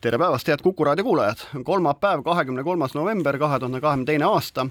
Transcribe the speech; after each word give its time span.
tere 0.00 0.18
päevast, 0.18 0.48
head 0.48 0.62
Kuku 0.62 0.84
raadio 0.84 1.04
kuulajad, 1.04 1.36
kolmapäev, 1.64 2.22
kahekümne 2.22 2.64
kolmas 2.64 2.94
november 2.94 3.38
kahe 3.38 3.58
tuhande 3.58 3.80
kahekümne 3.80 4.06
teine 4.06 4.24
aasta. 4.24 4.66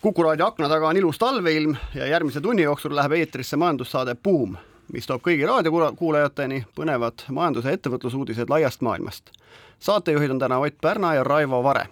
kuku 0.00 0.22
raadio 0.22 0.46
akna 0.46 0.68
taga 0.68 0.88
on 0.88 0.96
ilus 0.96 1.18
talveilm 1.18 1.76
ja 1.94 2.06
järgmise 2.06 2.40
tunni 2.40 2.62
jooksul 2.62 2.96
läheb 2.96 3.12
eetrisse 3.12 3.56
majandussaade 3.56 4.14
Buum, 4.14 4.56
mis 4.92 5.06
toob 5.06 5.22
kõigi 5.22 5.46
raadiokuulajateni 5.46 6.64
põnevad 6.76 7.24
majandus- 7.30 7.64
ja 7.64 7.70
ettevõtlusuudised 7.70 8.48
laiast 8.48 8.80
maailmast. 8.80 9.30
saatejuhid 9.78 10.30
on 10.30 10.38
täna 10.38 10.58
Ott 10.58 10.80
Pärna 10.80 11.14
ja 11.14 11.24
Raivo 11.24 11.62
Vare 11.62 11.86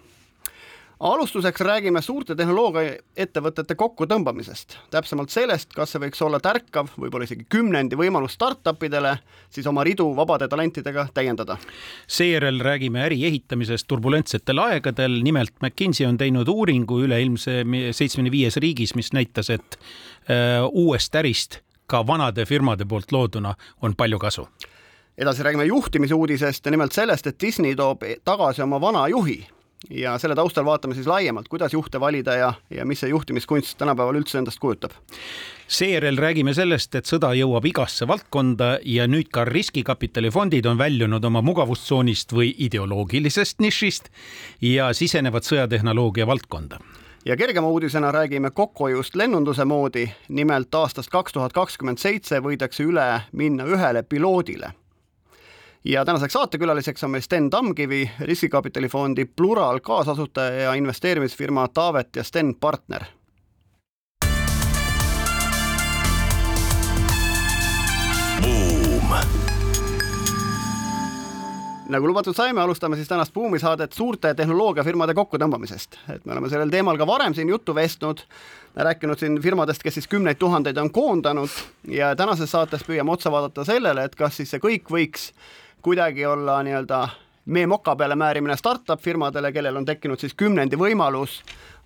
alustuseks 1.03 1.61
räägime 1.61 2.03
suurte 2.03 2.35
tehnoloogiaettevõtete 2.39 3.75
kokkutõmbamisest, 3.75 4.77
täpsemalt 4.91 5.33
sellest, 5.35 5.73
kas 5.75 5.93
see 5.93 6.03
võiks 6.05 6.23
olla 6.23 6.39
tärkav, 6.43 6.93
võib-olla 6.95 7.27
isegi 7.27 7.47
kümnendi 7.51 7.99
võimalus 7.99 8.37
startupidele, 8.39 9.17
siis 9.51 9.67
oma 9.67 9.83
ridu 9.85 10.07
vabade 10.17 10.47
talentidega 10.49 11.09
täiendada. 11.15 11.57
seejärel 12.07 12.61
räägime 12.61 13.03
äri 13.03 13.25
ehitamisest 13.27 13.87
turbulentsetel 13.89 14.59
aegadel, 14.59 15.19
nimelt 15.23 15.55
McKinsey 15.61 16.07
on 16.07 16.19
teinud 16.19 16.49
uuringu 16.49 17.01
üleilmse 17.03 17.65
seitsmekümne 17.91 18.31
viies 18.31 18.57
riigis, 18.57 18.95
mis 18.95 19.13
näitas, 19.13 19.51
et 19.51 19.79
äh, 20.31 20.63
uuest 20.71 21.15
ärist 21.15 21.59
ka 21.87 22.07
vanade 22.07 22.47
firmade 22.47 22.85
poolt 22.85 23.13
looduna 23.13 23.55
on 23.83 23.97
palju 23.97 24.19
kasu. 24.19 24.47
Edasi 25.19 25.43
räägime 25.43 25.65
juhtimise 25.65 26.15
uudisest 26.15 26.67
ja 26.67 26.71
nimelt 26.71 26.93
sellest, 26.93 27.27
et 27.27 27.41
Disney 27.41 27.75
toob 27.77 28.07
tagasi 28.25 28.63
oma 28.63 28.81
vana 28.81 29.09
juhi 29.09 29.43
ja 29.91 30.19
selle 30.19 30.35
taustal 30.35 30.65
vaatame 30.65 30.95
siis 30.95 31.07
laiemalt, 31.07 31.49
kuidas 31.49 31.73
juhte 31.73 32.01
valida 32.01 32.35
ja, 32.35 32.53
ja 32.71 32.87
mis 32.87 33.01
see 33.01 33.11
juhtimiskunst 33.11 33.79
tänapäeval 33.79 34.21
üldse 34.21 34.39
endast 34.39 34.59
kujutab. 34.63 34.93
seejärel 35.67 36.17
räägime 36.17 36.55
sellest, 36.55 36.95
et 36.95 37.07
sõda 37.07 37.33
jõuab 37.37 37.67
igasse 37.67 38.09
valdkonda 38.09 38.79
ja 38.85 39.07
nüüd 39.07 39.31
ka 39.33 39.45
riskikapitalifondid 39.45 40.67
on 40.67 40.79
väljunud 40.79 41.25
oma 41.25 41.43
mugavustsoonist 41.43 42.33
või 42.33 42.55
ideoloogilisest 42.59 43.61
nišist 43.61 44.11
ja 44.61 44.93
sisenevad 44.93 45.49
sõjatehnoloogia 45.49 46.27
valdkonda. 46.27 46.79
Ja 47.25 47.37
kergema 47.37 47.69
uudisena 47.69 48.11
räägime 48.13 48.51
kokkuhoiust 48.51 49.15
lennunduse 49.15 49.65
moodi, 49.65 50.09
nimelt 50.29 50.75
aastast 50.75 51.11
kaks 51.11 51.33
tuhat 51.33 51.53
kakskümmend 51.53 51.99
seitse 51.99 52.41
võidakse 52.43 52.83
üle 52.83 53.21
minna 53.33 53.65
ühele 53.65 54.03
piloodile 54.03 54.73
ja 55.85 56.05
tänaseks 56.05 56.33
saatekülaliseks 56.33 57.05
on 57.05 57.11
meil 57.11 57.23
Sten 57.23 57.51
Tamkivi, 57.51 58.11
riskikapitalifondi 58.21 59.25
Plural 59.25 59.81
kaasasutaja 59.81 60.53
ja 60.53 60.75
investeerimisfirma 60.75 61.69
Taavet 61.69 62.17
ja 62.17 62.25
Sten 62.25 62.55
partner. 62.55 63.05
nagu 71.93 72.09
lubatud 72.09 72.33
saime, 72.33 72.61
alustame 72.61 72.97
siis 72.97 73.09
tänast 73.09 73.35
Buumi 73.35 73.59
saadet 73.59 73.93
suurte 73.93 74.35
tehnoloogiafirmade 74.35 75.15
kokkutõmbamisest. 75.15 75.99
et 76.15 76.25
me 76.25 76.33
oleme 76.33 76.49
sellel 76.49 76.71
teemal 76.71 76.97
ka 76.97 77.07
varem 77.07 77.35
siin 77.35 77.49
juttu 77.49 77.75
vestnud, 77.75 78.23
rääkinud 78.77 79.19
siin 79.19 79.37
firmadest, 79.43 79.83
kes 79.83 79.95
siis 79.95 80.09
kümneid 80.09 80.41
tuhandeid 80.41 80.77
on 80.77 80.91
koondanud 80.91 81.51
ja 81.89 82.15
tänases 82.17 82.51
saates 82.51 82.87
püüame 82.89 83.13
otsa 83.13 83.31
vaadata 83.31 83.65
sellele, 83.65 84.05
et 84.05 84.17
kas 84.17 84.37
siis 84.37 84.51
see 84.51 84.63
kõik 84.63 84.89
võiks 84.89 85.33
kuidagi 85.83 86.27
olla 86.27 86.63
nii-öelda 86.63 87.09
mee 87.45 87.67
moka 87.67 87.97
peale 87.97 88.17
määrimine 88.17 88.57
startup 88.57 89.01
firmadele, 89.01 89.53
kellel 89.53 89.77
on 89.77 89.85
tekkinud 89.85 90.21
siis 90.21 90.35
kümnendi 90.35 90.79
võimalus 90.79 91.41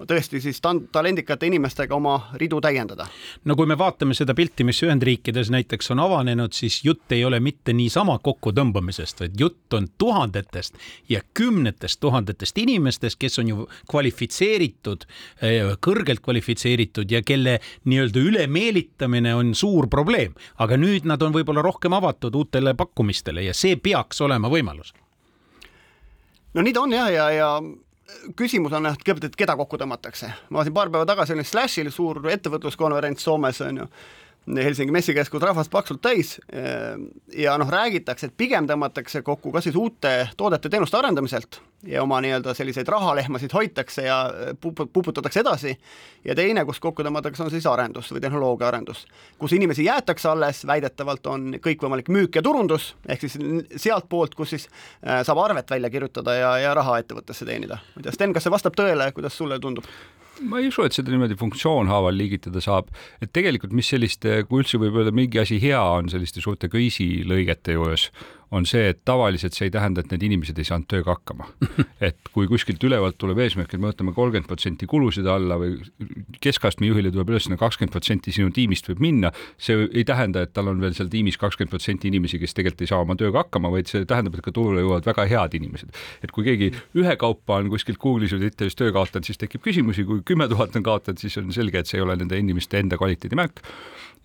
tõesti 0.05 0.41
siis 0.45 0.61
talendikate 0.93 1.47
inimestega 1.47 1.95
oma 1.95 2.31
ridu 2.35 2.61
täiendada. 2.61 3.07
no 3.45 3.57
kui 3.57 3.67
me 3.67 3.79
vaatame 3.79 4.15
seda 4.15 4.35
pilti, 4.35 4.65
mis 4.65 4.83
Ühendriikides 4.83 5.51
näiteks 5.51 5.91
on 5.91 6.01
avanenud, 6.05 6.53
siis 6.53 6.85
jutt 6.85 7.13
ei 7.13 7.25
ole 7.25 7.41
mitte 7.41 7.73
niisama 7.73 8.19
kokkutõmbamisest, 8.19 9.21
vaid 9.21 9.41
jutt 9.41 9.73
on 9.75 9.89
tuhandetest 9.99 10.77
ja 11.09 11.21
kümnetest 11.35 12.01
tuhandetest 12.01 12.59
inimestest, 12.59 13.19
kes 13.19 13.39
on 13.39 13.49
ju 13.49 13.69
kvalifitseeritud, 13.91 15.07
eh, 15.41 15.73
kõrgelt 15.81 16.21
kvalifitseeritud 16.21 17.11
ja 17.11 17.23
kelle 17.23 17.59
nii-öelda 17.85 18.21
ülemeelitamine 18.21 19.35
on 19.35 19.55
suur 19.55 19.89
probleem, 19.89 20.35
aga 20.59 20.77
nüüd 20.77 21.09
nad 21.09 21.23
on 21.23 21.33
võib-olla 21.33 21.65
rohkem 21.65 21.93
avatud 21.93 22.35
uutele 22.35 22.75
pakkumistele 22.75 23.49
ja 23.49 23.55
see 23.55 23.77
peaks 23.77 24.21
olema 24.21 24.53
võimalus 24.53 24.93
no 26.57 26.65
nii 26.65 26.73
ta 26.73 26.83
on 26.83 26.95
jah, 26.97 27.11
ja, 27.13 27.31
ja, 27.31 27.51
ja 27.53 28.33
küsimus 28.39 28.75
on 28.77 28.89
jah, 28.89 28.97
kõigepealt, 28.97 29.31
et 29.31 29.39
keda 29.39 29.57
kokku 29.59 29.79
tõmmatakse. 29.81 30.31
ma 30.51 30.65
siin 30.65 30.75
paar 30.77 30.91
päeva 30.93 31.09
tagasi 31.09 31.37
olin 31.37 31.47
Slashil, 31.47 31.91
suur 31.93 32.23
ettevõtluskonverents 32.33 33.27
Soomes 33.29 33.61
on 33.67 33.83
ju 33.83 33.89
Helsingi 34.47 34.93
messikeskus 34.95 35.43
rahvast 35.43 35.71
paksult 35.73 35.99
täis 36.05 36.37
ehm, 36.55 37.09
ja 37.35 37.57
noh, 37.59 37.71
räägitakse, 37.71 38.29
et 38.29 38.37
pigem 38.39 38.69
tõmmatakse 38.69 39.25
kokku 39.27 39.51
kas 39.55 39.67
siis 39.67 39.79
uute 39.79 40.13
toodete-teenuste 40.39 40.99
arendamiselt 41.01 41.59
ja 41.87 42.03
oma 42.03 42.21
nii-öelda 42.23 42.55
selliseid 42.55 42.89
rahalehmasid 42.89 43.53
hoitakse 43.53 44.05
ja 44.07 44.19
pup-, 44.63 44.87
puputatakse 44.93 45.41
edasi, 45.43 45.75
ja 46.25 46.35
teine, 46.39 46.65
kus 46.65 46.79
kokku 46.81 47.03
tõmmatakse, 47.03 47.43
on 47.43 47.51
siis 47.51 47.67
arendus 47.67 48.13
või 48.15 48.23
tehnoloogia 48.23 48.69
arendus, 48.69 49.03
kus 49.39 49.57
inimesi 49.59 49.89
jäetakse 49.89 50.31
alles, 50.31 50.63
väidetavalt 50.67 51.27
on 51.27 51.59
kõikvõimalik 51.63 52.11
müük 52.15 52.39
ja 52.39 52.43
turundus, 52.47 52.93
ehk 53.09 53.27
siis 53.27 53.39
sealtpoolt, 53.83 54.39
kus 54.39 54.55
siis 54.55 54.69
äh, 54.69 55.25
saab 55.27 55.43
arvet 55.43 55.71
välja 55.71 55.91
kirjutada 55.91 56.35
ja, 56.39 56.53
ja 56.69 56.75
raha 56.75 57.01
ettevõttesse 57.03 57.49
teenida. 57.49 57.81
ma 57.95 58.01
ei 58.01 58.07
tea, 58.07 58.15
Sten, 58.15 58.37
kas 58.37 58.47
see 58.47 58.55
vastab 58.55 58.79
tõele, 58.79 59.11
kuidas 59.17 59.37
sulle 59.39 59.59
tundub? 59.59 59.91
Ma 60.45 60.61
ei 60.61 60.71
usu, 60.71 60.85
et 60.87 60.97
seda 60.97 61.13
niimoodi 61.13 61.37
funktsioonhaaval 61.39 62.17
liigitada 62.17 62.63
saab, 62.65 62.91
et 63.23 63.33
tegelikult 63.37 63.75
mis 63.77 63.89
selliste, 63.93 64.43
kui 64.49 64.63
üldse 64.63 64.81
võib 64.83 64.99
öelda, 65.01 65.15
mingi 65.15 65.41
asi 65.43 65.61
hea 65.63 65.81
on 65.81 66.11
selliste 66.13 66.45
suurte 66.45 66.71
kriisilõigete 66.73 67.77
juures, 67.79 68.11
on 68.55 68.67
see, 68.69 68.91
et 68.93 69.01
tavaliselt 69.05 69.57
see 69.57 69.67
ei 69.67 69.73
tähenda, 69.75 70.03
et 70.05 70.13
need 70.13 70.23
inimesed 70.29 70.59
ei 70.61 70.67
saanud 70.69 70.87
tööga 70.91 71.17
hakkama. 71.17 71.49
et 72.09 72.31
kui 72.35 72.47
kuskilt 72.51 72.83
ülevalt 72.87 73.19
tuleb 73.19 73.41
eesmärk, 73.43 73.75
et 73.75 73.83
me 73.83 73.91
võtame 73.91 74.15
kolmkümmend 74.15 74.47
protsenti 74.47 74.87
kulusid 74.91 75.27
alla 75.31 75.59
või 75.59 75.75
keskastme 76.43 76.87
juhile 76.91 77.11
tuleb 77.15 77.33
ülesanne 77.35 77.59
kakskümmend 77.59 77.95
protsenti 77.95 78.35
sinu 78.35 78.53
tiimist 78.55 78.87
võib 78.91 79.03
minna, 79.03 79.33
see 79.59 79.89
ei 79.89 80.07
tähenda, 80.07 80.45
et 80.47 80.55
tal 80.55 80.71
on 80.71 80.81
veel 80.83 80.95
seal 80.97 81.11
tiimis 81.13 81.41
kakskümmend 81.43 81.75
protsenti 81.75 82.11
inimesi, 82.13 82.41
kes 82.43 82.55
tegelikult 82.55 82.87
ei 82.87 82.93
saa 82.93 83.03
oma 83.03 83.19
tööga 83.19 83.43
hakkama, 83.43 83.73
vaid 83.75 83.91
see 83.91 84.07
tähendab, 84.07 84.39
et 84.39 84.47
ka 84.47 84.55
turule 84.55 84.85
jõuavad 84.85 85.11
väga 85.11 85.27
head 85.33 85.59
inimesed. 85.59 86.03
et 86.23 86.35
kui 86.35 86.47
keegi 86.47 86.71
ühekaupa 86.95 87.61
on 87.61 87.71
kuskilt 87.73 87.99
Google'is 88.03 88.35
või 88.37 88.47
Twitteris 88.47 88.79
töö 88.79 88.95
kaotanud, 88.95 89.27
siis 89.27 89.41
tekib 89.43 89.65
küsimusi, 89.65 90.07
kui 90.07 90.23
kümme 90.27 90.47
tuhat 90.49 90.77
on 90.79 90.87
kaotanud, 90.87 91.19
siis 91.19 91.37
on 91.43 91.51
selge, 91.55 91.83
et 91.83 91.91
see 91.91 91.99
ei 91.99 92.07
ole 92.07 92.17
nende 92.21 92.39
inimeste 92.39 92.79
enda 92.79 92.99
kvaliteedimärk. 93.01 93.63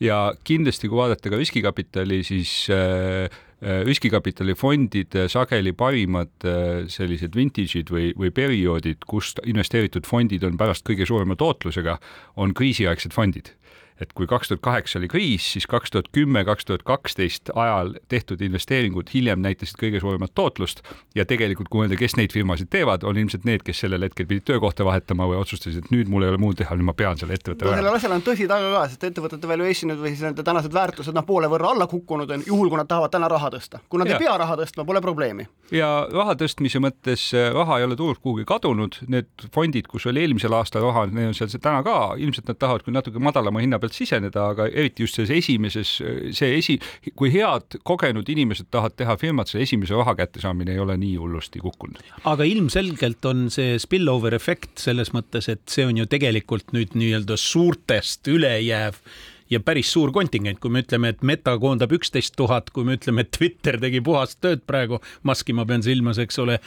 ja 0.02 0.34
kindlasti, 0.44 0.90
kui 0.90 0.98
vaadata 0.98 1.30
ka 1.30 1.38
riskikapitali, 1.38 2.24
siis 2.26 2.68
äh, 2.74 3.30
riskikapitalifondide 3.62 5.28
sageli 5.30 5.74
parimad 5.78 6.32
äh, 6.46 6.84
sellised 6.90 7.36
vintage'id 7.38 7.92
või, 7.94 8.12
või 8.18 8.32
perioodid, 8.34 9.06
kust 9.06 9.42
investeeritud 9.46 10.08
fondid 10.10 10.46
on 10.48 10.58
pärast 10.58 10.86
kõige 10.88 11.06
suurema 11.06 11.38
tootlusega, 11.38 12.00
on 12.42 12.56
kriisiaegsed 12.58 13.14
fondid 13.14 13.54
et 14.02 14.14
kui 14.18 14.28
kaks 14.28 14.50
tuhat 14.50 14.62
kaheksa 14.66 15.00
oli 15.00 15.08
kriis, 15.12 15.46
siis 15.54 15.68
kaks 15.70 15.94
tuhat 15.94 16.10
kümme, 16.16 16.44
kaks 16.46 16.66
tuhat 16.66 16.84
kaksteist 16.88 17.52
ajal 17.56 17.94
tehtud 18.10 18.42
investeeringud 18.42 19.12
hiljem 19.14 19.42
näitasid 19.44 19.78
kõige 19.80 20.02
suuremat 20.02 20.34
tootlust 20.36 20.82
ja 21.16 21.26
tegelikult, 21.30 21.70
kui 21.70 21.84
mõelda, 21.84 22.00
kes 22.00 22.18
neid 22.18 22.34
firmasid 22.34 22.72
teevad, 22.74 23.06
on 23.08 23.20
ilmselt 23.22 23.46
need, 23.48 23.64
kes 23.68 23.84
sellel 23.86 24.08
hetkel 24.08 24.28
pidid 24.30 24.48
töökohta 24.50 24.86
vahetama 24.88 25.28
või 25.30 25.40
otsustasid, 25.42 25.86
et 25.86 25.94
nüüd 25.94 26.10
mul 26.12 26.26
ei 26.26 26.34
ole 26.34 26.42
muud 26.42 26.58
teha, 26.60 26.76
nüüd 26.78 26.90
ma 26.90 26.96
pean 26.98 27.20
selle 27.22 27.38
ettevõtte 27.38 27.68
no, 27.68 27.76
sellel 27.78 28.00
asjal 28.00 28.16
on 28.18 28.26
tõsi 28.26 28.48
taga 28.50 28.72
ka, 28.74 28.84
sest 28.92 29.06
ettevõtete 29.12 29.52
valuation'id 29.52 30.02
või 30.02 30.14
siis 30.16 30.26
nende 30.26 30.46
tänased 30.48 30.74
väärtused 30.74 31.18
noh, 31.18 31.28
poole 31.28 31.52
võrra 31.52 31.74
alla 31.76 31.88
kukkunud 31.92 32.34
on, 32.34 32.46
juhul 32.48 32.72
kui 32.72 32.82
nad 32.82 32.90
tahavad 32.90 33.14
täna 33.14 33.30
raha 33.32 33.52
tõsta. 33.54 33.84
kui 33.90 34.02
nad 34.02 34.10
ja. 34.10 34.18
ei 34.18 34.26
pea 34.26 34.38
raha 34.42 34.58
tõstma, 34.64 34.88
pole 34.88 35.04
probleemi. 35.04 35.48
ja 35.76 35.92
raha 36.12 36.36
tõstmise 36.40 36.82
mõttes 36.82 37.28
äh, 37.38 37.52
raha 37.54 37.80
ei 37.80 37.88
ole 37.88 38.00
turult 38.00 38.24
kuhugi 38.24 38.48
kadunud, 38.50 38.98
need 39.12 39.48
fondid, 39.54 39.90
kus 39.92 40.08
oli 40.10 40.26
eelmisel 40.26 40.58
aastal 40.58 40.88
raha, 40.90 41.08
need 41.12 41.32
on 41.32 41.38
seal 41.38 41.52
täna 41.62 41.84
ka, 41.86 41.98
ilmselt 42.18 42.50
nad 42.50 42.60
tahavad 42.62 42.86
küll 42.86 42.98
natuke 42.98 43.22
madalama 43.22 43.64
hinna 43.64 43.80
pealt 43.82 43.91
pealt 43.92 43.98
siseneda, 43.98 44.48
aga 44.54 44.68
eriti 44.70 45.04
just 45.04 45.18
selles 45.20 45.32
esimeses, 45.36 46.00
see 46.36 46.58
esi, 46.58 46.78
kui 47.16 47.32
head 47.34 47.80
kogenud 47.84 48.28
inimesed 48.30 48.72
tahavad 48.72 48.96
teha 48.98 49.18
firmat, 49.20 49.52
selle 49.52 49.68
esimese 49.68 49.98
raha 49.98 50.16
kättesaamine 50.16 50.74
ei 50.74 50.80
ole 50.80 50.98
nii 50.98 51.18
hullusti 51.20 51.60
kukkunud. 51.60 52.02
aga 52.26 52.44
ilmselgelt 52.44 53.26
on 53.26 53.50
see 53.52 53.78
spillover 53.80 54.34
efekt 54.34 54.80
selles 54.80 55.12
mõttes, 55.14 55.50
et 55.52 55.64
see 55.68 55.86
on 55.86 55.98
ju 55.98 56.08
tegelikult 56.08 56.72
nüüd 56.74 56.96
nii-öelda 56.96 57.38
suurtest 57.38 58.28
ülejääv 58.28 59.00
ja 59.52 59.60
päris 59.60 59.92
suur 59.92 60.12
kontingent, 60.16 60.60
kui 60.64 60.72
me 60.72 60.82
ütleme, 60.86 61.12
et 61.12 61.24
Meta 61.28 61.58
koondab 61.60 61.92
üksteist 61.96 62.36
tuhat, 62.40 62.70
kui 62.72 62.86
me 62.88 62.96
ütleme, 62.98 63.26
et 63.26 63.32
Twitter 63.36 63.78
tegi 63.82 64.02
puhast 64.04 64.40
tööd 64.44 64.64
praegu, 64.68 65.02
Musk'i 65.28 65.54
ma 65.56 65.66
pean 65.68 65.84
silmas, 65.84 66.20
eks 66.22 66.40
ole, 66.42 66.58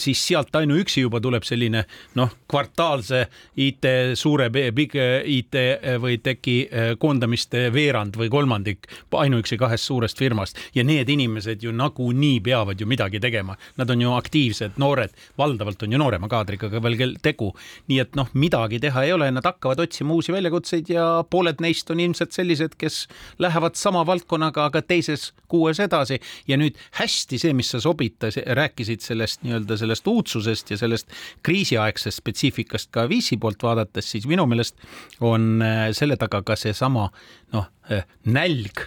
siis 0.00 0.22
sealt 0.22 0.54
ainuüksi 0.54 1.04
juba 1.04 1.20
tuleb 1.24 1.44
selline 1.46 1.84
noh, 2.18 2.32
kvartaalse 2.50 3.24
IT, 3.60 3.88
suure 4.18 4.48
big 4.54 4.94
IT 4.94 5.58
või 6.02 6.18
teki 6.22 6.56
koondamiste 7.02 7.66
veerand 7.74 8.16
või 8.20 8.30
kolmandik 8.32 8.88
ainuüksi 9.14 9.58
kahest 9.60 9.88
suurest 9.88 10.18
firmast 10.18 10.58
ja 10.74 10.84
need 10.86 11.10
inimesed 11.10 11.62
ju 11.64 11.72
nagunii 11.74 12.38
peavad 12.44 12.80
ju 12.80 12.86
midagi 12.86 13.20
tegema. 13.22 13.56
Nad 13.80 13.90
on 13.90 14.04
ju 14.04 14.14
aktiivsed, 14.14 14.78
noored, 14.80 15.14
valdavalt 15.38 15.82
on 15.82 15.94
ju 15.94 16.00
noorema 16.00 16.30
kaadriga 16.30 16.70
veel 16.70 17.16
tegu. 17.22 17.52
nii 17.88 17.98
et 18.00 18.14
noh, 18.16 18.28
midagi 18.34 18.78
teha 18.80 19.02
ei 19.04 19.12
ole, 19.12 19.30
nad 19.34 19.44
hakkavad 19.44 19.80
otsima 19.80 20.14
uusi 20.14 20.32
väljakutseid 20.32 20.88
ja 20.92 21.24
pooled 21.30 21.60
neist 21.60 21.90
on 21.90 22.00
ilmselt 22.04 22.34
sellised, 22.36 22.76
kes 22.78 23.04
lähevad 23.42 23.78
sama 23.78 24.04
valdkonnaga, 24.06 24.68
aga 24.70 24.82
teises 24.82 25.30
kuues 25.50 25.80
edasi. 25.82 26.20
Ja 26.48 26.58
nüüd 26.60 26.78
hästi 26.98 27.38
see, 27.40 27.54
mis 27.56 27.72
sa 27.74 27.80
sobita, 27.82 28.30
rääkisid 28.60 29.04
sellest 29.04 29.44
nii-öelda 29.44 29.78
sellest 29.80 30.08
uudsusest 30.10 30.74
ja 30.74 30.80
sellest 30.80 31.10
kriisiaegsest 31.46 32.22
spetsiifikast 32.22 32.92
ka 32.94 33.08
viisi 33.10 33.38
poolt 33.40 33.62
vaadates, 33.64 34.10
siis 34.14 34.28
minu 34.30 34.46
meelest 34.50 34.78
on 35.24 35.62
äh, 35.64 35.88
selle 35.96 36.18
taga 36.20 36.42
ka 36.46 36.56
seesama 36.58 37.08
noh, 37.54 37.70
äh, 37.90 38.06
nälg 38.24 38.86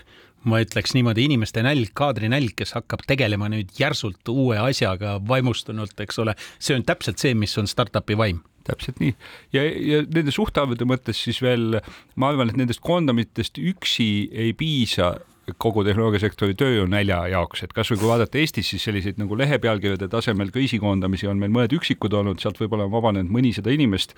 ma 0.50 0.62
ütleks 0.64 0.96
niimoodi, 0.96 1.28
inimeste 1.28 1.64
nälg, 1.66 1.92
kaadrinälg, 1.98 2.56
kes 2.58 2.76
hakkab 2.78 3.06
tegelema 3.10 3.50
nüüd 3.52 3.74
järsult 3.80 4.32
uue 4.32 4.60
asjaga 4.62 5.18
vaimustunult, 5.28 5.98
eks 6.04 6.22
ole, 6.24 6.38
see 6.60 6.78
on 6.78 6.86
täpselt 6.88 7.22
see, 7.22 7.36
mis 7.38 7.56
on 7.60 7.70
startup'i 7.70 8.18
vaim. 8.20 8.44
Täpselt 8.68 9.00
nii. 9.00 9.14
Ja, 9.56 9.62
ja 9.64 10.02
nende 10.04 10.34
suhtarvude 10.36 10.84
mõttes 10.90 11.22
siis 11.24 11.40
veel 11.40 11.80
ma 12.20 12.34
arvan, 12.34 12.52
et 12.52 12.60
nendest 12.60 12.84
koondamitest 12.84 13.62
üksi 13.64 14.28
ei 14.36 14.52
piisa 14.58 15.14
kogu 15.56 15.84
tehnoloogiasektori 15.88 16.58
tööjõunälja 16.60 17.22
jaoks, 17.32 17.62
et 17.64 17.74
kasvõi 17.76 18.02
kui 18.02 18.10
vaadata 18.10 18.40
Eestis, 18.42 18.68
siis 18.74 18.84
selliseid 18.84 19.20
nagu 19.22 19.38
lehepealkirjade 19.40 20.10
tasemel 20.12 20.52
kriisikoondamisi 20.52 21.30
on 21.32 21.40
meil 21.40 21.54
mõned 21.56 21.72
üksikud 21.78 22.12
olnud, 22.20 22.42
sealt 22.44 22.60
võib-olla 22.60 22.88
on 22.90 22.92
vabanenud 22.92 23.32
mõnisada 23.32 23.72
inimest. 23.72 24.16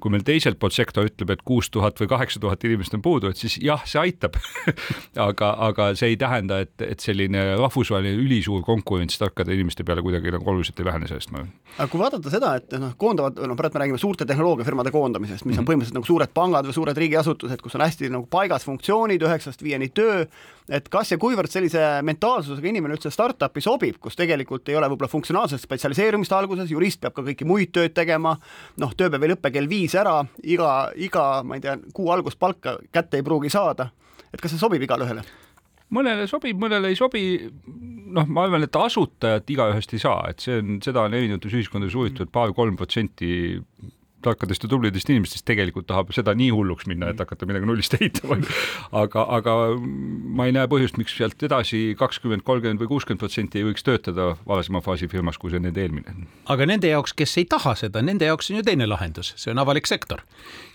kui 0.00 0.08
meil 0.10 0.22
teiselt 0.24 0.56
poolt 0.58 0.72
sektor 0.72 1.04
ütleb, 1.04 1.34
et 1.34 1.42
kuus 1.44 1.68
tuhat 1.68 1.98
või 2.00 2.08
kaheksa 2.08 2.40
tuhat 2.40 2.64
inimest 2.64 2.94
on 2.96 3.02
puudu, 3.04 3.28
et 3.28 3.36
siis 3.36 3.58
jah, 3.60 3.82
see 3.84 4.00
aitab 4.00 4.38
aga, 5.28 5.50
aga 5.68 5.90
see 6.00 6.14
ei 6.14 6.16
tähenda, 6.16 6.62
et, 6.64 6.72
et 6.80 7.04
selline 7.04 7.42
rahvusvaheline 7.60 8.16
ülisuur 8.22 8.64
konkurents 8.64 9.20
tarkade 9.20 9.52
inimeste 9.52 9.84
peale 9.84 10.00
kuidagi 10.00 10.32
nagu 10.32 10.48
oluliselt 10.48 10.80
ei 10.80 10.88
vähene 10.88 11.10
sellest, 11.10 11.34
ma 11.34 11.42
arvan. 11.42 11.52
aga 11.76 11.88
kui 11.92 12.00
vaadata 12.00 12.32
seda, 12.32 12.54
et 12.56 12.78
noh, 12.80 12.94
koondavad, 12.96 13.42
noh, 13.44 13.58
praegu 13.58 13.76
me 13.76 13.84
räägime 13.84 14.00
suurte 14.00 14.24
tehnoloogiafirmade 14.24 14.94
koondamisest, 14.94 15.44
mis 15.44 15.58
on 15.58 15.60
mhm. 15.60 15.68
põhimõtteliselt 15.68 16.00
nagu 16.00 16.08
suured 16.08 16.32
pangad 16.32 16.70
või 16.70 16.78
suured 16.78 17.02
riigiasutused, 17.04 17.60
kus 17.60 17.76
on 17.76 17.84
hästi 17.84 18.08
nagu 18.16 18.24
paigas 18.30 18.64
funktsioonid, 18.64 19.28
üheksast 19.28 19.60
viieni 19.66 19.92
töö 19.92 20.24
et 20.70 20.88
kas 20.92 21.10
ja 21.12 21.18
kuivõrd 21.20 21.50
sellise 21.50 21.82
mentaalsusega 22.06 22.70
inimene 22.70 22.94
üldse 22.96 23.10
startup'i 23.12 23.62
sobib, 23.64 23.98
kus 24.02 24.18
tegelikult 24.18 24.68
ei 24.70 24.78
ole 24.78 24.88
võib-olla 24.92 25.10
funktsionaalset 25.10 25.62
spetsialiseerumist 25.64 26.34
alguses, 26.36 26.70
jurist 26.70 27.02
peab 27.02 27.16
ka 27.16 27.26
kõiki 27.26 27.48
muid 27.48 27.74
tööd 27.74 27.94
tegema, 27.96 28.36
noh, 28.82 28.94
tööpäev 28.96 29.26
ei 29.26 29.34
lõpe 29.34 29.52
kell 29.54 29.70
viis 29.70 29.96
ära, 29.98 30.20
iga, 30.46 30.72
iga, 30.96 31.26
ma 31.46 31.58
ei 31.58 31.66
tea, 31.66 31.76
kuu 31.96 32.10
algust 32.14 32.38
palka 32.40 32.78
kätte 32.94 33.18
ei 33.18 33.26
pruugi 33.26 33.50
saada. 33.50 33.90
et 34.32 34.40
kas 34.40 34.52
see 34.54 34.62
sobib 34.62 34.82
igale 34.82 35.08
ühele? 35.08 35.26
mõnele 35.90 36.26
sobib, 36.30 36.58
mõnele 36.60 36.92
ei 36.92 36.98
sobi. 36.98 37.24
noh, 38.10 38.26
ma 38.26 38.46
arvan, 38.46 38.62
et 38.66 38.76
asutajat 38.76 39.50
igaühest 39.50 39.94
ei 39.94 40.02
saa, 40.02 40.30
et 40.30 40.42
see 40.42 40.58
on, 40.60 40.78
seda 40.84 41.06
on 41.06 41.14
erinevates 41.14 41.54
ühiskondades 41.54 41.96
uuritud 41.98 42.30
paar-kolm 42.30 42.78
protsenti 42.78 43.58
tarkadest 44.22 44.64
ja 44.64 44.70
tublidest 44.70 45.10
inimestest 45.10 45.44
tegelikult 45.48 45.88
tahab 45.90 46.12
seda 46.14 46.34
nii 46.36 46.50
hulluks 46.54 46.86
minna, 46.90 47.10
et 47.12 47.20
hakata 47.20 47.48
midagi 47.48 47.68
nullist 47.68 47.94
ehitama. 47.98 48.38
aga, 49.02 49.24
aga 49.36 49.56
ma 49.80 50.48
ei 50.48 50.54
näe 50.56 50.68
põhjust, 50.70 50.98
miks 51.00 51.14
sealt 51.16 51.42
edasi 51.46 51.82
kakskümmend, 51.98 52.44
kolmkümmend 52.46 52.82
või 52.82 52.90
kuuskümmend 52.94 53.22
protsenti 53.22 53.60
ei 53.60 53.68
võiks 53.68 53.84
töötada 53.86 54.34
varasema 54.48 54.82
faasi 54.84 55.08
firmas, 55.10 55.38
kui 55.40 55.52
see 55.52 55.62
nende 55.62 55.82
eelmine. 55.82 56.14
aga 56.50 56.68
nende 56.68 56.90
jaoks, 56.90 57.14
kes 57.16 57.36
ei 57.40 57.46
taha 57.50 57.74
seda, 57.78 58.02
nende 58.04 58.28
jaoks 58.28 58.50
on 58.50 58.60
ju 58.60 58.66
teine 58.66 58.88
lahendus, 58.90 59.32
see 59.40 59.54
on 59.54 59.62
avalik 59.62 59.88
sektor. 59.90 60.24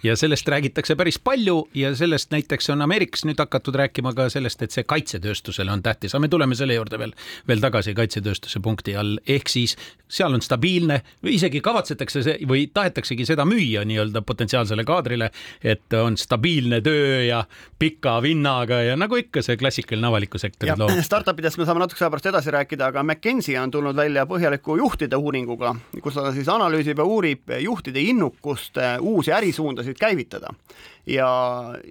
ja 0.04 0.16
sellest 0.16 0.48
räägitakse 0.48 0.96
päris 0.96 1.20
palju 1.20 1.68
ja 1.74 1.96
sellest 1.96 2.32
näiteks 2.32 2.70
on 2.70 2.82
Ameerikas 2.86 3.26
nüüd 3.26 3.40
hakatud 3.42 3.76
rääkima 3.76 4.14
ka 4.14 4.30
sellest, 4.30 4.62
et 4.62 4.72
see 4.72 4.84
kaitsetööstusele 4.84 5.72
on 5.72 5.84
tähtis, 5.84 6.14
aga 6.14 6.22
me 6.26 6.32
tuleme 6.32 6.56
selle 6.56 6.78
juurde 6.78 7.00
veel, 7.02 7.16
veel 7.48 7.62
tagasi 7.64 7.96
kaitsetööstuse 7.98 8.62
punkti 8.62 8.96
all, 8.96 9.18
ehk 9.28 9.50
siis 9.50 9.78
seal 10.08 10.34
on 10.34 10.42
stabiilne, 10.42 11.02
isegi 11.26 11.62
kavatsetakse 11.66 12.22
see 12.26 12.38
või 12.48 12.68
tahetaksegi 12.74 13.26
seda 13.26 13.35
müüa 13.44 13.84
nii-öelda 13.84 14.22
potentsiaalsele 14.24 14.86
kaadrile, 14.88 15.28
et 15.64 15.94
on 16.00 16.16
stabiilne 16.18 16.80
töö 16.86 17.20
ja 17.26 17.42
pika 17.80 18.22
vinnaga 18.24 18.80
ja 18.86 18.96
nagu 18.96 19.20
ikka 19.20 19.44
see 19.44 19.60
klassikaline 19.60 20.08
avaliku 20.08 20.40
sektori 20.40 20.78
loom. 20.80 21.04
Startup 21.10 21.40
idest 21.44 21.60
me 21.60 21.68
saame 21.68 21.84
natukese 21.84 22.06
aja 22.06 22.14
pärast 22.14 22.32
edasi 22.32 22.56
rääkida, 22.56 22.92
aga 22.94 23.04
McKinsey 23.04 23.58
on 23.60 23.74
tulnud 23.74 24.00
välja 24.00 24.24
põhjaliku 24.30 24.80
juhtide 24.80 25.20
uuringuga, 25.20 25.76
kus 26.02 26.16
ta 26.16 26.32
siis 26.36 26.50
analüüsib 26.52 27.04
ja 27.04 27.06
uurib 27.06 27.56
juhtide 27.60 28.02
innukust 28.02 28.80
uusi 29.02 29.36
ärisuundasid 29.36 30.00
käivitada 30.00 30.54
ja 31.08 31.28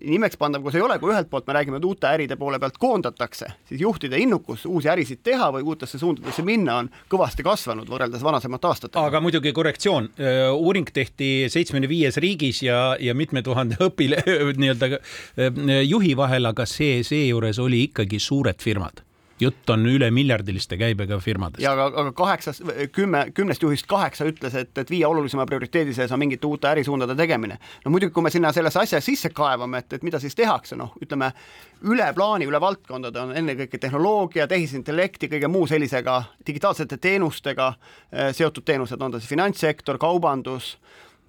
nimekspandav, 0.05 0.63
kui 0.63 0.75
see 0.75 0.81
ei 0.83 0.87
ole, 0.87 0.99
kui 0.99 1.13
ühelt 1.13 1.31
poolt 1.31 1.47
me 1.47 1.57
räägime, 1.57 1.79
et 1.79 1.87
uute 1.87 2.09
äride 2.11 2.37
poole 2.41 2.59
pealt 2.63 2.79
koondatakse, 2.83 3.51
siis 3.69 3.81
juhtide 3.81 4.19
innukus 4.21 4.67
uusi 4.67 4.91
ärisid 4.91 5.23
teha 5.27 5.51
või 5.55 5.65
uutesse 5.71 6.01
suundadesse 6.01 6.43
minna 6.47 6.81
on 6.83 6.91
kõvasti 7.13 7.47
kasvanud 7.47 7.91
võrreldes 7.91 8.25
varasemate 8.25 8.71
aastatega. 8.71 9.07
aga 9.07 9.23
muidugi 9.25 9.53
korrektsioon, 9.53 10.11
uuring 10.59 10.91
tehti 10.93 11.47
seitsmekümne 11.49 11.89
viies 11.89 12.19
riigis 12.23 12.63
ja, 12.67 12.97
ja 13.01 13.15
mitme 13.15 13.43
tuhande 13.43 13.79
õpile 13.85 14.23
nii-öelda 14.61 14.99
juhi 15.85 16.17
vahel, 16.17 16.51
aga 16.51 16.67
see 16.67 17.03
seejuures 17.07 17.59
oli 17.63 17.87
ikkagi 17.89 18.19
suured 18.23 18.63
firmad 18.63 19.05
jutt 19.45 19.71
on 19.71 19.87
üle 19.89 20.11
miljardiliste 20.15 20.79
käibega 20.81 21.19
firmadest. 21.23 21.63
ja 21.63 21.75
aga, 21.77 21.87
aga 22.03 22.13
kaheksast, 22.17 22.65
kümme, 22.93 23.27
kümnest 23.35 23.63
juhist 23.63 23.87
kaheksa 23.91 24.27
ütles, 24.29 24.57
et, 24.59 24.73
et 24.79 24.91
viie 24.91 25.07
olulisema 25.07 25.47
prioriteedi 25.47 25.95
sees 25.95 26.13
on 26.13 26.23
mingite 26.23 26.47
uute 26.47 26.69
ärisuundade 26.71 27.17
tegemine. 27.19 27.59
no 27.85 27.95
muidugi, 27.95 28.13
kui 28.15 28.27
me 28.27 28.33
sinna 28.35 28.53
sellesse 28.53 28.83
asja 28.83 29.01
sisse 29.05 29.31
kaevame, 29.35 29.85
et, 29.85 29.99
et 29.99 30.07
mida 30.07 30.21
siis 30.23 30.35
tehakse, 30.35 30.77
noh, 30.81 30.95
ütleme 31.03 31.33
üle 31.85 32.07
plaani, 32.17 32.49
üle 32.49 32.61
valdkondade 32.61 33.21
on 33.21 33.35
ennekõike 33.37 33.79
tehnoloogia, 33.79 34.49
tehisintellekti, 34.51 35.29
kõige 35.33 35.51
muu 35.53 35.67
sellisega, 35.69 36.21
digitaalsete 36.47 36.97
teenustega 36.97 37.73
eh, 37.75 38.33
seotud 38.37 38.65
teenused, 38.65 39.01
on 39.01 39.15
ta 39.15 39.21
siis 39.21 39.33
finantssektor, 39.33 40.01
kaubandus 40.01 40.75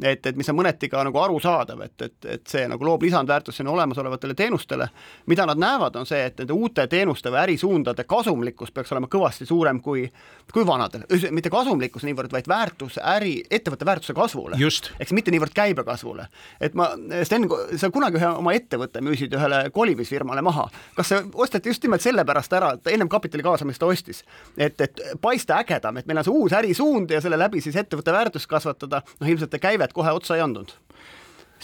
et, 0.03 0.25
et 0.25 0.35
mis 0.35 0.49
on 0.51 0.57
mõneti 0.57 0.89
ka 0.91 1.03
nagu 1.07 1.19
arusaadav, 1.21 1.81
et, 1.85 2.01
et, 2.01 2.27
et 2.35 2.43
see 2.49 2.65
nagu 2.67 2.85
loob 2.85 3.05
lisandväärtust 3.05 3.61
sinna 3.61 3.71
olemasolevatele 3.71 4.33
teenustele. 4.33 4.87
mida 5.25 5.45
nad 5.45 5.57
näevad, 5.57 5.95
on 5.95 6.05
see, 6.05 6.25
et 6.25 6.39
nende 6.39 6.53
uute 6.53 6.87
teenuste 6.87 7.31
või 7.31 7.41
ärisuundade 7.43 8.03
kasumlikkus 8.03 8.71
peaks 8.71 8.91
olema 8.91 9.07
kõvasti 9.11 9.45
suurem 9.45 9.79
kui, 9.81 10.05
kui 10.53 10.65
vanadel, 10.67 11.05
mitte 11.31 11.49
kasumlikkus 11.49 12.03
niivõrd, 12.03 12.31
vaid 12.31 12.47
väärtus 12.47 12.99
äri, 12.99 13.37
ettevõtte 13.49 13.85
väärtuse 13.85 14.13
kasvule. 14.13 14.59
eks 14.99 15.13
mitte 15.15 15.31
niivõrd 15.31 15.55
käibe 15.55 15.83
kasvule. 15.83 16.27
et 16.59 16.73
ma, 16.73 16.89
Sten, 17.23 17.47
sa 17.77 17.89
kunagi 17.89 18.19
ühe 18.19 18.27
oma 18.27 18.53
ettevõtte 18.53 19.01
müüsid 19.01 19.33
ühele 19.33 19.69
kolimisfirmale 19.71 20.41
maha. 20.41 20.69
kas 20.95 21.07
see 21.13 21.23
osteti 21.33 21.69
just 21.69 21.83
nimelt 21.83 22.01
sellepärast 22.01 22.53
ära, 22.53 22.73
et 22.73 22.87
ennem 22.87 23.09
kapitali 23.09 23.43
kaasamist 23.43 23.79
ta 23.79 23.85
ostis, 23.85 24.23
et, 24.57 24.81
et 24.81 25.01
paista 25.21 25.59
ägedam, 25.63 25.97
et 25.97 26.05
meil 26.05 26.17
on 26.17 26.27
see 26.27 26.35
uus 26.35 26.53
ärisuund 26.53 27.11
ja 27.11 27.21
selle 27.21 27.39
läbi 27.39 27.61
siis 27.61 27.75
ettevõtte 27.79 28.11
väärtust 28.11 28.49
kasvatada, 28.49 29.01
noh 29.19 29.29
ilmselt 29.29 29.55
käive 29.61 29.84
käivet 29.85 29.93
kohe 29.95 30.15
otsa 30.15 30.35
ei 30.35 30.43
andnud? 30.45 30.73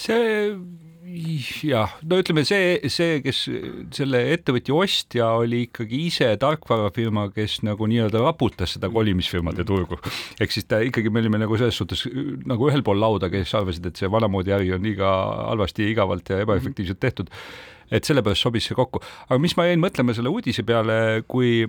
see 0.02 0.54
jah, 1.68 1.92
no 2.08 2.18
ütleme 2.22 2.46
see, 2.48 2.78
see, 2.90 3.20
kes 3.22 3.42
selle 3.94 4.22
ettevõtja 4.32 4.76
ostja 4.78 5.28
oli 5.42 5.66
ikkagi 5.68 6.06
ise 6.08 6.30
tarkvarafirma, 6.40 7.28
kes 7.36 7.60
nagu 7.68 7.86
nii-öelda 7.90 8.22
raputas 8.24 8.78
seda 8.78 8.90
kolimisfirmade 8.94 9.66
turgu. 9.68 10.00
ehk 10.40 10.56
siis 10.56 10.70
ta 10.70 10.80
ikkagi, 10.86 11.12
me 11.12 11.20
olime 11.20 11.42
nagu 11.42 11.58
selles 11.60 11.78
suhtes 11.78 12.06
nagu 12.48 12.70
ühel 12.70 12.86
pool 12.88 13.02
lauda, 13.02 13.30
kes 13.34 13.52
arvasid, 13.60 13.92
et 13.92 14.00
see 14.00 14.10
vanamoodi 14.10 14.56
äri 14.56 14.72
on 14.78 14.88
liiga 14.88 15.12
halvasti 15.52 15.84
ja 15.84 15.96
igavalt 15.98 16.32
ja 16.32 16.40
ebaefektiivselt 16.46 17.02
tehtud 17.04 17.34
et 17.92 18.08
sellepärast 18.08 18.48
sobis 18.48 18.70
see 18.70 18.78
kokku. 18.78 19.02
aga 19.28 19.40
mis 19.42 19.56
ma 19.58 19.68
jäin 19.68 19.84
mõtlema 19.84 20.16
selle 20.16 20.32
uudise 20.32 20.64
peale, 20.68 21.24
kui 21.28 21.66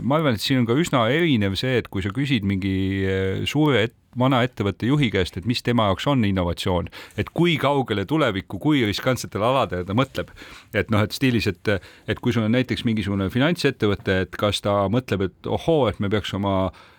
ma 0.00 0.18
arvan, 0.18 0.36
et 0.36 0.42
siin 0.42 0.62
on 0.62 0.66
ka 0.68 0.76
üsna 0.78 1.04
erinev 1.12 1.56
see, 1.58 1.76
et 1.80 1.88
kui 1.92 2.04
sa 2.04 2.12
küsid 2.14 2.46
mingi 2.48 2.76
eh, 3.04 3.46
suure 3.48 3.86
et, 3.88 3.94
vana 4.16 4.38
ettevõtte 4.46 4.88
juhi 4.88 5.10
käest, 5.12 5.36
et 5.36 5.44
mis 5.44 5.60
tema 5.60 5.90
jaoks 5.90 6.06
on 6.08 6.24
innovatsioon, 6.24 6.86
et 7.20 7.28
kui 7.36 7.58
kaugele 7.60 8.06
tulevikku, 8.08 8.56
kui 8.62 8.80
riskantsetele 8.88 9.44
aladele 9.44 9.84
ta 9.84 9.92
mõtleb. 9.92 10.32
et 10.72 10.90
noh, 10.90 11.04
et 11.04 11.12
stiilis, 11.12 11.46
et, 11.50 11.72
et 12.08 12.20
kui 12.24 12.32
sul 12.32 12.46
on 12.46 12.56
näiteks 12.56 12.86
mingisugune 12.88 13.28
finantsettevõte, 13.28 14.22
et 14.24 14.38
kas 14.40 14.64
ta 14.64 14.86
mõtleb, 14.88 15.28
et 15.28 15.50
ohoo, 15.52 15.90
et 15.90 16.00
me 16.00 16.08
peaks 16.08 16.32
oma 16.38 16.56
Äh, 16.72 16.95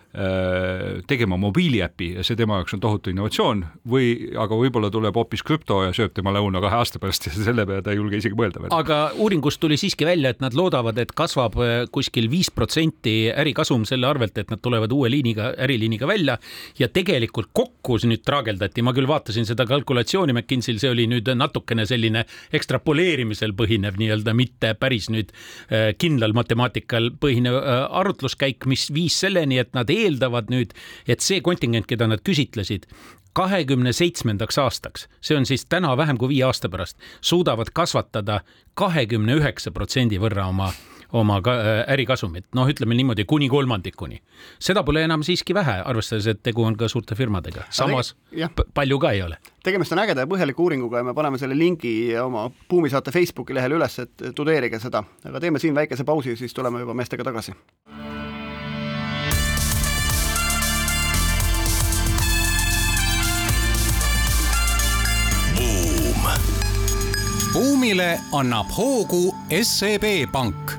tegema 1.06 1.36
mobiiliäpi 1.38 2.08
ja 2.16 2.24
see 2.26 2.36
tema 2.36 2.58
jaoks 2.58 2.74
on 2.74 2.80
tohutu 2.82 3.12
innovatsioon 3.12 3.60
või 3.88 4.08
aga 4.40 4.56
võib-olla 4.58 4.90
tuleb 4.92 5.16
hoopis 5.18 5.44
krüpto 5.46 5.80
ja 5.84 5.92
sööb 5.96 6.14
tema 6.16 6.32
lõuna 6.34 6.62
kahe 6.62 6.78
aasta 6.80 7.00
pärast 7.02 7.28
ja 7.28 7.32
selle 7.36 7.64
peale 7.68 7.84
ta 7.84 7.92
ei 7.92 8.00
julge 8.00 8.18
isegi 8.20 8.36
mõelda 8.38 8.62
veel. 8.62 8.72
aga 8.74 8.98
uuringust 9.16 9.60
tuli 9.62 9.78
siiski 9.80 10.06
välja, 10.08 10.32
et 10.34 10.42
nad 10.44 10.56
loodavad, 10.58 10.98
et 10.98 11.12
kasvab 11.16 11.58
äh, 11.62 11.74
kuskil 11.94 12.28
viis 12.30 12.50
protsenti 12.54 13.30
ärikasum 13.30 13.86
selle 13.88 14.08
arvelt, 14.08 14.38
et 14.38 14.50
nad 14.50 14.62
tulevad 14.64 14.92
uue 14.94 15.10
liiniga, 15.12 15.52
äriliiniga 15.58 16.08
välja 16.10 16.38
ja 16.78 16.88
tegelikult 16.88 17.52
kokku 17.52 17.98
nüüd 18.08 18.22
traageldati, 18.26 18.82
ma 18.84 18.92
küll 18.94 19.08
vaatasin 19.08 19.46
seda 19.48 19.64
kalkulatsiooni 19.66 20.34
McKinsey'l, 20.34 20.78
see 20.82 20.90
oli 20.92 21.06
nüüd 21.10 21.30
natukene 21.38 21.86
selline 21.88 22.24
ekstrapoleerimisel 22.54 23.54
põhinev 23.58 23.96
nii-öelda, 23.98 24.34
mitte 24.36 24.74
päris 24.78 25.08
nüüd 25.12 25.32
äh, 25.32 25.94
kindlal 25.98 26.34
matemaatikal 26.36 27.10
põhinev 27.20 27.56
arutluskäik, 27.58 28.66
mis 28.70 28.88
viis 28.94 29.16
selleni, 29.22 29.58
et 29.62 29.72
nad 29.76 29.88
eeldavad 29.90 30.07
nüüd, 30.50 30.74
et 31.06 31.20
see 31.20 31.40
kontingent, 31.44 31.86
keda 31.86 32.08
nad 32.08 32.24
küsitlesid, 32.24 32.88
kahekümne 33.38 33.92
seitsmendaks 33.92 34.58
aastaks, 34.58 35.08
see 35.20 35.36
on 35.38 35.46
siis 35.46 35.66
täna 35.70 35.96
vähem 35.96 36.18
kui 36.18 36.32
viie 36.34 36.44
aasta 36.48 36.68
pärast, 36.68 36.98
suudavad 37.20 37.70
kasvatada 37.72 38.40
kahekümne 38.74 39.38
üheksa 39.38 39.70
protsendi 39.74 40.18
võrra 40.18 40.48
oma 40.48 40.72
oma 41.12 41.38
äh, 41.38 41.92
ärikasumit, 41.92 42.44
noh, 42.54 42.68
ütleme 42.68 42.96
niimoodi 42.98 43.24
kuni 43.24 43.48
kolmandikuni. 43.48 44.20
seda 44.60 44.82
pole 44.84 45.02
enam 45.04 45.22
siiski 45.24 45.54
vähe, 45.56 45.78
arvestades, 45.84 46.26
et 46.26 46.42
tegu 46.42 46.64
on 46.64 46.76
ka 46.76 46.88
suurte 46.88 47.16
firmadega, 47.16 47.64
samas 47.70 48.14
palju 48.74 48.98
ka 48.98 49.12
ei 49.16 49.22
ole. 49.22 49.38
tegemist 49.64 49.92
on 49.92 50.04
ägeda 50.04 50.26
ja 50.26 50.30
põhjaliku 50.30 50.68
uuringuga 50.68 51.00
ja 51.00 51.08
me 51.08 51.14
paneme 51.14 51.38
selle 51.38 51.56
lingi 51.58 52.16
oma 52.20 52.50
Buumi 52.70 52.90
saate 52.90 53.12
Facebooki 53.14 53.56
lehele 53.56 53.80
üles, 53.80 53.98
et 54.04 54.30
tudeerige 54.34 54.80
seda, 54.80 55.04
aga 55.24 55.40
teeme 55.40 55.58
siin 55.58 55.74
väikese 55.74 56.04
pausi, 56.04 56.36
siis 56.36 56.54
tuleme 56.54 56.84
juba 56.84 56.94
meestega 56.94 57.24
tagasi 57.24 57.56
buumile 67.52 68.18
annab 68.36 68.68
hoogu 68.76 69.30
SEB 69.48 70.04
Pank 70.32 70.74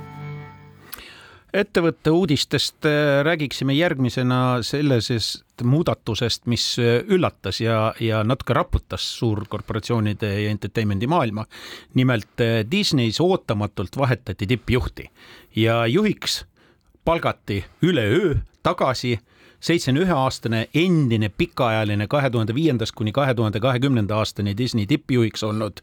ettevõtte 1.54 2.12
uudistest 2.14 2.86
äh, 2.86 3.22
räägiksime 3.26 3.74
järgmisena 3.74 4.62
sellisest 4.62 5.64
muudatusest, 5.66 6.46
mis 6.46 6.66
äh, 6.78 7.00
üllatas 7.10 7.62
ja, 7.62 7.94
ja 8.00 8.22
natuke 8.24 8.54
raputas 8.54 9.08
suurkorporatsioonide 9.18 10.30
ja 10.44 10.52
entertainment'i 10.54 11.10
maailma. 11.10 11.46
nimelt 11.94 12.44
äh, 12.46 12.62
Disney's 12.70 13.18
ootamatult 13.20 13.98
vahetati 13.98 14.48
tippjuhti 14.48 15.10
ja 15.56 15.88
juhiks 15.88 16.46
palgati 17.06 17.64
üleöö 17.82 18.36
tagasi 18.64 19.18
seitsekümne 19.60 20.06
ühe 20.06 20.16
aastane 20.16 20.68
endine 20.74 21.30
pikaajaline 21.30 22.08
kahe 22.08 22.30
tuhande 22.30 22.56
viiendast 22.56 22.96
kuni 22.96 23.12
kahe 23.12 23.34
tuhande 23.36 23.60
kahekümnenda 23.60 24.18
aastani 24.18 24.58
Disney 24.58 24.86
tippjuhiks 24.88 25.44
olnud 25.44 25.82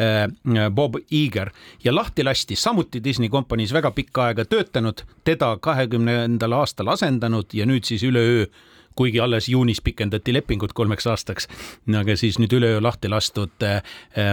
äh, 0.00 0.70
Bob 0.70 0.96
Iger. 1.10 1.50
Ja 1.84 1.94
lahti 1.94 2.24
lasti 2.24 2.56
samuti 2.56 3.04
Disney 3.04 3.28
kompaniis 3.28 3.72
väga 3.72 3.90
pikka 3.90 4.24
aega 4.30 4.44
töötanud, 4.44 5.04
teda 5.24 5.56
kahekümnendal 5.60 6.52
aastal 6.58 6.92
asendanud 6.94 7.54
ja 7.54 7.66
nüüd 7.66 7.84
siis 7.86 8.02
üleöö 8.02 8.46
kuigi 8.94 9.20
alles 9.20 9.48
juunis 9.48 9.80
pikendati 9.80 10.34
lepingut 10.34 10.72
kolmeks 10.72 11.06
aastaks, 11.06 11.48
aga 11.98 12.16
siis 12.16 12.38
nüüd 12.42 12.52
üleöö 12.58 12.82
lahti 12.82 13.10
lastud 13.12 13.66
äh, 13.66 13.82
äh, 14.18 14.32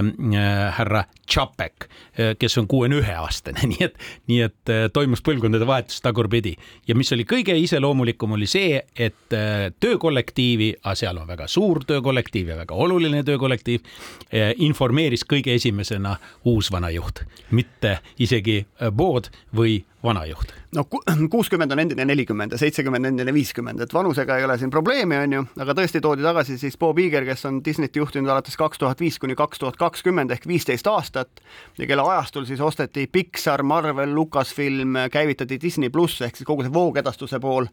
härra 0.77 1.05
Tšapek 1.27 1.85
äh,, 1.85 2.35
kes 2.39 2.57
on 2.57 2.67
kuuekümne 2.67 2.99
ühe 2.99 3.15
aastane, 3.19 3.65
nii 3.71 3.83
et, 3.85 3.97
nii 4.31 4.41
et 4.47 4.73
äh, 4.73 4.87
toimus 4.93 5.21
põlvkondade 5.25 5.67
vahetus 5.67 6.01
tagurpidi 6.05 6.55
ja 6.87 6.95
mis 6.97 7.11
oli 7.15 7.25
kõige 7.29 7.55
iseloomulikum, 7.59 8.33
oli 8.37 8.47
see, 8.49 8.81
et 8.95 9.35
äh, 9.35 9.69
töökollektiivi, 9.79 10.73
seal 10.99 11.19
on 11.21 11.27
väga 11.29 11.47
suur 11.47 11.83
töökollektiiv 11.87 12.53
ja 12.53 12.57
väga 12.59 12.75
oluline 12.75 13.23
töökollektiiv 13.27 13.83
äh,, 13.83 14.53
informeeris 14.57 15.25
kõige 15.29 15.53
esimesena 15.55 16.17
uus 16.49 16.71
vanajuht, 16.71 17.23
mitte 17.51 17.99
isegi 18.19 18.61
äh, 18.63 18.91
board 18.91 19.31
või 19.55 19.83
vanajuht? 20.03 20.53
no 20.75 20.85
kuuskümmend 21.29 21.71
on 21.71 21.79
endine 21.79 22.05
nelikümmend 22.05 22.51
ja 22.51 22.57
seitsekümmend 22.61 23.05
endine 23.05 23.33
viiskümmend, 23.33 23.81
et 23.81 23.93
vanusega 23.93 24.37
ei 24.37 24.45
ole 24.45 24.48
siin 24.57 24.71
probleemi, 24.73 25.17
on 25.17 25.33
ju, 25.33 25.41
aga 25.63 25.75
tõesti 25.77 26.01
toodi 26.01 26.23
tagasi 26.25 26.57
siis 26.61 26.77
Bob 26.79 26.97
Iger, 26.99 27.25
kes 27.27 27.45
on 27.49 27.59
Disneyt 27.65 27.95
juhtinud 27.95 28.31
alates 28.31 28.57
kaks 28.57 28.81
tuhat 28.81 28.99
viis 28.99 29.19
kuni 29.19 29.35
kaks 29.37 29.61
tuhat 29.61 29.77
kakskümmend 29.79 30.31
ehk 30.31 30.47
viisteist 30.49 30.87
aastat 30.87 31.43
ja 31.77 31.87
kelle 31.89 32.05
ajastul 32.13 32.47
siis 32.49 32.61
osteti 32.63 33.07
Pixar, 33.11 33.63
Marvel, 33.63 34.15
Lucasfilm, 34.15 34.97
käivitati 35.11 35.59
Disney 35.61 35.89
pluss 35.89 36.21
ehk 36.25 36.39
siis 36.39 36.47
kogu 36.47 36.65
see 36.65 36.73
voogedastuse 36.73 37.39
pool, 37.43 37.67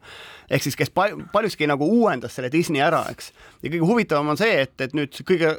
ehk 0.50 0.66
siis 0.66 0.76
kes 0.76 0.90
pal 0.90 1.16
paljuski 1.32 1.70
nagu 1.70 1.86
uuendas 1.86 2.36
selle 2.36 2.52
Disney 2.52 2.84
ära, 2.84 3.04
eks. 3.12 3.32
ja 3.62 3.70
kõige 3.70 3.88
huvitavam 3.88 4.34
on 4.34 4.40
see, 4.40 4.60
et, 4.66 4.76
et 4.80 4.96
nüüd 4.96 5.22
kõige 5.26 5.56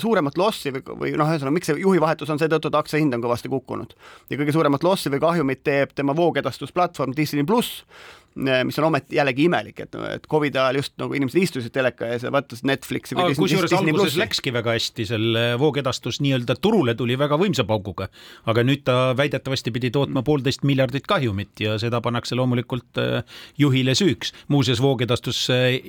suuremat 0.00 0.38
lossi 0.38 0.72
või, 0.74 0.82
või 0.84 1.12
noh, 1.18 1.28
ühesõnaga, 1.28 1.54
miks 1.54 1.70
see 1.70 1.80
juhivahetus 1.80 2.30
on 2.32 2.40
seetõttu, 2.40 2.70
et 2.70 2.78
aktsia 2.78 3.00
hind 3.00 3.14
on 3.16 3.24
kõvasti 3.24 3.50
kukkunud. 3.52 3.94
ja 4.30 4.38
kõige 4.38 4.54
suuremat 4.54 4.84
lossi 4.86 5.12
või 5.12 5.22
kahjumit 5.22 5.62
teeb 5.66 5.94
tema 5.94 6.14
voogedastusplatvorm 6.16 7.14
Disney 7.16 7.46
pluss, 7.46 7.84
mis 8.34 8.78
on 8.78 8.84
ometi 8.86 9.16
jällegi 9.16 9.44
imelik, 9.48 9.80
et, 9.82 9.96
et 10.14 10.26
Covidi 10.30 10.58
ajal 10.58 10.78
just 10.78 10.94
nagu 11.00 11.14
inimesed 11.16 11.40
istusid 11.42 11.72
teleka 11.74 12.06
ees 12.14 12.22
ja 12.26 12.30
vaatasid 12.32 12.68
Netflixi 12.70 13.16
või 13.18 13.34
kusjuures 13.38 13.74
alguses 13.74 14.18
läkski 14.20 14.52
väga 14.54 14.74
hästi, 14.76 15.06
selle 15.08 15.44
voogedastus 15.60 16.20
nii-öelda 16.22 16.54
turule 16.62 16.94
tuli 16.98 17.16
väga 17.18 17.38
võimsa 17.40 17.64
pauguga, 17.66 18.06
aga 18.50 18.64
nüüd 18.66 18.84
ta 18.86 19.16
väidetavasti 19.18 19.72
pidi 19.74 19.90
tootma 19.94 20.22
poolteist 20.26 20.62
miljardit 20.68 21.08
kahjumit 21.10 21.64
ja 21.64 21.76
seda 21.82 22.00
pannakse 22.04 22.38
loomulikult 22.38 23.00
äh, 23.02 23.24
juhile 23.58 23.96
süüks. 23.98 24.32
muuseas, 24.48 24.82
voogedastus 24.82 25.42
äh, 25.50 25.80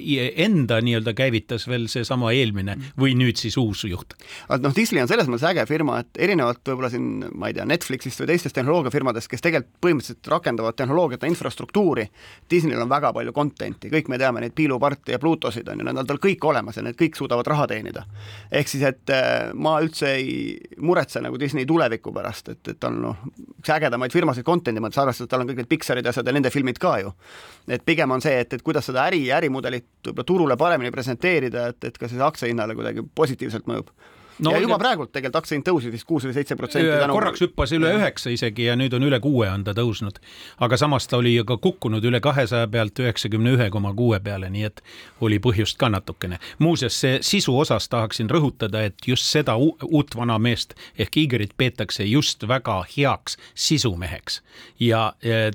enda 0.41 0.81
nii-öelda 0.81 1.13
käivitas 1.17 1.67
veel 1.69 1.88
seesama 1.91 2.33
eelmine 2.33 2.77
või 3.00 3.13
nüüd 3.19 3.38
siis 3.38 3.57
uus 3.62 3.86
juht. 3.86 4.17
noh, 4.50 4.74
Disney 4.75 5.03
on 5.03 5.12
selles 5.12 5.29
mõttes 5.29 5.48
äge 5.51 5.65
firma, 5.69 6.01
et 6.01 6.21
erinevalt 6.25 6.65
võib-olla 6.65 6.89
siin, 6.89 7.27
ma 7.38 7.51
ei 7.51 7.57
tea, 7.57 7.67
Netflixist 7.69 8.24
või 8.24 8.31
teistest 8.33 8.57
tehnoloogiafirmadest, 8.57 9.29
kes 9.31 9.45
tegelikult 9.45 9.77
põhimõtteliselt 9.81 10.31
rakendavad 10.31 10.77
tehnoloogiat 10.79 11.25
ja 11.25 11.31
infrastruktuuri, 11.31 12.07
Disneyl 12.51 12.81
on 12.83 12.89
väga 12.91 13.11
palju 13.15 13.33
content'i, 13.35 13.89
kõik 13.93 14.09
me 14.11 14.19
teame 14.19 14.43
neid 14.43 14.55
piiluparte 14.57 15.15
ja 15.15 15.19
Plutosid 15.21 15.67
on 15.71 15.81
ju, 15.81 15.88
need 15.88 16.01
on 16.01 16.07
tal 16.09 16.19
kõik 16.21 16.45
olemas 16.50 16.77
ja 16.77 16.83
need 16.85 16.97
kõik 17.00 17.17
suudavad 17.19 17.47
raha 17.47 17.67
teenida. 17.71 18.05
ehk 18.51 18.71
siis, 18.71 18.83
et 18.88 19.13
äh, 19.15 19.51
ma 19.53 19.77
üldse 19.83 20.13
ei 20.17 20.57
muretse 20.77 21.21
nagu 21.23 21.39
Disney 21.39 21.65
tuleviku 21.65 22.13
pärast, 22.13 22.50
et, 22.50 22.73
et 22.75 22.89
on 22.89 23.01
noh, 23.07 23.25
üks 23.59 23.73
ägedamaid 23.73 24.13
firmasid 24.13 24.47
content'i 24.47 24.83
mõttes, 24.83 25.01
arvestades, 25.01 25.27
et 25.27 25.33
tal 25.35 25.45
on 25.45 25.51
kõik 25.51 25.61
need 25.63 25.71
Pixarid 25.71 26.05
ja 26.05 26.13
asjad 26.15 26.27
ja 26.27 26.35
nende 26.35 26.53
filmid 26.53 26.79
ka 26.81 26.97
ju. 27.01 27.13
et 27.67 27.85
pigem 27.85 28.11
on 28.11 28.21
see, 28.21 28.39
et, 28.45 28.53
et 28.53 28.65
kuidas 28.65 28.85
seda 28.89 29.05
äri, 29.07 29.25
ärimudelit 29.31 29.88
võib-olla 30.07 30.27
turule 30.27 30.57
paremini 30.57 30.91
presenteerida, 30.91 31.67
et, 31.71 31.83
et 31.91 31.97
ka 31.97 32.09
siis 32.09 32.21
aktsiahinnale 32.21 32.75
kuidagi 32.75 33.05
positiivselt 33.15 33.69
mõjub 33.69 33.93
no, 34.39 34.51
ja 34.51 34.61
juba 34.61 34.75
ja... 34.75 34.79
praegult 34.79 35.11
tegelikult 35.11 35.41
aktsiahind 35.41 35.67
tõusis 35.67 35.91
vist 35.93 36.07
kuus 36.07 36.25
või 36.27 36.35
seitse 36.35 36.55
protsenti. 36.55 36.89
korraks 37.11 37.43
hüppas 37.43 37.73
üle 37.75 37.91
üheksa 37.97 38.31
isegi 38.33 38.67
ja 38.69 38.75
nüüd 38.79 38.93
on 38.97 39.05
üle 39.07 39.19
kuue 39.23 39.50
on 39.50 39.63
ta 39.63 39.73
tõusnud. 39.77 40.19
aga 40.59 40.77
samas 40.77 41.07
ta 41.07 41.17
oli 41.17 41.35
ka 41.47 41.57
kukkunud 41.57 42.05
üle 42.05 42.19
kahesaja 42.23 42.67
pealt 42.71 43.00
üheksakümne 43.00 43.55
ühe 43.57 43.69
koma 43.69 43.93
kuue 43.93 44.19
peale, 44.19 44.50
nii 44.50 44.63
et 44.69 44.81
oli 45.21 45.39
põhjust 45.39 45.77
ka 45.77 45.89
natukene. 45.89 46.39
muuseas, 46.59 47.00
see 47.00 47.19
sisu 47.21 47.57
osas 47.59 47.89
tahaksin 47.89 48.29
rõhutada, 48.29 48.85
et 48.85 49.07
just 49.07 49.25
seda 49.25 49.55
uut 49.57 50.15
vana 50.15 50.39
meest 50.39 50.73
ehk 50.97 51.17
Igerit 51.17 51.53
peetakse 51.57 52.03
just 52.03 52.47
väga 52.47 52.81
heaks 52.97 53.38
sisumeheks 53.55 54.41
ja 54.79 55.13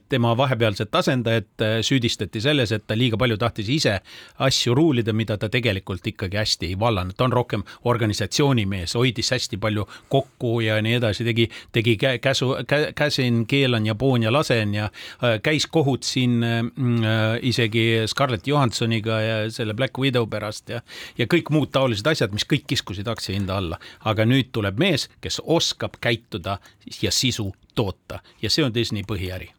tema 0.09 0.37
vahepealset 0.37 0.95
asendajat 0.95 1.63
äh, 1.63 1.81
süüdistati 1.81 2.41
selles, 2.41 2.73
et 2.73 2.87
ta 2.87 2.97
liiga 2.99 3.17
palju 3.17 3.37
tahtis 3.37 3.69
ise 3.69 4.01
asju 4.39 4.75
ruulida, 4.75 5.13
mida 5.13 5.37
ta 5.37 5.49
tegelikult 5.49 6.07
ikkagi 6.07 6.37
hästi 6.37 6.67
ei 6.71 6.79
vallanud, 6.79 7.17
ta 7.17 7.25
on 7.25 7.33
rohkem 7.33 7.65
organisatsioonimees 7.85 8.66
mees, 8.69 8.95
hoidis 8.99 9.31
hästi 9.35 9.59
palju 9.63 9.87
kokku 10.13 10.61
ja 10.65 10.79
nii 10.83 10.99
edasi, 11.01 11.25
tegi, 11.27 11.49
tegi 11.73 11.97
käsu 12.23 12.53
kä,, 12.69 12.93
käsin, 12.97 13.45
keelan 13.49 13.87
ja 13.87 13.95
poon 13.95 14.23
ja 14.23 14.33
lasen 14.33 14.75
ja 14.75 14.89
äh, 14.89 15.39
käis 15.43 15.67
kohut 15.67 16.03
siin 16.07 16.43
äh, 16.45 17.39
isegi 17.43 17.87
Scarlett 18.07 18.47
Johansoniga 18.47 19.21
ja 19.21 19.37
selle 19.51 19.75
Black 19.75 19.99
Widow 19.99 20.29
pärast 20.31 20.69
ja, 20.73 20.83
ja 21.19 21.27
kõik 21.31 21.51
muud 21.55 21.73
taolised 21.75 22.07
asjad, 22.07 22.35
mis 22.35 22.47
kõik 22.49 22.67
kiskusid 22.67 23.09
aktsiahinda 23.09 23.57
alla. 23.57 23.79
aga 24.05 24.27
nüüd 24.27 24.53
tuleb 24.53 24.79
mees, 24.79 25.09
kes 25.21 25.41
oskab 25.45 25.99
käituda 26.01 26.59
ja 27.03 27.11
sisu 27.11 27.53
toota 27.75 28.21
ja 28.43 28.51
see 28.51 28.65
on 28.65 28.75
Disney 28.75 29.05
põhiäri. 29.09 29.51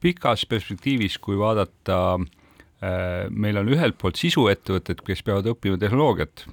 pikas 0.00 0.46
perspektiivis, 0.46 1.18
kui 1.18 1.38
vaadata 1.38 1.98
äh, 2.20 3.28
meil 3.30 3.60
on 3.60 3.68
ühelt 3.68 3.98
poolt 3.98 4.16
sisuettevõtted, 4.16 5.04
kes 5.06 5.22
peavad 5.22 5.50
õppima 5.54 5.78
tehnoloogiat 5.78 6.46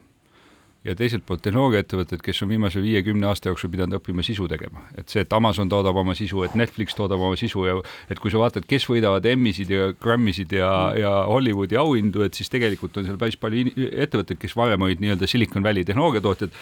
ja 0.87 0.95
teiselt 0.95 1.25
poolt 1.27 1.43
tehnoloogiaettevõtted, 1.45 2.21
kes 2.23 2.41
on 2.45 2.51
viimase 2.51 2.81
viie-kümne 2.83 3.27
aasta 3.27 3.51
jooksul 3.51 3.71
pidanud 3.73 3.99
õppima 3.99 4.23
sisu 4.23 4.47
tegema. 4.47 4.85
et 4.97 5.09
see, 5.11 5.21
et 5.25 5.33
Amazon 5.33 5.69
toodab 5.69 5.99
oma 5.99 6.15
sisu, 6.15 6.43
et 6.47 6.55
Netflix 6.55 6.95
toodab 6.95 7.21
oma 7.21 7.35
sisu 7.39 7.65
ja 7.67 7.77
et 8.09 8.19
kui 8.23 8.31
sa 8.31 8.41
vaatad, 8.41 8.65
kes 8.67 8.87
võidavad 8.89 9.25
Emmy'sid 9.27 9.71
ja 9.73 9.91
Grammy'sid 10.03 10.53
ja, 10.55 10.71
ja 10.97 11.13
Hollywoodi 11.27 11.79
auhindu, 11.79 12.23
et 12.23 12.37
siis 12.37 12.49
tegelikult 12.53 12.97
on 12.97 13.07
seal 13.09 13.19
päris 13.19 13.39
palju 13.39 13.73
ettevõtteid, 13.91 14.39
kes 14.39 14.55
varem 14.55 14.87
olid 14.87 15.03
nii-öelda 15.03 15.27
Silicon 15.27 15.65
Valley 15.65 15.85
tehnoloogiatootjad 15.87 16.55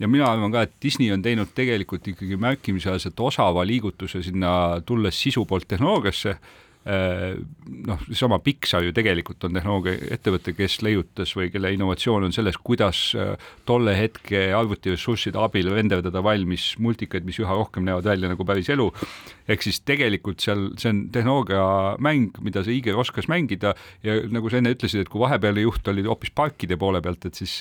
ja 0.00 0.08
mina 0.08 0.28
arvan 0.28 0.52
ka, 0.52 0.64
et 0.66 0.76
Disney 0.82 1.12
on 1.14 1.22
teinud 1.24 1.52
tegelikult 1.56 2.08
ikkagi 2.12 2.36
märkimisväärselt 2.40 3.20
osava 3.20 3.64
liigutuse 3.66 4.22
sinna, 4.24 4.80
tulles 4.86 5.16
sisu 5.20 5.46
poolt 5.48 5.68
tehnoloogiasse 5.68 6.36
noh, 6.84 8.00
seesama 8.08 8.38
Pixar 8.40 8.86
ju 8.86 8.92
tegelikult 8.96 9.44
on 9.44 9.56
tehnoloogiaettevõte, 9.58 10.54
kes 10.56 10.78
leiutas 10.86 11.34
või 11.36 11.50
kelle 11.52 11.72
innovatsioon 11.74 12.24
on 12.24 12.32
selles, 12.32 12.56
kuidas 12.56 13.02
tolle 13.68 13.94
hetke 13.98 14.46
arvutiressursside 14.56 15.38
abil 15.40 15.68
renderdada 15.74 16.22
valmis 16.24 16.72
multikaid, 16.80 17.26
mis 17.28 17.40
üha 17.42 17.56
rohkem 17.58 17.84
näevad 17.84 18.08
välja 18.08 18.30
nagu 18.32 18.46
päris 18.48 18.72
elu. 18.72 18.88
ehk 19.50 19.62
siis 19.66 19.80
tegelikult 19.82 20.40
seal, 20.40 20.70
see 20.78 20.92
on 20.92 21.02
tehnoloogiamäng, 21.12 22.40
mida 22.40 22.64
see 22.64 22.78
Iger 22.78 22.96
oskas 22.96 23.28
mängida 23.28 23.74
ja 24.06 24.20
nagu 24.30 24.48
sa 24.48 24.60
enne 24.60 24.72
ütlesid, 24.72 25.04
et 25.04 25.12
kui 25.12 25.20
vahepealne 25.20 25.66
juht 25.66 25.88
oli 25.90 26.06
hoopis 26.06 26.32
parkide 26.32 26.78
poole 26.80 27.02
pealt, 27.02 27.26
et 27.26 27.34
siis 27.34 27.60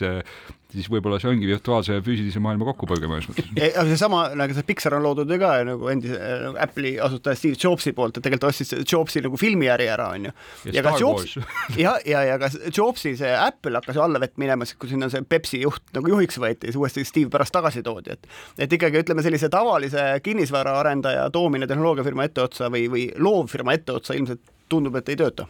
siis 0.69 0.85
võib-olla 0.91 1.17
see 1.21 1.31
ongi 1.31 1.47
virtuaalse 1.49 1.95
ja 1.97 2.01
füüsilise 2.05 2.41
maailma 2.43 2.67
kokkupõrge 2.67 3.09
mõnes 3.09 3.25
mõttes. 3.29 3.47
aga 3.79 3.85
seesama, 3.89 4.21
nagu 4.37 4.53
see 4.53 4.67
Pixar 4.67 4.95
on 4.99 5.05
loodud 5.05 5.31
ju 5.33 5.39
ka 5.41 5.51
nagu 5.65 5.89
endise 5.89 6.19
nagu 6.43 6.59
Apple'i 6.61 6.93
asutaja 7.01 7.39
Steve 7.39 7.57
Jobsi 7.57 7.93
poolt, 7.97 8.19
et 8.19 8.25
tegelikult 8.25 8.51
ostis 8.51 8.75
Jobsi 8.83 9.23
nagu 9.25 9.39
filmiäri 9.41 9.89
ära, 9.89 10.11
on 10.13 10.29
ju. 10.29 10.35
ja 10.75 10.85
ka 10.85 10.93
Jobs, 11.01 11.37
ja, 11.83 11.95
ja, 12.05 12.23
ja 12.27 12.37
ka 12.41 12.51
Jobsi 12.69 13.15
see 13.17 13.33
Apple 13.33 13.81
hakkas 13.81 13.97
ju 13.97 14.05
allavett 14.05 14.37
minema, 14.41 14.67
kui 14.77 14.91
sinna 14.91 15.09
see 15.09 15.25
Pepsi 15.29 15.63
juht 15.63 15.89
nagu 15.97 16.13
juhiks 16.13 16.37
võeti, 16.41 16.69
siis 16.69 16.77
uuesti 16.77 17.05
Steve 17.07 17.33
pärast 17.33 17.55
tagasi 17.55 17.83
toodi, 17.85 18.13
et 18.17 18.67
et 18.67 18.77
ikkagi 18.77 19.01
ütleme, 19.01 19.25
sellise 19.25 19.49
tavalise 19.49 20.11
kinnisvaraarendaja 20.25 21.29
toomine 21.33 21.67
tehnoloogiafirma 21.69 22.29
etteotsa 22.29 22.69
või, 22.69 22.85
või 22.93 23.07
loovfirma 23.17 23.73
etteotsa 23.79 24.17
ilmselt 24.17 24.43
tundub, 24.69 24.99
et 25.01 25.09
ei 25.09 25.17
tööta 25.17 25.49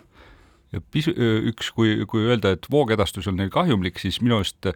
ja 0.74 0.80
pisu-, 0.94 1.16
üks, 1.50 1.74
kui, 1.76 1.98
kui 2.08 2.24
öelda, 2.30 2.54
et 2.56 2.68
voogedastus 2.72 3.28
on 3.28 3.40
neil 3.40 3.52
kahjumlik, 3.54 4.00
siis 4.02 4.22
minu 4.22 4.40
arust 4.40 4.70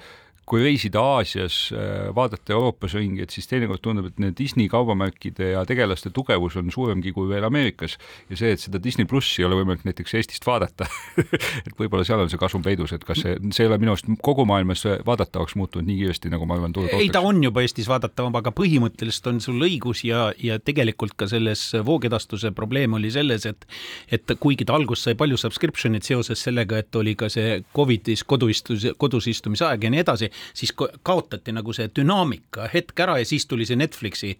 kui 0.49 0.59
reisida 0.63 0.99
Aasias, 0.99 1.69
äh, 1.71 2.09
vaadata 2.15 2.53
Euroopas 2.53 2.93
ringi, 2.97 3.23
et 3.23 3.31
siis 3.31 3.47
teinekord 3.47 3.79
tundub, 3.83 4.09
et 4.09 4.19
need 4.19 4.35
Disney 4.37 4.67
kaubamärkide 4.71 5.53
ja 5.53 5.63
tegelaste 5.67 6.11
tugevus 6.13 6.57
on 6.59 6.71
suuremgi 6.73 7.13
kui 7.15 7.29
veel 7.29 7.47
Ameerikas 7.47 7.95
ja 8.29 8.39
see, 8.39 8.51
et 8.55 8.63
seda 8.63 8.81
Disney 8.83 9.07
plussi 9.09 9.41
ei 9.41 9.47
ole 9.47 9.61
võimalik 9.61 9.85
näiteks 9.87 10.17
Eestist 10.19 10.47
vaadata 10.47 10.87
et 11.67 11.71
võib-olla 11.79 12.03
seal 12.07 12.25
on 12.25 12.31
see 12.31 12.41
kasum 12.41 12.65
peidus, 12.65 12.91
et 12.95 13.05
kas 13.07 13.23
see, 13.23 13.37
see 13.55 13.63
ei 13.63 13.71
ole 13.71 13.79
minu 13.79 13.93
arust 13.95 14.09
kogu 14.25 14.43
maailmas 14.49 14.83
vaadatavaks 15.07 15.55
muutunud 15.59 15.87
nii 15.87 16.01
kiiresti, 16.01 16.33
nagu 16.33 16.47
ma 16.49 16.57
arvan, 16.59 16.75
turg 16.75 16.89
ootaks. 16.89 17.05
ei, 17.05 17.13
ta 17.13 17.23
on 17.23 17.39
juba 17.43 17.63
Eestis 17.63 17.87
vaadatav, 17.91 18.27
aga 18.41 18.51
põhimõtteliselt 18.55 19.31
on 19.31 19.39
sul 19.43 19.63
õigus 19.63 20.03
ja, 20.07 20.25
ja 20.43 20.59
tegelikult 20.59 21.15
ka 21.19 21.29
selles 21.31 21.69
voogedastuse 21.87 22.51
probleem 22.51 22.99
oli 22.99 23.13
selles, 23.15 23.47
et 23.47 23.67
et 24.11 24.35
kuigi 24.43 24.67
ta 24.67 24.75
alguses 24.75 25.07
sai 25.07 25.15
palju 25.19 25.39
subscription'it 25.39 26.03
seoses 26.03 26.43
sellega, 26.43 26.83
et 26.83 26.99
oli 26.99 27.15
ka 27.15 27.29
see 27.31 27.61
Covidis 27.75 28.25
koduistus, 28.27 28.85
kodus 28.99 29.29
istumise 29.31 29.65
aeg 29.69 29.87
ja 29.87 29.93
nii 29.93 30.03
edasi, 30.03 30.32
siis 30.53 30.73
kaotati 31.03 31.53
nagu 31.55 31.73
see 31.73 31.89
dünaamika 31.95 32.67
hetk 32.73 32.99
ära 33.05 33.17
ja 33.19 33.27
siis 33.27 33.45
tuli 33.49 33.65
see 33.67 33.77
Netflixi 33.79 34.33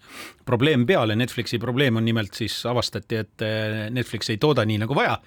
probleem 0.45 0.85
peale. 0.85 1.15
Netflixi 1.15 1.59
probleem 1.59 1.97
on 1.97 2.05
nimelt 2.05 2.33
siis 2.37 2.55
avastati, 2.65 3.19
et 3.23 3.45
eh, 3.45 3.89
Netflix 3.93 4.29
ei 4.33 4.39
tooda 4.41 4.65
nii 4.67 4.79
nagu 4.83 4.95
vaja 4.97 5.17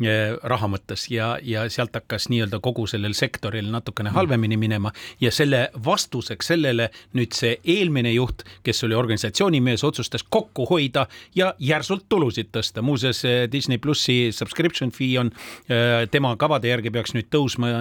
eh, 0.00 0.34
raha 0.42 0.70
mõttes 0.70 1.06
ja, 1.12 1.34
ja 1.42 1.66
sealt 1.72 1.94
hakkas 1.96 2.28
nii-öelda 2.32 2.60
kogu 2.64 2.86
sellel 2.90 3.14
sektoril 3.16 3.70
natukene 3.72 4.12
halvemini 4.14 4.58
minema 4.60 4.92
ja 5.20 5.32
selle 5.34 5.66
vastuseks 5.84 6.52
sellele 6.52 6.90
nüüd 7.16 7.34
see 7.36 7.56
eelmine 7.76 8.12
juht, 8.14 8.44
kes 8.66 8.84
oli 8.86 8.96
organisatsiooni 8.98 9.60
mees, 9.64 9.84
otsustas 9.86 10.24
kokku 10.24 10.66
hoida 10.70 11.06
ja 11.34 11.52
järsult 11.58 12.06
tulusid 12.08 12.50
tõsta. 12.54 12.82
muuseas 12.82 13.22
Disney 13.52 13.78
plussi 13.78 14.32
subscription 14.32 14.92
fee 14.94 15.18
on 15.18 15.30
tema 16.10 16.34
kavade 16.36 16.68
järgi 16.68 16.90
peaks 16.94 17.14
nüüd 17.16 17.28
tõusma 17.32 17.72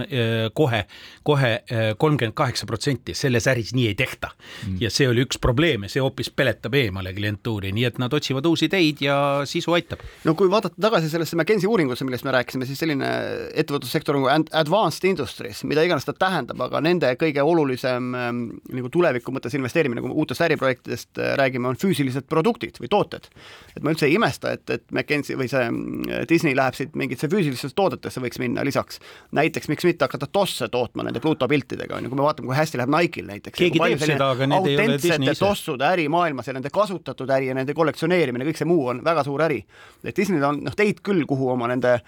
kohe, 0.57 0.85
kohe 1.23 1.51
kolmkümmend 1.97 2.24
kolmkümmend 2.25 2.35
kaheksa 2.35 2.65
protsenti, 2.65 3.13
selles 3.13 3.47
äris 3.47 3.73
nii 3.75 3.87
ei 3.87 3.95
tehta 3.95 4.29
mm.. 4.33 4.77
ja 4.81 4.89
see 4.89 5.07
oli 5.09 5.23
üks 5.25 5.39
probleem 5.41 5.85
ja 5.85 5.89
see 5.89 6.01
hoopis 6.03 6.29
peletab 6.29 6.73
eemale 6.75 7.13
klientuuri, 7.13 7.71
nii 7.75 7.85
et 7.85 7.99
nad 8.01 8.13
otsivad 8.13 8.45
uusi 8.45 8.67
ideid 8.69 9.01
ja 9.01 9.17
sisu 9.45 9.73
aitab. 9.73 9.99
no 10.25 10.35
kui 10.35 10.49
vaadata 10.49 10.75
tagasi 10.81 11.09
sellesse 11.09 11.35
McKenzie 11.35 11.69
uuringusse, 11.69 12.05
millest 12.05 12.25
me 12.25 12.33
rääkisime, 12.35 12.65
siis 12.65 12.79
selline 12.79 13.09
ettevõtlussektor 13.55 14.17
nagu 14.17 14.29
advanced 14.51 15.07
industries, 15.09 15.63
mida 15.63 15.83
iganes 15.85 16.05
ta 16.05 16.13
tähendab, 16.13 16.61
aga 16.67 16.81
nende 16.83 17.11
kõige 17.19 17.43
olulisem 17.45 18.13
ähm, 18.15 18.43
nagu 18.73 18.91
tuleviku 18.93 19.33
mõttes 19.35 19.55
investeerimine, 19.57 20.03
kui 20.03 20.11
me 20.11 20.19
uutest 20.21 20.45
äriprojektidest 20.45 21.21
äh, 21.21 21.33
räägime, 21.39 21.69
on 21.71 21.79
füüsilised 21.79 22.29
produktid 22.31 22.79
või 22.81 22.91
tooted. 22.91 23.29
et 23.75 23.83
ma 23.83 23.93
üldse 23.93 24.09
ei 24.09 24.17
imesta, 24.17 24.55
et, 24.55 24.69
et 24.69 24.85
McKenzie 24.91 25.39
või 25.39 25.49
see 25.51 25.65
äh, 25.65 26.25
Disney 26.29 26.55
läheb 26.57 26.77
siit 26.77 26.95
mingitesse 26.95 27.31
füüsilistesse 27.31 27.75
toodetesse 27.75 28.23
võiks 28.23 28.41
minna 28.41 28.63
lisaks. 28.65 28.99
näiteks 29.35 29.69
miks 29.71 29.87
mitte 29.87 30.07
hakata 30.07 30.27
tosse 30.31 30.69
tootma 30.71 31.05
nende 31.05 31.21
Pluto 31.23 31.47
piltidega, 31.47 31.97
on 31.97 32.07
ju, 32.07 32.14
kui 32.15 32.23
me 32.23 32.27
vaatame, 32.29 32.49
kui 32.49 32.57
hästi 32.57 32.79
läheb 32.79 32.93
Nike'il 32.95 33.27
näiteks. 33.29 33.57
keegi 33.59 33.81
teeb 33.81 34.03
seda, 34.03 34.29
aga 34.35 34.47
need 34.47 34.69
ei 34.71 34.77
ole 34.79 34.97
Disney 34.97 35.31
ise. 35.31 35.39
tossude 35.43 35.87
äri 35.87 36.07
maailmas 36.11 36.47
ja 36.47 36.55
nende 36.55 36.71
kasutatud 36.73 37.29
äri 37.29 37.51
ja 37.51 37.57
nende 37.57 37.75
kollektsioneerimine, 37.75 38.47
kõik 38.47 38.61
see 38.61 38.69
muu 38.69 38.87
on 38.93 39.03
väga 39.03 39.25
suur 39.27 39.43
äri. 39.45 39.65
et 40.03 40.15
Disneyl 40.15 40.47
on 40.47 40.63
noh, 40.63 40.75
teid 40.75 41.03
küll, 41.03 41.25
kuhu 41.27 41.51
oma 41.51 41.67
nende 41.71 41.99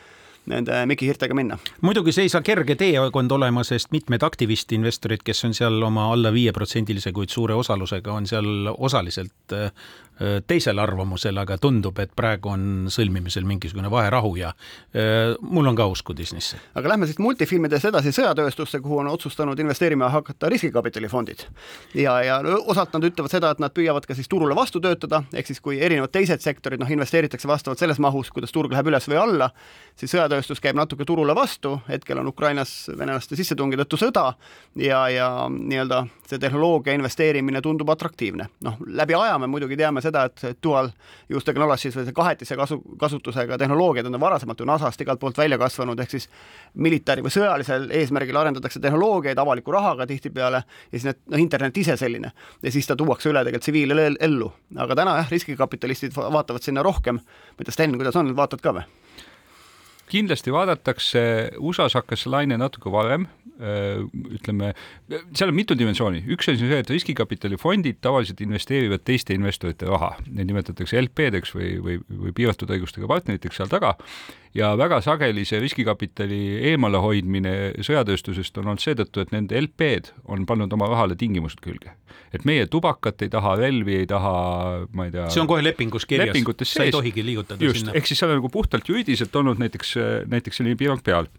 nende 0.47 0.79
Miki 0.89 1.07
Hirtega 1.09 1.35
minna. 1.37 1.57
muidugi 1.81 2.13
see 2.15 2.27
ei 2.27 2.33
saa 2.33 2.41
kerge 2.45 2.75
teekond 2.79 3.31
olema, 3.31 3.63
sest 3.67 3.91
mitmed 3.95 4.23
aktivistinvestorid, 4.23 5.23
kes 5.27 5.45
on 5.47 5.55
seal 5.57 5.81
oma 5.83 6.09
alla 6.13 6.33
viieprotsendilise, 6.33 7.13
kuid 7.15 7.33
suure 7.33 7.57
osalusega, 7.57 8.13
on 8.13 8.27
seal 8.29 8.73
osaliselt 8.77 9.57
Äh, 10.21 10.41
teisel 10.47 10.79
arvamusel, 10.81 11.37
aga 11.37 11.59
tundub, 11.61 11.99
et 12.01 12.09
praegu 12.17 12.49
on 12.49 12.61
sõlmimisel 12.89 13.43
mingisugune 13.45 13.91
vaherahu 13.93 14.31
ja 14.39 14.47
äh, 14.49 15.35
mul 15.45 15.69
on 15.69 15.75
ka 15.77 15.85
usku 15.93 16.15
Disneysse. 16.17 16.57
aga 16.73 16.89
lähme 16.89 17.05
siis 17.05 17.19
multifilmidest 17.21 17.85
edasi 17.91 18.09
sõjatööstusse, 18.17 18.79
kuhu 18.81 18.97
on 19.03 19.11
otsustanud 19.11 19.59
investeerima 19.61 20.09
hakata 20.09 20.49
riskikapitalifondid. 20.49 21.43
ja, 21.93 22.15
ja 22.25 22.39
osalt 22.65 22.97
nad 22.97 23.05
ütlevad 23.05 23.29
seda, 23.29 23.51
et 23.53 23.61
nad 23.61 23.75
püüavad 23.77 24.09
ka 24.09 24.17
siis 24.17 24.25
turule 24.27 24.57
vastu 24.57 24.81
töötada, 24.81 25.21
ehk 25.37 25.51
siis 25.51 25.61
kui 25.61 25.77
erinevad 25.85 26.09
teised 26.09 26.41
sektorid 26.41 26.81
noh, 26.81 26.89
investeeritakse 26.89 27.47
vastavalt 27.47 27.77
selles 27.77 28.01
mahus, 28.01 28.33
kuidas 28.33 28.55
turg 28.55 28.73
läheb 28.73 28.89
üles 28.89 29.05
või 29.13 29.21
alla, 29.21 29.51
siis 29.93 30.17
sõjatööstus 30.37 30.61
käib 30.61 30.77
natuke 30.77 31.05
turule 31.05 31.33
vastu, 31.35 31.79
hetkel 31.87 32.19
on 32.21 32.27
Ukrainas 32.29 32.89
venelaste 32.97 33.35
sissetungi 33.35 33.77
tõttu 33.79 33.97
sõda 33.97 34.33
ja, 34.75 35.07
ja 35.09 35.27
nii-öelda 35.49 36.03
see 36.27 36.39
tehnoloogia 36.39 36.93
investeerimine 36.93 37.61
tundub 37.61 37.89
atraktiivne. 37.89 38.47
noh, 38.63 38.77
läbi 38.85 39.15
aja 39.17 39.37
me 39.39 39.47
muidugi 39.47 39.77
teame 39.77 40.01
seda, 40.01 40.25
et 40.27 40.59
dual 40.63 40.91
use 41.33 41.45
technologies 41.45 41.95
või 41.95 42.05
see 42.05 42.13
kahetise 42.13 42.57
kasu, 42.57 42.79
kasutusega 42.99 43.57
tehnoloogiad 43.57 44.05
on 44.05 44.19
varasemalt 44.19 44.59
ju 44.59 44.65
NASA-st 44.65 45.01
igalt 45.01 45.19
poolt 45.19 45.37
välja 45.37 45.57
kasvanud, 45.57 45.99
ehk 45.99 46.13
siis 46.13 46.29
militari 46.75 47.25
või 47.25 47.33
sõjalisel 47.33 47.89
eesmärgil 47.91 48.37
arendatakse 48.37 48.79
tehnoloogiaid 48.83 49.37
avaliku 49.37 49.73
rahaga 49.73 50.07
tihtipeale 50.07 50.63
ja 50.63 50.91
siis 50.91 51.07
need, 51.09 51.21
noh, 51.31 51.41
internet 51.41 51.77
ise 51.77 51.97
selline. 51.97 52.31
ja 52.61 52.71
siis 52.71 52.87
ta 52.87 52.95
tuuakse 52.95 53.29
üle 53.29 53.43
tegelikult 53.43 53.63
tsiviilellu. 53.63 54.51
aga 54.77 54.95
täna 54.95 55.17
jah, 55.21 55.31
riskikapitalistid 55.31 56.15
vaatavad 56.15 56.61
sinna 56.61 56.83
rohkem. 56.83 57.15
ma 57.15 57.59
ei 57.59 57.65
tea, 57.65 57.73
Sten, 57.77 57.97
kuidas 57.97 58.15
on, 58.15 58.35
vaatad 58.35 58.61
ka 58.61 58.73
või? 58.77 58.85
Kindlasti 60.11 60.53
vaadatakse, 60.53 61.21
USA-s 61.59 61.97
hakkas 61.99 62.25
laine 62.31 62.57
natuke 62.59 62.91
varem, 62.93 63.27
äh, 63.57 64.01
ütleme, 64.37 64.73
seal 65.33 65.51
on 65.51 65.57
mitu 65.57 65.77
dimensiooni, 65.77 66.23
üks 66.33 66.51
asi 66.51 66.65
on 66.65 66.73
see, 66.73 66.81
et 66.83 66.91
riskikapitalifondid 66.93 68.01
tavaliselt 68.05 68.41
investeerivad 68.45 69.05
teiste 69.07 69.37
investorite 69.37 69.89
raha, 69.89 70.13
neid 70.27 70.51
nimetatakse 70.51 71.01
LP-deks 71.03 71.55
või, 71.57 71.71
või, 71.83 72.01
või 72.25 72.35
piiratud 72.37 72.71
õigustega 72.77 73.09
partneriteks 73.11 73.61
seal 73.61 73.71
taga 73.71 73.95
ja 74.55 74.73
väga 74.77 74.99
sageli 75.01 75.45
see 75.47 75.59
riskikapitali 75.63 76.41
eemalehoidmine 76.71 77.53
sõjatööstusest 77.85 78.57
on 78.61 78.71
olnud 78.71 78.83
seetõttu, 78.83 79.23
et 79.23 79.33
nende 79.35 79.57
LP-d 79.59 80.13
on 80.25 80.45
pannud 80.49 80.73
oma 80.73 80.89
rahale 80.91 81.17
tingimused 81.19 81.61
külge. 81.63 81.95
et 82.33 82.43
meie 82.45 82.65
tubakat 82.67 83.21
ei 83.23 83.29
taha, 83.31 83.55
relvi 83.55 84.01
ei 84.01 84.07
taha, 84.07 84.33
ma 84.93 85.07
ei 85.07 85.11
tea. 85.11 85.29
see 85.31 85.41
on 85.41 85.47
kohe 85.47 85.63
lepingus 85.63 86.05
kirjas, 86.05 86.37
sa 86.67 86.83
ei 86.83 86.91
tohigi 86.91 87.25
liigutada 87.25 87.63
just, 87.63 87.83
sinna. 87.83 87.95
ehk 87.95 88.07
siis 88.07 88.19
seal 88.19 88.31
on 88.31 88.41
nagu 88.41 88.49
puhtalt 88.51 88.89
juriidiliselt 88.89 89.35
olnud 89.35 89.59
näiteks, 89.59 89.95
näiteks 90.27 90.61
selline 90.61 90.79
piirang 90.79 91.03
peal 91.03 91.29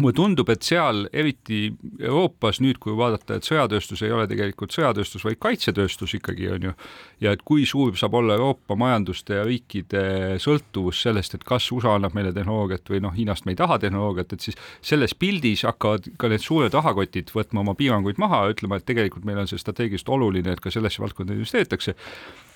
mulle 0.00 0.14
tundub, 0.16 0.48
et 0.52 0.64
seal, 0.64 1.04
eriti 1.12 1.66
Euroopas 2.00 2.62
nüüd, 2.64 2.78
kui 2.80 2.94
vaadata, 2.96 3.36
et 3.36 3.46
sõjatööstus 3.46 4.00
ei 4.06 4.12
ole 4.14 4.24
tegelikult 4.30 4.72
sõjatööstus, 4.72 5.24
vaid 5.26 5.40
kaitsetööstus 5.42 6.14
ikkagi 6.16 6.48
on 6.54 6.68
ju, 6.68 6.72
ja 7.20 7.34
et 7.36 7.42
kui 7.44 7.66
suur 7.68 7.92
saab 8.00 8.16
olla 8.16 8.38
Euroopa 8.38 8.76
majanduste 8.78 9.36
ja 9.36 9.44
riikide 9.44 10.04
sõltuvus 10.42 11.02
sellest, 11.04 11.36
et 11.36 11.44
kas 11.44 11.68
USA 11.76 11.96
annab 11.98 12.16
meile 12.16 12.32
tehnoloogiat 12.32 12.88
või 12.92 13.02
noh, 13.04 13.12
Hiinast 13.16 13.44
me 13.44 13.52
ei 13.52 13.60
taha 13.60 13.78
tehnoloogiat, 13.82 14.32
et 14.32 14.48
siis 14.48 14.56
selles 14.80 15.12
pildis 15.18 15.66
hakkavad 15.68 16.08
ka 16.16 16.32
need 16.32 16.44
suured 16.44 16.72
rahakotid 16.72 17.34
võtma 17.36 17.60
oma 17.60 17.76
piiranguid 17.76 18.20
maha 18.22 18.46
ütlema, 18.54 18.80
et 18.80 18.88
tegelikult 18.88 19.28
meil 19.28 19.42
on 19.44 19.50
see 19.50 19.60
strateegiliselt 19.60 20.14
oluline, 20.16 20.56
et 20.56 20.64
ka 20.64 20.72
sellesse 20.72 21.04
valdkonda 21.04 21.36
investeeritakse. 21.36 21.94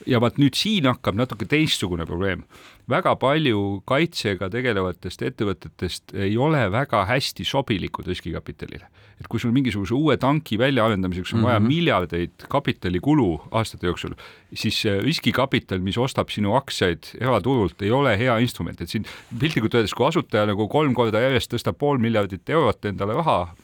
ja 0.06 0.20
vaat 0.20 0.36
nüüd 0.36 0.54
siin 0.54 0.84
hakkab 0.84 1.16
natuke 1.16 1.46
teistsugune 1.48 2.04
probleem 2.06 2.42
väga 2.90 3.16
palju 3.18 3.60
kaitsega 3.88 4.48
tegelevatest 4.52 5.22
ettevõtetest 5.26 6.14
ei 6.14 6.36
ole 6.38 6.60
väga 6.70 7.02
hästi 7.08 7.25
sobilikud 7.44 8.06
riskikapitalile. 8.06 8.86
et 9.20 9.28
kui 9.32 9.40
sul 9.40 9.52
mingisuguse 9.52 9.94
uue 9.96 10.16
tanki 10.20 10.58
väljaarendamiseks 10.60 11.32
on 11.34 11.42
vaja 11.42 11.58
mm 11.60 11.64
-hmm. 11.64 11.68
miljardeid 11.68 12.30
kapitalikulu 12.48 13.48
aastate 13.50 13.86
jooksul, 13.86 14.12
siis 14.52 14.84
riskikapital, 15.02 15.78
mis 15.78 15.98
ostab 15.98 16.28
sinu 16.28 16.54
aktsiaid 16.54 17.16
eraturult, 17.20 17.82
ei 17.82 17.90
ole 17.90 18.18
hea 18.18 18.38
instrument, 18.38 18.80
et 18.80 18.88
siin 18.88 19.06
piltlikult 19.38 19.74
öeldes, 19.74 19.94
kui 19.94 20.06
asutaja 20.06 20.46
nagu 20.46 20.68
kolm 20.68 20.94
korda 20.94 21.20
järjest 21.20 21.54
tõstab 21.54 21.78
pool 21.78 21.98
miljardit 21.98 22.48
eurot 22.48 22.84
endale 22.84 23.14
raha 23.14 23.54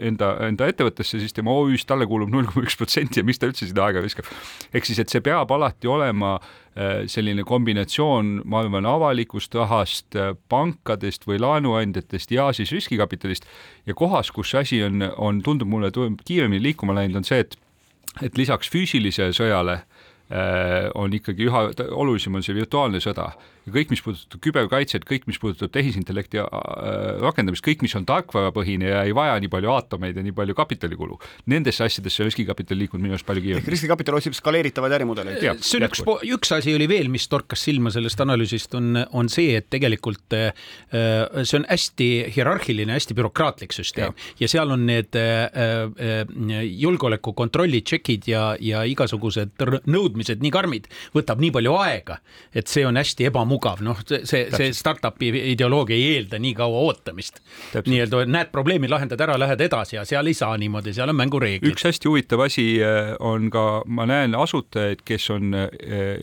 enda, 0.00 0.36
enda 0.48 0.68
ettevõttesse, 0.68 1.18
siis 1.18 1.32
tema 1.32 1.50
OÜ-st 1.50 1.86
talle 1.86 2.06
kuulub 2.06 2.30
null 2.30 2.46
koma 2.46 2.66
üks 2.66 2.78
protsenti 2.78 3.20
ja 3.20 3.26
miks 3.26 3.38
ta 3.38 3.50
üldse 3.50 3.66
sinna 3.66 3.88
aega 3.88 4.02
viskab. 4.04 4.24
ehk 4.72 4.84
siis, 4.84 4.98
et 4.98 5.08
see 5.08 5.20
peab 5.20 5.50
alati 5.50 5.88
olema 5.88 6.38
selline 7.10 7.42
kombinatsioon, 7.46 8.42
ma 8.46 8.60
arvan, 8.62 8.86
avalikust 8.86 9.54
rahast, 9.58 10.14
pankadest 10.48 11.24
või 11.26 11.40
laenuandjatest 11.42 12.30
ja 12.30 12.50
siis 12.54 12.70
riskikapitalist. 12.74 13.48
Ja 13.86 13.96
kohas, 13.98 14.30
kus 14.30 14.52
see 14.52 14.60
asi 14.60 14.82
on, 14.86 15.02
on, 15.16 15.40
tundub 15.42 15.70
mulle 15.70 15.90
kiiremini 15.92 16.62
liikuma 16.68 16.94
läinud, 16.94 17.18
on 17.22 17.26
see, 17.26 17.42
et 17.46 17.58
et 18.24 18.38
lisaks 18.38 18.70
füüsilise 18.72 19.30
sõjale 19.36 19.76
äh, 19.78 20.88
on 20.98 21.12
ikkagi 21.14 21.46
üha 21.48 21.68
olulisem 21.92 22.34
on 22.34 22.44
see 22.44 22.56
virtuaalne 22.56 23.00
sõda 23.04 23.30
ja 23.68 23.74
kõik, 23.74 23.92
mis 23.92 24.02
puudutab 24.04 24.42
küberkaitset, 24.44 25.04
kõik, 25.08 25.26
mis 25.28 25.38
puudutab 25.40 25.72
tehisintellekti 25.74 26.40
äh, 26.42 26.48
rakendamist, 27.22 27.64
kõik, 27.64 27.84
mis 27.84 27.94
on 27.98 28.06
tarkvarapõhine 28.08 28.90
ja 28.92 29.04
ei 29.06 29.14
vaja 29.16 29.36
nii 29.42 29.50
palju 29.52 29.72
aatomeid 29.74 30.18
ja 30.18 30.24
nii 30.24 30.34
palju 30.36 30.56
kapitalikulu, 30.58 31.18
nendesse 31.52 31.84
asjadesse 31.86 32.26
riskikapital 32.26 32.80
liikub 32.80 33.02
minu 33.02 33.16
arust 33.16 33.28
palju 33.28 33.44
kiiremini. 33.44 33.72
riskikapital 33.74 34.18
otsib 34.18 34.36
skaleeritavaid 34.38 34.96
ärimudeleid. 34.98 35.44
see 35.60 35.80
on 35.80 35.88
üks, 35.88 36.04
üks 36.38 36.54
asi 36.56 36.74
oli 36.76 36.88
veel, 36.90 37.10
mis 37.12 37.28
torkas 37.30 37.62
silma 37.68 37.92
sellest 37.94 38.20
analüüsist, 38.24 38.74
on, 38.78 39.02
on 39.12 39.30
see, 39.32 39.56
et 39.58 39.68
tegelikult 39.72 40.36
äh, 40.36 40.52
see 41.42 41.60
on 41.60 41.68
hästi 41.68 42.08
hierarhiline, 42.34 42.94
hästi 42.96 43.16
bürokraatlik 43.18 43.76
süsteem. 43.76 44.16
Ja, 44.16 44.44
ja 44.44 44.52
seal 44.56 44.74
on 44.74 44.86
need 44.88 45.18
äh, 45.18 46.24
julgeolekukontrolli 46.68 47.82
tšekid 47.84 48.28
ja, 48.30 48.44
ja 48.60 48.84
igasugused 48.88 49.66
nõudmised 49.88 50.42
nii 50.42 50.52
karmid, 50.54 50.88
võtab 51.14 51.42
nii 51.42 51.52
palju 51.54 51.74
aega, 51.82 52.18
et 52.56 52.70
see 52.70 52.86
on 52.88 52.98
hästi 52.98 53.28
ebamugav 53.28 53.57
mugav, 53.58 53.82
noh, 53.84 53.98
see, 54.06 54.44
see 54.54 54.70
startup'i 54.76 55.30
ideoloogia 55.52 55.96
ei 55.98 56.16
eelda 56.16 56.40
nii 56.42 56.54
kaua 56.58 56.84
ootamist. 56.88 57.42
nii-öelda 57.74 58.24
näed 58.30 58.52
probleemi, 58.54 58.90
lahendad 58.90 59.20
ära, 59.26 59.38
lähed 59.40 59.60
edasi 59.66 59.98
ja 59.98 60.04
seal 60.08 60.30
ei 60.30 60.36
saa 60.38 60.56
niimoodi, 60.60 60.94
seal 60.96 61.10
on 61.12 61.18
mängureeglid. 61.18 61.72
üks 61.72 61.88
hästi 61.88 62.10
huvitav 62.10 62.44
asi 62.46 62.68
äh, 62.84 63.14
on 63.20 63.50
ka, 63.54 63.82
ma 63.86 64.06
näen 64.08 64.36
asutajaid, 64.38 65.02
kes 65.08 65.30
on 65.34 65.56
äh, 65.56 65.66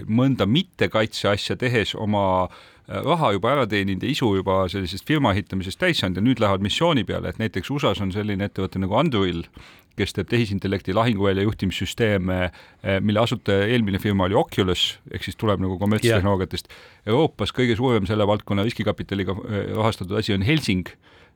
mõnda 0.08 0.48
mittekaitseasja 0.50 1.60
tehes 1.60 1.96
oma 2.00 2.26
äh, 2.46 3.02
raha 3.06 3.34
juba 3.36 3.54
ära 3.56 3.66
teeninud 3.70 4.04
ja 4.06 4.12
isu 4.12 4.36
juba 4.40 4.64
sellisest 4.72 5.08
firma 5.08 5.34
ehitamisest 5.36 5.82
täis 5.82 6.02
saanud 6.02 6.22
ja 6.22 6.26
nüüd 6.26 6.44
lähevad 6.44 6.64
missiooni 6.66 7.06
peale, 7.08 7.34
et 7.34 7.42
näiteks 7.42 7.72
USA-s 7.74 8.04
on 8.06 8.14
selline 8.16 8.48
ettevõte 8.50 8.82
nagu 8.82 8.98
Anduril, 9.00 9.44
kes 10.00 10.16
teeb 10.16 10.30
tehisintellekti 10.32 10.94
lahinguvälja 10.94 11.46
juhtimissüsteeme, 11.46 12.40
eh, 12.46 13.00
mille 13.02 13.20
asutaja 13.24 13.68
eelmine 13.68 14.00
firma 14.00 14.28
oli 14.28 14.38
Oculus, 14.40 15.00
ehk 15.12 15.24
siis 15.24 15.40
tuleb 15.40 15.64
nagu 15.64 15.80
kommertstehnoloogiatest. 15.82 16.72
Euroopas 17.08 17.54
kõige 17.56 17.78
suurem 17.80 18.08
selle 18.10 18.28
valdkonna 18.28 18.66
riskikapitaliga 18.68 19.38
eh, 19.46 19.70
rahastatud 19.76 20.18
asi 20.20 20.36
on 20.36 20.46
Helsing 20.46 20.92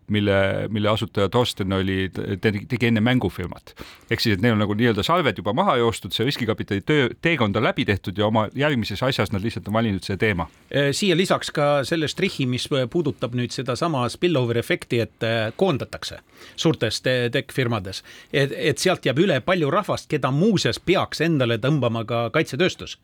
mille, 0.10 0.68
mille 0.70 0.90
asutaja 0.90 1.30
Torsten 1.30 1.74
oli, 1.74 2.10
tegi 2.42 2.88
enne 2.88 3.02
mängufirmat. 3.02 3.74
ehk 4.12 4.20
siis, 4.20 4.38
et 4.38 4.42
neil 4.42 4.54
on 4.54 4.64
nagu 4.64 4.74
nii-öelda 4.74 5.04
salved 5.06 5.38
juba 5.38 5.54
maha 5.54 5.78
joostud, 5.78 6.14
see 6.16 6.26
riskikapitali 6.26 6.82
töö, 6.82 7.10
teekond 7.22 7.56
on 7.56 7.64
läbi 7.64 7.86
tehtud 7.86 8.18
ja 8.18 8.28
oma 8.28 8.48
järgmises 8.56 9.04
asjas 9.04 9.32
nad 9.32 9.44
lihtsalt 9.44 9.68
on 9.68 9.74
valinud 9.74 10.04
selle 10.04 10.18
teema. 10.18 10.48
Siia 10.92 11.18
lisaks 11.18 11.52
ka 11.52 11.70
selle 11.88 12.08
strihi, 12.08 12.46
mis 12.50 12.68
puudutab 12.90 13.36
nüüd 13.38 13.54
sedasama 13.54 14.06
spillover 14.10 14.58
efekti, 14.58 15.00
et 15.06 15.26
äh, 15.26 15.52
koondatakse 15.56 16.20
suurtes 16.56 17.02
tech 17.04 17.54
firmades, 17.54 18.04
et, 18.34 18.54
et 18.56 18.78
sealt 18.80 19.06
jääb 19.06 19.20
üle 19.20 19.40
palju 19.46 19.70
rahvast, 19.74 20.08
keda 20.12 20.32
muuseas 20.32 20.80
peaks 20.80 21.22
endale 21.26 21.60
tõmbama 21.62 22.06
ka 22.08 22.22
kaitsetööstus. 22.34 22.98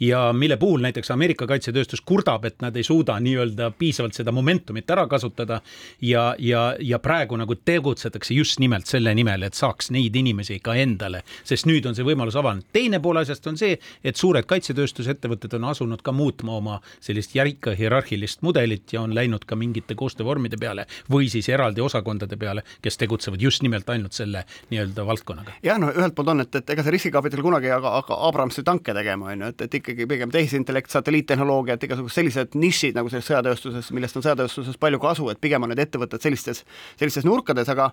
ja 0.00 0.32
mille 0.32 0.56
puhul 0.56 0.80
näiteks 0.80 1.10
Ameerika 1.10 1.46
kaitsetööstus 1.46 2.00
kurdab, 2.00 2.44
et 2.44 2.60
nad 2.62 2.76
ei 2.76 2.82
suuda 2.82 3.18
nii-öelda 3.20 3.70
piisavalt 3.78 4.14
seda 4.14 4.32
momentumit 4.32 4.90
ära 4.90 5.06
kasutada 5.06 5.60
ja, 6.00 6.34
ja 6.38 6.49
ja, 6.50 6.62
ja 6.80 6.98
praegu 7.02 7.38
nagu 7.40 7.54
tegutsetakse 7.54 8.34
just 8.34 8.60
nimelt 8.62 8.88
selle 8.90 9.14
nimel, 9.16 9.44
et 9.46 9.58
saaks 9.58 9.90
neid 9.94 10.16
inimesi 10.16 10.58
ka 10.64 10.74
endale, 10.78 11.22
sest 11.46 11.68
nüüd 11.70 11.86
on 11.88 11.96
see 11.96 12.06
võimalus 12.06 12.38
avanenud. 12.38 12.68
teine 12.72 13.00
pool 13.02 13.20
asjast 13.22 13.46
on 13.50 13.58
see, 13.60 13.78
et 14.04 14.16
suured 14.16 14.46
kaitsetööstusettevõtted 14.50 15.54
on 15.58 15.68
asunud 15.70 16.02
ka 16.02 16.12
muutma 16.12 16.56
oma 16.58 16.78
sellist 17.00 17.34
järika 17.34 17.74
hierarhilist 17.76 18.42
mudelit 18.46 18.92
ja 18.92 19.02
on 19.02 19.14
läinud 19.14 19.44
ka 19.46 19.56
mingite 19.56 19.94
koostöövormide 19.98 20.58
peale 20.60 20.86
või 21.10 21.30
siis 21.32 21.48
eraldi 21.48 21.80
osakondade 21.84 22.36
peale, 22.40 22.64
kes 22.82 22.98
tegutsevad 23.00 23.42
just 23.42 23.62
nimelt 23.62 23.88
ainult 23.90 24.16
selle 24.16 24.44
nii-öelda 24.70 25.06
valdkonnaga. 25.06 25.58
jah, 25.62 25.78
no 25.80 25.92
ühelt 25.94 26.14
poolt 26.14 26.34
on, 26.34 26.44
et, 26.44 26.54
et 26.54 26.74
ega 26.74 26.84
see 26.84 26.96
riskikapital 26.96 27.42
kunagi 27.44 27.70
ei 27.70 27.76
hakka, 27.76 28.18
Abramsi 28.30 28.62
tanke 28.66 28.94
tegema, 28.94 29.30
on 29.32 29.44
ju, 29.44 29.52
et, 29.54 29.66
et 29.66 29.78
ikkagi 29.80 30.06
pigem 30.10 30.30
tehisintellekt, 30.30 30.92
satelliittehnoloogiad, 30.92 31.82
igasugused 31.86 32.20
sellised 32.20 32.56
nišid 32.58 32.98
nagu 32.98 33.10
selles 33.12 33.28
sõjatööstuses, 33.30 33.90
millest 33.96 34.18
on 34.18 34.24
sõjatööstuses 34.26 34.78
palju 34.80 35.00
kasu, 35.02 35.28
et 35.32 35.40
pigem 35.40 35.64
on 35.64 35.72
need 35.72 35.82
ettevõtted 35.86 36.22
sellistes, 36.30 36.64
sellistes 37.00 37.28
nurkades, 37.28 37.68
aga 37.68 37.90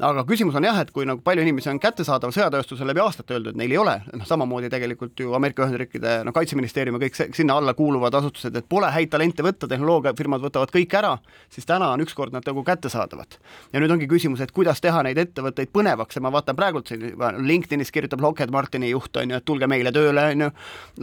aga 0.00 0.24
küsimus 0.24 0.56
on 0.56 0.64
jah, 0.64 0.78
et 0.80 0.90
kui 0.94 1.04
nagu 1.08 1.20
palju 1.24 1.42
inimesi 1.44 1.68
on 1.72 1.80
kättesaadav 1.80 2.32
sõjatööstusele 2.34 2.92
läbi 2.92 3.02
aastate 3.04 3.34
öeldud, 3.36 3.52
et 3.52 3.60
neil 3.60 3.74
ei 3.74 3.80
ole, 3.80 3.96
noh 4.16 4.28
samamoodi 4.28 4.70
tegelikult 4.72 5.20
ju 5.20 5.34
Ameerika 5.36 5.66
Ühendriikide 5.66 6.14
noh, 6.24 6.34
kaitseministeerium 6.36 6.96
ja 6.96 7.02
kõik 7.04 7.18
see, 7.18 7.28
sinna 7.36 7.58
alla 7.60 7.74
kuuluvad 7.76 8.14
asutused, 8.16 8.56
et 8.56 8.68
pole 8.70 8.88
häid 8.94 9.10
talente 9.12 9.44
võtta, 9.44 9.68
tehnoloogiafirmad 9.70 10.44
võtavad 10.44 10.72
kõik 10.74 10.96
ära, 10.96 11.12
siis 11.52 11.68
täna 11.68 11.90
on 11.94 12.04
ükskord 12.04 12.34
nad 12.36 12.46
nagu 12.48 12.64
kättesaadavad. 12.64 13.36
ja 13.72 13.82
nüüd 13.82 13.92
ongi 13.92 14.08
küsimus, 14.10 14.40
et 14.40 14.54
kuidas 14.56 14.80
teha 14.80 15.02
neid 15.04 15.18
ettevõtteid 15.20 15.72
põnevaks. 15.72 16.16
Ja 16.16 16.24
ma 16.24 16.32
vaatan 16.32 16.56
praegult 16.56 16.88
siin 16.88 17.12
LinkedInis 17.46 17.92
kirjutab 17.92 18.24
Lockheed 18.24 18.50
Martini 18.50 18.90
juht, 18.90 19.16
on 19.16 19.30
ju, 19.30 19.36
et 19.36 19.44
tulge 19.44 19.68
meile 19.68 19.92
tööle, 19.92 20.30
on 20.32 20.46
ju, 20.46 20.50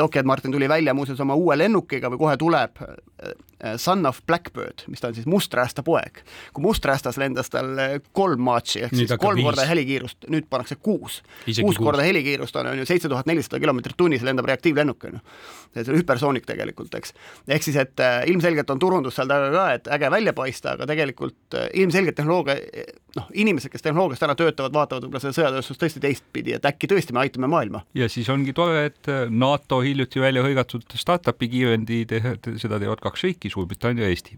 Lockheed 0.02 0.26
Martin 0.26 0.52
tuli 0.52 0.70
välja 0.70 0.94
muuseas 0.98 1.22
oma 1.22 1.38
uue 1.38 1.58
lennukiga 1.58 2.10
või 2.14 2.24
kohe 2.26 2.38
tuleb, 2.38 2.82
Son 3.82 4.06
of 4.06 4.20
Blackbird, 4.28 4.84
mis 4.88 5.02
ta 5.02 5.10
on 5.10 5.16
siis 5.18 5.26
musträästa 5.26 5.84
poeg. 5.84 6.22
kui 6.54 6.62
musträästas 6.62 7.18
lendas 7.18 7.50
tal 7.50 7.74
kolm 8.14 8.42
maatši, 8.46 8.84
ehk 8.86 8.94
nüüd 8.94 9.10
siis 9.10 9.20
kolm 9.22 9.40
viis. 9.40 9.48
korda 9.50 9.66
helikiirust, 9.66 10.28
nüüd 10.30 10.46
pannakse 10.50 10.76
kuus. 10.76 11.22
kuus 11.46 11.62
kuus 11.62 11.80
korda 11.82 12.06
helikiirust 12.06 12.56
on, 12.56 12.70
on 12.74 12.78
ju 12.78 12.86
seitse 12.86 13.10
tuhat 13.10 13.26
nelisada 13.26 13.60
kilomeetrit 13.60 13.98
tunnis 13.98 14.22
lendab 14.22 14.46
reaktiivlennuk, 14.46 15.04
on 15.10 15.18
ju. 15.18 15.24
See 15.76 15.94
on 15.94 16.00
hüpersoonik 16.00 16.48
tegelikult, 16.48 16.94
eks. 17.00 17.14
ehk 17.48 17.66
siis, 17.66 17.78
et 17.82 18.04
äh, 18.04 18.20
ilmselgelt 18.32 18.70
on 18.74 18.82
turundus 18.82 19.18
seal 19.18 19.30
taga 19.32 19.50
ka, 19.54 19.66
et 19.78 19.90
äge 19.98 20.12
välja 20.14 20.34
paista, 20.38 20.76
aga 20.78 20.88
tegelikult 20.90 21.58
äh, 21.58 21.70
ilmselgelt 21.84 22.18
tehnoloogia, 22.20 22.58
noh, 23.18 23.32
inimesed, 23.34 23.72
kes 23.74 23.86
tehnoloogias 23.86 24.22
täna 24.24 24.38
töötavad, 24.40 24.76
vaatavad 24.76 25.08
võib-olla 25.08 25.24
seda 25.24 25.38
sõjatööstust 25.40 25.84
tõesti 25.84 26.04
teistpidi, 26.04 26.56
et 26.58 26.70
äkki 26.70 26.90
tõesti 26.92 27.16
me 27.16 27.24
aitame 27.26 27.50
maailma. 27.52 27.84
ja 27.98 28.10
siis 28.12 28.30
ongi 28.34 28.56
tore, 28.58 28.88
et 28.92 29.12
äh, 29.12 29.26
NATO 29.30 29.82
hiljuti 29.86 30.24
välja 30.24 30.46
hõigatud 30.46 30.88
startup'i 30.96 31.52
kiirendi, 31.52 32.06
seda 32.58 32.80
teevad 32.80 33.04
kaks 33.04 33.28
riiki, 33.28 33.52
Suurbritannia 33.54 34.06
ja 34.08 34.14
Eesti 34.14 34.38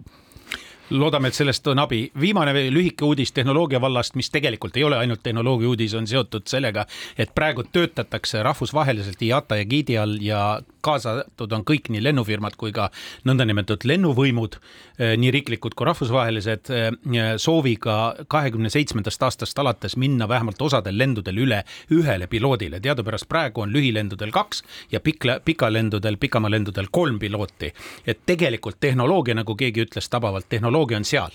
loodame, 0.89 1.29
et 1.29 1.37
sellest 1.37 1.67
on 1.67 1.79
abi. 1.79 2.11
viimane 2.19 2.53
lühike 2.71 3.05
uudis 3.05 3.31
tehnoloogia 3.31 3.81
vallast, 3.81 4.15
mis 4.15 4.29
tegelikult 4.29 4.77
ei 4.77 4.83
ole 4.83 4.97
ainult 4.97 5.23
tehnoloogia 5.23 5.69
uudis, 5.69 5.93
on 5.93 6.07
seotud 6.07 6.47
sellega, 6.49 6.85
et 7.17 7.33
praegu 7.35 7.63
töötatakse 7.63 8.43
rahvusvaheliselt 8.43 9.21
IATA 9.21 9.59
egiidi 9.63 9.97
all 9.97 10.17
ja 10.21 10.61
kaasatud 10.81 11.51
on 11.55 11.65
kõik 11.67 11.89
nii 11.93 12.01
lennufirmad 12.03 12.55
kui 12.59 12.71
ka 12.75 12.89
nõndanimetatud 13.27 13.87
lennuvõimud, 13.89 14.59
eh, 14.97 15.15
nii 15.17 15.31
riiklikud 15.31 15.75
kui 15.75 15.87
rahvusvahelised, 15.89 16.69
eh, 16.69 16.91
sooviga 17.37 18.15
kahekümne 18.27 18.69
seitsmendast 18.69 19.23
aastast 19.23 19.59
alates 19.59 19.97
minna 19.97 20.27
vähemalt 20.27 20.61
osadel 20.61 20.97
lendudel 20.97 21.37
üle 21.37 21.63
ühele 21.91 22.27
piloodile. 22.27 22.79
teadupärast 22.79 23.27
praegu 23.29 23.61
on 23.61 23.73
lühilendudel 23.73 24.31
kaks 24.31 24.63
ja 24.91 24.99
pikla, 24.99 25.39
pikalendudel, 25.39 26.17
pikamaalendudel 26.17 26.87
kolm 26.91 27.19
pilooti. 27.19 27.73
et 28.07 28.19
tegelikult 28.25 28.79
tehnoloogia, 28.79 29.35
nagu 29.35 29.55
keegi 29.55 29.85
ütles 29.85 30.09
tabavalt, 30.09 30.49
tehnoloogia 30.49 30.97
on 30.97 31.05
seal 31.05 31.31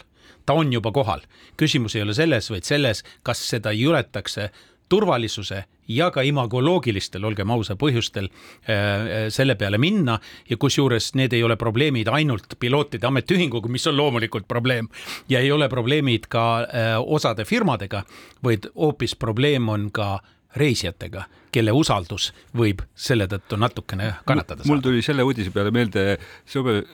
ta 0.46 0.52
on 0.52 0.72
juba 0.72 0.92
kohal. 0.92 1.20
küsimus 1.56 1.96
ei 1.96 2.02
ole 2.02 2.14
selles, 2.14 2.50
vaid 2.50 2.64
selles, 2.64 3.04
kas 3.22 3.48
seda 3.50 3.72
juletakse 3.72 4.50
turvalisuse 4.94 5.64
ja 5.88 6.10
ka 6.14 6.22
imagoloogilistel, 6.24 7.24
olgem 7.26 7.50
ausa, 7.50 7.76
põhjustel 7.80 8.28
äh, 8.30 8.74
äh, 8.74 9.26
selle 9.34 9.56
peale 9.60 9.78
minna 9.82 10.18
ja 10.48 10.58
kusjuures 10.60 11.12
need 11.18 11.34
ei 11.34 11.42
ole 11.44 11.56
probleemid 11.60 12.08
ainult 12.12 12.56
pilootide 12.60 13.08
ametiühinguga, 13.10 13.70
mis 13.72 13.86
on 13.90 13.98
loomulikult 13.98 14.46
probleem 14.48 14.88
ja 15.28 15.42
ei 15.42 15.52
ole 15.52 15.68
probleemid 15.72 16.28
ka 16.32 16.44
äh, 16.62 16.92
osade 17.02 17.44
firmadega, 17.48 18.04
vaid 18.44 18.70
hoopis 18.74 19.16
probleem 19.18 19.68
on 19.68 19.90
ka 19.94 20.18
reisijatega, 20.56 21.24
kelle 21.54 21.74
usaldus 21.74 22.30
võib 22.56 22.84
selle 22.94 23.26
tõttu 23.30 23.58
natukene 23.58 24.12
kannatada 24.24 24.62
saada. 24.62 24.70
mul 24.70 24.84
tuli 24.84 25.02
selle 25.02 25.26
uudise 25.26 25.50
peale 25.54 25.74
meelde 25.74 26.14
sõber 26.46 26.84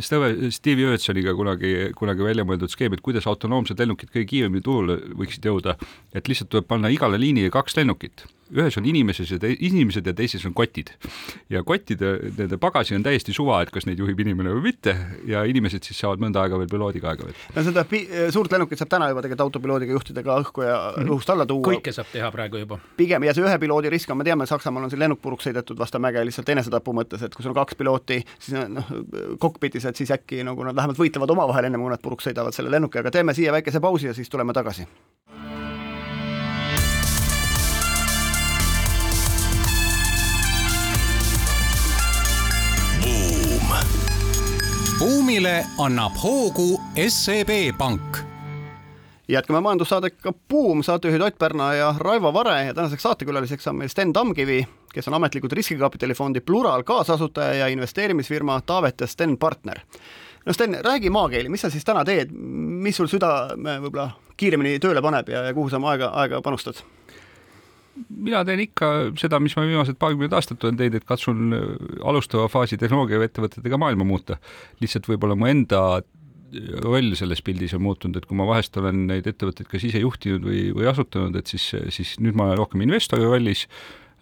Steve 0.00 0.82
Jürgensoniga 0.82 1.34
kunagi, 1.38 1.74
kunagi 1.94 2.26
välja 2.26 2.44
mõeldud 2.46 2.72
skeem, 2.72 2.96
et 2.96 3.02
kuidas 3.04 3.28
autonoomsed 3.30 3.78
lennukid 3.78 4.10
kõige 4.10 4.26
kiiremini 4.32 4.64
turule 4.64 4.96
võiksid 5.14 5.46
jõuda, 5.46 5.76
et 6.14 6.26
lihtsalt 6.30 6.50
tuleb 6.50 6.66
panna 6.66 6.90
igale 6.90 7.20
liinile 7.20 7.52
kaks 7.54 7.78
lennukit 7.78 8.26
ühes 8.52 8.76
on 8.78 8.86
inimesed 8.88 9.30
ja 9.34 9.50
inimesed 9.52 10.06
ja 10.06 10.14
teises 10.16 10.44
on 10.46 10.54
kotid. 10.54 10.92
ja 11.50 11.62
kottide, 11.64 12.16
nende 12.38 12.58
pagasi 12.60 12.96
on 12.96 13.02
täiesti 13.02 13.32
suva, 13.32 13.62
et 13.62 13.72
kas 13.74 13.86
neid 13.88 13.98
juhib 13.98 14.20
inimene 14.20 14.52
või 14.56 14.70
mitte 14.70 14.96
ja 15.28 15.44
inimesed 15.48 15.86
siis 15.86 16.00
saavad 16.02 16.22
mõnda 16.22 16.42
aega 16.44 16.58
veel 16.60 16.70
piloodiga 16.70 17.12
aega 17.12 17.28
võtta. 17.28 17.54
no 17.56 17.64
seda 17.68 17.84
suurt 18.34 18.52
lennukit 18.52 18.80
saab 18.80 18.92
täna 18.92 19.08
juba 19.12 19.24
tegelikult 19.24 19.46
autopiloodiga 19.48 19.96
juhtida 19.96 20.24
ka 20.26 20.38
õhku 20.42 20.66
ja 20.66 20.76
mm 20.76 21.02
-hmm. 21.02 21.14
õhust 21.14 21.32
alla 21.32 21.46
tuua. 21.46 21.72
kõike 21.72 21.92
saab 21.92 22.10
teha 22.12 22.30
praegu 22.34 22.60
juba. 22.62 22.78
pigem 22.96 23.24
ja 23.24 23.34
see 23.34 23.44
ühe 23.44 23.58
piloodi 23.58 23.90
risk 23.90 24.10
on, 24.10 24.18
me 24.18 24.24
teame, 24.24 24.46
Saksamaal 24.46 24.84
on 24.84 24.90
see 24.90 24.98
lennuk 24.98 25.22
puruks 25.22 25.48
sõidetud 25.48 25.78
vastu 25.78 25.98
mäge 25.98 26.24
lihtsalt 26.24 26.48
enesetapu 26.48 26.92
mõttes, 26.92 27.22
et 27.22 27.34
kui 27.34 27.42
sul 27.42 27.54
on 27.54 27.60
kaks 27.60 27.74
pilooti, 27.74 28.22
siis 28.38 28.68
noh, 28.68 28.84
kokpitis, 29.38 29.84
et 29.84 29.96
siis 29.96 30.10
äkki 30.10 30.44
nagu 30.44 30.64
nad 30.64 30.76
vähemalt 30.76 30.98
võitlevad 30.98 31.30
omavahel, 31.30 31.64
enne 31.64 31.78
kui 31.78 31.90
nad 31.90 32.02
puruks 32.02 32.28
sõidavad 32.28 32.56
selle 32.56 32.70
lennuki, 32.70 32.98
aga 32.98 33.10
teeme 33.10 33.34
siia 33.34 33.52
väikese 33.52 33.80
pausi 33.80 34.06
ja 34.06 34.14
siis 34.14 34.30
tuleme 34.30 34.52
tagasi. 34.52 34.86
Buumile 45.34 45.66
annab 45.78 46.12
hoogu 46.22 46.80
SEB 47.08 47.50
Pank 47.78 48.18
jätkame 49.28 49.60
majandussaadega 49.60 50.32
Buum, 50.50 50.82
saatejuhid 50.82 51.20
Ott 51.20 51.38
Pärna 51.38 51.72
ja 51.74 51.94
Raivo 51.98 52.32
Vare 52.34 52.64
ja 52.64 52.74
tänaseks 52.74 53.02
saatekülaliseks 53.02 53.66
on 53.66 53.76
meil 53.76 53.88
Sten 53.90 54.12
Tamkivi, 54.12 54.60
kes 54.94 55.08
on 55.08 55.14
ametlikult 55.14 55.52
riskikapitalifondi 55.52 56.40
Plural 56.40 56.82
kaasasutaja 56.82 57.54
ja 57.54 57.66
investeerimisfirma 57.66 58.60
Taavet 58.66 59.00
ja 59.00 59.06
Sten 59.06 59.38
partner. 59.38 59.80
no 60.46 60.52
Sten, 60.52 60.78
räägi 60.80 61.10
maakeeli, 61.10 61.48
mis 61.48 61.60
sa 61.60 61.70
siis 61.70 61.84
täna 61.84 62.04
teed, 62.04 62.30
mis 62.86 62.96
sul 62.96 63.10
südame 63.10 63.80
võib-olla 63.80 64.10
kiiremini 64.36 64.78
tööle 64.78 65.02
paneb 65.02 65.28
ja, 65.28 65.42
ja 65.48 65.54
kuhu 65.54 65.70
sa 65.70 65.82
oma 65.82 65.96
aega, 65.96 66.12
aega 66.14 66.42
panustad? 66.42 66.84
Mina 68.08 68.42
teen 68.46 68.64
ikka 68.64 68.90
seda, 69.20 69.40
mis 69.42 69.54
ma 69.58 69.64
viimased 69.68 69.98
paarkümmend 70.00 70.34
aastat 70.36 70.64
olen 70.64 70.78
teinud, 70.80 70.98
et 70.98 71.06
katsun 71.08 71.56
alustava 72.02 72.48
faasi 72.52 72.78
tehnoloogiaettevõtetega 72.80 73.78
maailma 73.80 74.06
muuta. 74.08 74.38
lihtsalt 74.82 75.08
võib-olla 75.10 75.38
mu 75.38 75.50
enda 75.50 75.84
roll 76.84 77.14
selles 77.18 77.42
pildis 77.42 77.74
on 77.74 77.82
muutunud, 77.82 78.16
et 78.16 78.26
kui 78.30 78.38
ma 78.38 78.46
vahest 78.46 78.76
olen 78.78 79.06
neid 79.10 79.26
ettevõtteid 79.26 79.68
kas 79.70 79.86
ise 79.88 80.02
juhtinud 80.02 80.46
või, 80.46 80.68
või 80.74 80.86
asutanud, 80.90 81.34
et 81.38 81.50
siis, 81.50 81.72
siis 81.94 82.16
nüüd 82.22 82.36
ma 82.38 82.50
olen 82.50 82.60
rohkem 82.60 82.84
investori 82.86 83.26
rollis 83.26 83.66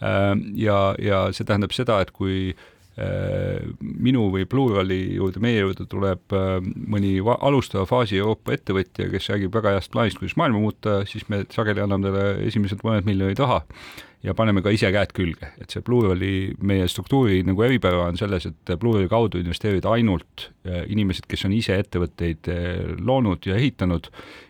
äh, 0.01 0.33
ja, 0.57 0.79
ja 1.01 1.27
see 1.37 1.49
tähendab 1.49 1.77
seda, 1.77 2.01
et 2.01 2.13
kui 2.17 2.55
äh, 2.55 2.72
minu 3.81 4.27
või 4.35 4.45
Plurali 4.45 5.01
juurde, 5.17 5.41
meie 5.41 5.63
juurde 5.63 5.87
tuleb 5.89 6.35
äh, 6.37 6.59
mõni 6.61 7.15
alustava 7.23 7.87
faasi 7.89 8.19
Euroopa 8.21 8.53
ettevõtja, 8.53 9.09
kes 9.13 9.31
räägib 9.33 9.55
väga 9.57 9.77
heast 9.79 9.93
plaanist, 9.95 10.21
kuidas 10.21 10.37
maailma 10.37 10.61
muuta, 10.61 10.99
siis 11.09 11.25
me 11.33 11.45
sageli 11.53 11.81
anname 11.81 12.11
talle 12.11 12.49
esimesed 12.51 12.85
mõned 12.85 13.09
miljonid 13.09 13.41
raha 13.41 13.63
ja 14.23 14.35
paneme 14.39 14.63
ka 14.63 14.71
ise 14.71 14.91
käed 14.95 15.13
külge, 15.17 15.51
et 15.61 15.73
see 15.73 15.83
Plurali, 15.85 16.53
meie 16.63 16.87
struktuuri 16.91 17.41
nagu 17.47 17.65
eripära 17.67 18.05
on 18.07 18.19
selles, 18.19 18.47
et 18.47 18.73
Plurali 18.81 19.09
kaudu 19.11 19.41
investeerivad 19.43 19.89
ainult 19.97 20.47
äh, 20.67 20.85
inimesed, 20.93 21.27
kes 21.31 21.43
on 21.49 21.55
ise 21.57 21.77
ettevõtteid 21.83 22.51
äh, 22.53 22.93
loonud 23.03 23.49
ja 23.49 23.57
ehitanud 23.59 24.07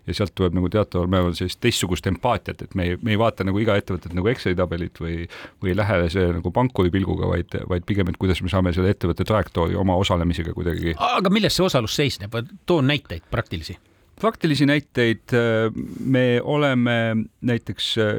ja 0.07 0.17
sealt 0.19 0.35
tuleb 0.37 0.59
nagu 0.59 0.69
teataval 0.73 1.09
määral 1.11 1.37
sellist 1.39 1.61
teistsugust 1.63 2.09
empaatiat, 2.11 2.65
et 2.67 2.75
me 2.77 2.91
ei, 2.91 2.99
me 3.01 3.15
ei 3.15 3.21
vaata 3.21 3.47
nagu 3.49 3.63
iga 3.63 3.79
ettevõtet 3.81 4.17
nagu 4.19 4.29
Exceli 4.33 4.59
tabelit 4.59 5.01
või, 5.01 5.23
või 5.63 5.73
ei 5.73 5.79
lähe 5.79 6.01
see 6.13 6.27
nagu 6.37 6.53
pankuri 6.53 6.93
pilguga, 6.93 7.31
vaid, 7.31 7.57
vaid 7.71 7.87
pigem, 7.89 8.11
et 8.13 8.21
kuidas 8.21 8.43
me 8.45 8.53
saame 8.53 8.75
selle 8.77 8.93
ettevõtte 8.93 9.25
trajektoori 9.29 9.79
oma 9.79 9.97
osalemisega 10.03 10.53
kuidagi. 10.57 10.99
aga 10.99 11.33
milles 11.33 11.57
see 11.57 11.65
osalus 11.65 11.97
seisneb, 11.97 12.37
toon 12.67 12.93
näiteid 12.93 13.25
praktilisi 13.31 13.79
praktilisi 14.23 14.67
näiteid 14.67 15.35
äh, 15.35 15.69
me 16.01 16.41
oleme 16.43 17.17
näiteks 17.41 17.89
äh, 17.99 18.13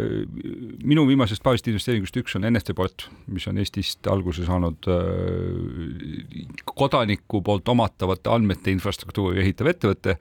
minu 0.83 1.05
viimasest 1.07 1.43
paarist 1.43 1.67
investeeringust 1.71 2.17
üks 2.19 2.35
on 2.37 2.47
NFT 2.49 2.75
port, 2.75 3.07
mis 3.31 3.47
on 3.47 3.59
Eestist 3.61 4.09
alguse 4.11 4.45
saanud 4.47 4.89
äh, 4.91 6.43
kodaniku 6.73 7.43
poolt 7.45 7.71
omatavate 7.71 8.33
andmete 8.33 8.73
infrastruktuuri 8.75 9.43
ehitav 9.45 9.71
ettevõte, 9.71 10.17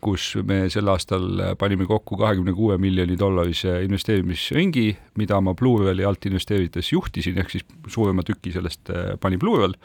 kus 0.00 0.32
me 0.48 0.62
sel 0.72 0.88
aastal 0.88 1.56
panime 1.60 1.84
kokku 1.86 2.16
kahekümne 2.18 2.54
kuue 2.56 2.78
miljoni 2.80 3.18
dollarise 3.20 3.82
investeerimisringi, 3.84 4.86
mida 5.20 5.42
ma 5.44 5.52
Bluewelli 5.54 6.06
alt 6.08 6.24
investeerides 6.26 6.88
juhtisin, 6.94 7.38
ehk 7.42 7.52
siis 7.52 7.66
suurema 7.92 8.24
tüki 8.26 8.54
sellest 8.54 8.90
pani 9.20 9.38
Bluewell 9.38 9.76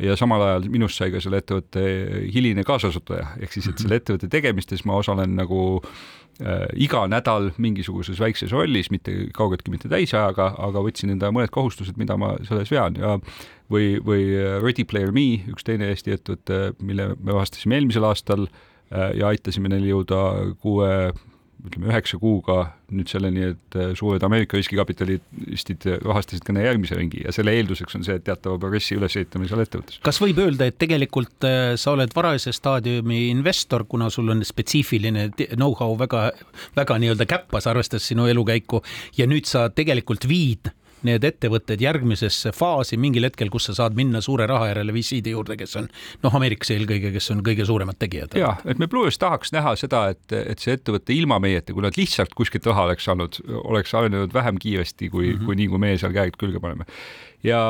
ja 0.00 0.16
samal 0.18 0.42
ajal 0.44 0.66
minust 0.72 0.98
sai 1.00 1.12
ka 1.12 1.20
selle 1.22 1.40
ettevõtte 1.42 1.82
hiline 2.32 2.64
kaasasutaja, 2.66 3.34
ehk 3.40 3.54
siis, 3.54 3.68
et 3.70 3.82
selle 3.82 3.98
ettevõtte 4.00 4.30
tegemistes 4.32 4.84
ma 4.88 4.98
osalen 5.00 5.36
nagu 5.38 5.60
äh, 5.80 6.66
iga 6.86 7.04
nädal 7.10 7.50
mingisuguses 7.60 8.20
väikses 8.22 8.54
rollis, 8.54 8.90
mitte 8.94 9.14
kaugeltki 9.36 9.72
mitte 9.72 9.90
täisajaga, 9.92 10.54
aga 10.58 10.84
võtsin 10.86 11.14
enda 11.14 11.32
mõned 11.34 11.52
kohustused, 11.54 11.98
mida 12.00 12.16
ma 12.20 12.34
selles 12.48 12.72
vean. 12.72 12.98
Ja 13.00 13.16
või, 13.70 13.94
või 14.04 14.26
Ready 14.62 14.86
Player 14.88 15.12
Me, 15.14 15.44
üks 15.52 15.66
teine 15.66 15.92
Eesti 15.92 16.16
ettevõte, 16.16 16.60
mille 16.82 17.12
me 17.18 17.36
avastasime 17.36 17.78
eelmisel 17.78 18.08
aastal 18.08 18.48
äh, 18.48 19.12
ja 19.20 19.30
aitasime 19.30 19.72
neil 19.72 19.88
jõuda 19.92 20.22
kuue 20.62 20.92
ütleme 21.66 21.90
üheksa 21.90 22.18
kuuga 22.20 22.58
nüüd 22.90 23.10
selleni, 23.10 23.50
et 23.52 23.76
äh, 23.78 23.92
suured 23.98 24.22
Ameerika 24.26 24.58
riskikapitalistid 24.58 25.86
rahastasid 26.04 26.44
ka 26.46 26.54
järgmise 26.56 26.98
ringi 26.98 27.22
ja 27.24 27.34
selle 27.34 27.54
eelduseks 27.58 27.98
on 27.98 28.06
see, 28.06 28.16
et 28.18 28.26
teatava 28.26 28.58
progressi 28.60 28.96
ülesehitamine 28.98 29.50
seal 29.50 29.62
ettevõttes. 29.64 30.00
kas 30.06 30.20
võib 30.22 30.40
öelda, 30.42 30.70
et 30.70 30.78
tegelikult 30.80 31.46
äh, 31.48 31.74
sa 31.80 31.94
oled 31.94 32.14
varajase 32.16 32.54
staadiumi 32.56 33.28
investor, 33.30 33.86
kuna 33.90 34.10
sul 34.10 34.32
on 34.34 34.44
spetsiifiline 34.46 35.30
know-how 35.54 35.96
väga, 36.00 36.30
väga 36.78 36.98
nii-öelda 37.02 37.28
käppas, 37.30 37.68
arvestades 37.70 38.08
sinu 38.10 38.28
elukäiku 38.30 38.82
ja 39.18 39.28
nüüd 39.30 39.48
sa 39.50 39.68
tegelikult 39.74 40.28
viid 40.30 40.72
need 41.06 41.24
ettevõtted 41.26 41.80
järgmisesse 41.82 42.52
faasi 42.56 42.98
mingil 43.00 43.26
hetkel, 43.28 43.50
kus 43.52 43.70
sa 43.70 43.76
saad 43.82 43.96
minna 43.98 44.22
suure 44.24 44.46
raha 44.50 44.70
järele 44.72 44.94
VC-de 44.96 45.34
juurde, 45.34 45.56
kes 45.60 45.76
on 45.80 45.88
noh, 46.24 46.36
Ameerikas 46.40 46.72
eelkõige, 46.74 47.12
kes 47.14 47.30
on 47.34 47.42
kõige 47.46 47.66
suuremad 47.68 47.98
tegijad. 48.00 48.36
ja, 48.38 48.54
et 48.64 48.82
me 48.82 48.88
Blue's 48.90 49.18
tahaks 49.20 49.54
näha 49.56 49.74
seda, 49.80 50.06
et, 50.14 50.36
et 50.36 50.62
see 50.62 50.76
ettevõte 50.78 51.14
ilma 51.16 51.40
meieta, 51.42 51.74
kui 51.76 51.84
nad 51.86 51.98
lihtsalt 51.98 52.34
kuskilt 52.38 52.68
raha 52.70 52.88
oleks 52.90 53.08
saanud, 53.08 53.40
oleks 53.64 53.94
arenenud 53.94 54.34
vähem 54.34 54.60
kiiresti 54.60 55.10
kui 55.10 55.32
mm, 55.32 55.38
-hmm. 55.38 55.44
kui 55.46 55.60
nii, 55.60 55.72
kui 55.72 55.84
meie 55.86 55.98
seal 55.98 56.14
käed 56.16 56.38
külge 56.40 56.62
paneme 56.62 56.88
ja, 57.46 57.60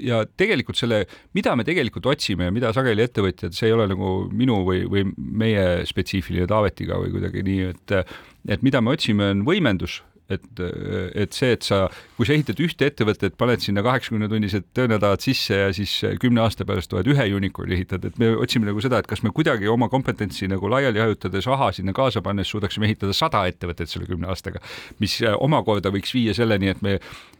ja 0.00 0.22
tegelikult 0.40 0.78
selle, 0.78 1.02
mida 1.36 1.54
me 1.58 1.66
tegelikult 1.66 2.08
otsime 2.10 2.48
ja 2.48 2.54
mida 2.54 2.72
sageli 2.76 3.04
ettevõtjad, 3.04 3.56
see 3.56 3.68
ei 3.70 3.76
ole 3.76 3.88
nagu 3.90 4.12
minu 4.32 4.62
või, 4.66 4.84
või 4.90 5.04
meie 5.16 5.84
spetsiifiline 5.88 6.48
Taavetiga 6.50 7.00
või 7.02 7.12
kuidagi 7.16 7.44
nii, 7.46 7.70
et 7.74 7.96
et 8.48 8.62
mida 8.64 8.80
me 8.80 8.94
otsime, 8.94 9.32
on 9.34 9.42
võimendus 9.44 9.98
et, 10.28 10.62
et 11.14 11.36
see, 11.36 11.54
et 11.56 11.64
sa, 11.64 11.80
kui 12.18 12.28
sa 12.28 12.34
ehitad 12.36 12.60
ühte 12.60 12.88
ettevõtet, 12.90 13.36
paned 13.40 13.62
sinna 13.64 13.84
kaheksakümnetunnised 13.86 14.68
töönädalad 14.76 15.24
sisse 15.24 15.56
ja 15.62 15.70
siis 15.76 15.94
kümne 16.20 16.42
aasta 16.44 16.66
pärast 16.68 16.92
oled 16.92 17.08
ühe 17.14 17.28
unicorn'i 17.38 17.78
ehitad, 17.78 18.04
et 18.04 18.18
me 18.20 18.34
otsime 18.36 18.68
nagu 18.68 18.82
seda, 18.84 19.00
et 19.00 19.08
kas 19.10 19.24
me 19.24 19.32
kuidagi 19.34 19.70
oma 19.72 19.88
kompetentsi 19.92 20.50
nagu 20.50 20.68
laiali 20.70 21.00
hajutades, 21.02 21.48
raha 21.48 21.70
sinna 21.76 21.96
kaasa 21.96 22.22
pannes 22.24 22.50
suudaksime 22.52 22.90
ehitada 22.90 23.16
sada 23.16 23.46
ettevõtet 23.48 23.90
selle 23.90 24.08
kümne 24.10 24.28
aastaga, 24.32 24.60
mis 25.00 25.18
omakorda 25.34 25.92
võiks 25.94 26.12
viia 26.16 26.36
selleni, 26.36 26.74
et 26.74 26.84
me 26.84 26.98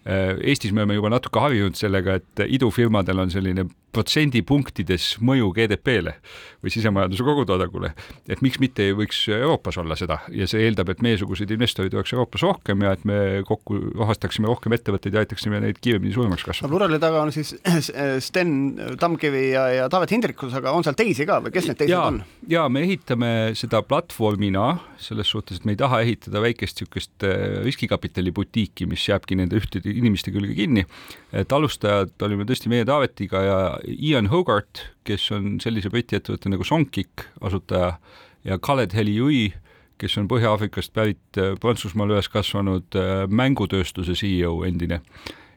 Eestis 0.09 0.73
me 0.73 0.85
oleme 0.85 0.97
juba 0.97 1.11
natuke 1.13 1.41
harjunud 1.43 1.77
sellega, 1.77 2.19
et 2.21 2.45
idufirmadel 2.49 3.27
on 3.27 3.33
selline 3.33 3.67
protsendipunktides 3.95 5.17
mõju 5.25 5.51
GDP-le 5.57 6.15
või 6.63 6.73
sisemajanduse 6.73 7.25
kogutoodangule, 7.25 7.93
et 8.29 8.43
miks 8.45 8.61
mitte 8.63 8.85
ei 8.85 8.95
võiks 8.97 9.21
Euroopas 9.33 9.79
olla 9.81 9.97
seda 9.99 10.19
ja 10.35 10.47
see 10.51 10.67
eeldab, 10.67 10.91
et 10.93 11.03
meiesuguseid 11.05 11.51
investoreid 11.55 11.95
oleks 11.97 12.13
Euroopas 12.15 12.45
rohkem 12.45 12.85
ja 12.85 12.93
et 12.97 13.07
me 13.09 13.19
kokku 13.49 13.79
rahastaksime 13.97 14.51
rohkem 14.51 14.77
ettevõtteid 14.77 15.17
ja 15.17 15.25
aitaksime 15.25 15.61
neid 15.65 15.81
kiiremini 15.81 16.13
suuremaks 16.15 16.45
kasvada. 16.47 16.71
Plurali 16.73 17.01
taga 17.03 17.23
on 17.25 17.33
siis 17.35 17.55
Sten 18.29 18.53
Tamkivi 19.01 19.49
ja, 19.55 19.69
ja 19.75 19.89
Taavet 19.93 20.13
Hindrikus, 20.15 20.55
aga 20.59 20.75
on 20.77 20.87
seal 20.87 20.99
teisi 20.99 21.27
ka 21.29 21.41
või 21.45 21.55
kes 21.55 21.71
need 21.71 21.81
teised 21.81 21.95
ja, 21.95 22.05
on? 22.11 22.21
ja 22.51 22.67
me 22.73 22.85
ehitame 22.85 23.33
seda 23.59 23.83
platvormina 23.87 24.69
selles 25.01 25.31
suhtes, 25.33 25.63
et 25.63 25.69
me 25.69 25.77
ei 25.77 25.81
taha 25.81 26.03
ehitada 26.05 26.43
väikest 26.45 26.83
niisugust 26.83 27.25
äh, 27.27 27.63
riskikapitali 27.65 28.35
butiiki, 28.35 28.87
mis 28.91 29.07
jääbki 29.09 29.39
nende 29.39 29.59
ühtede 29.59 29.95
inimeste 29.99 30.33
külge 30.35 30.55
kinni. 30.57 30.85
et 31.33 31.53
alustajad 31.53 32.15
olime 32.23 32.47
tõesti 32.49 32.71
meie 32.73 32.87
Taavetiga 32.89 33.43
ja 33.45 33.59
Ian 33.85 34.31
Hogarth, 34.33 34.89
kes 35.05 35.31
on 35.37 35.59
sellise 35.61 35.91
Briti 35.91 36.17
ettevõtte 36.19 36.53
nagu 36.53 36.65
Songkick 36.65 37.27
asutaja 37.41 37.97
ja 38.45 38.59
Khaled 38.59 38.95
Heliui, 38.95 39.53
kes 39.99 40.17
on 40.19 40.29
Põhja-Aafrikast 40.31 40.95
pärit 40.95 41.41
Prantsusmaal 41.61 42.15
üles 42.15 42.31
kasvanud 42.31 42.97
äh, 42.97 43.27
mängutööstuse 43.29 44.15
CEO 44.19 44.63
endine 44.69 45.03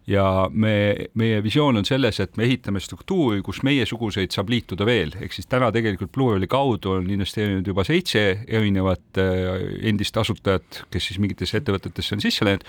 ja 0.07 0.49
me, 0.49 0.73
meie 1.13 1.41
visioon 1.43 1.77
on 1.77 1.85
selles, 1.85 2.19
et 2.23 2.37
me 2.37 2.45
ehitame 2.47 2.81
struktuuri, 2.81 3.41
kus 3.45 3.61
meiesuguseid 3.67 4.33
saab 4.33 4.49
liituda 4.49 4.87
veel, 4.87 5.13
ehk 5.21 5.35
siis 5.35 5.49
täna 5.49 5.69
tegelikult 5.73 6.11
Plurali 6.15 6.49
kaudu 6.51 6.97
on 6.97 7.09
investeerinud 7.13 7.67
juba 7.67 7.85
seitse 7.87 8.25
erinevat 8.47 9.21
äh, 9.21 9.61
endist 9.91 10.17
asutajat, 10.17 10.83
kes 10.91 11.11
siis 11.11 11.21
mingitesse 11.21 11.61
ettevõtetesse 11.61 12.17
on 12.17 12.23
sisse 12.23 12.47
läinud 12.47 12.65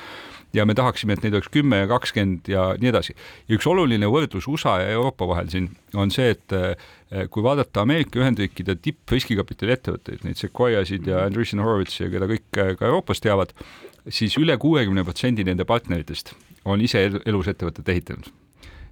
ja 0.52 0.66
me 0.68 0.74
tahaksime, 0.76 1.16
et 1.16 1.24
neid 1.24 1.36
oleks 1.36 1.50
kümme 1.52 1.82
ja 1.82 1.88
kakskümmend 1.90 2.48
ja 2.52 2.72
nii 2.80 2.90
edasi. 2.92 3.14
ja 3.48 3.56
üks 3.56 3.68
oluline 3.68 4.08
võrdlus 4.12 4.48
USA 4.48 4.78
ja 4.82 4.90
Euroopa 4.96 5.28
vahel 5.28 5.48
siin 5.52 5.70
on 5.94 6.12
see, 6.12 6.34
et 6.36 6.56
äh, 6.56 6.76
kui 7.30 7.44
vaadata 7.44 7.82
Ameerika 7.84 8.20
Ühendriikide 8.20 8.76
tippriskikapitali 8.80 9.74
ettevõtteid, 9.74 10.22
neid 10.24 10.40
Sequoiasid 10.40 11.08
ja 11.10 11.24
Andreessen 11.26 11.60
Horowitz'i 11.60 12.06
ja 12.06 12.12
keda 12.12 12.28
kõik 12.30 12.60
äh, 12.60 12.74
ka 12.78 12.88
Euroopas 12.88 13.20
teavad, 13.20 13.52
siis 14.08 14.38
üle 14.40 14.56
kuuekümne 14.60 15.04
protsendi 15.04 15.44
nende 15.44 15.66
partneritest 15.68 16.34
on 16.64 16.80
ise 16.80 17.04
elus 17.26 17.50
ettevõtet 17.52 17.88
ehitanud. 17.88 18.30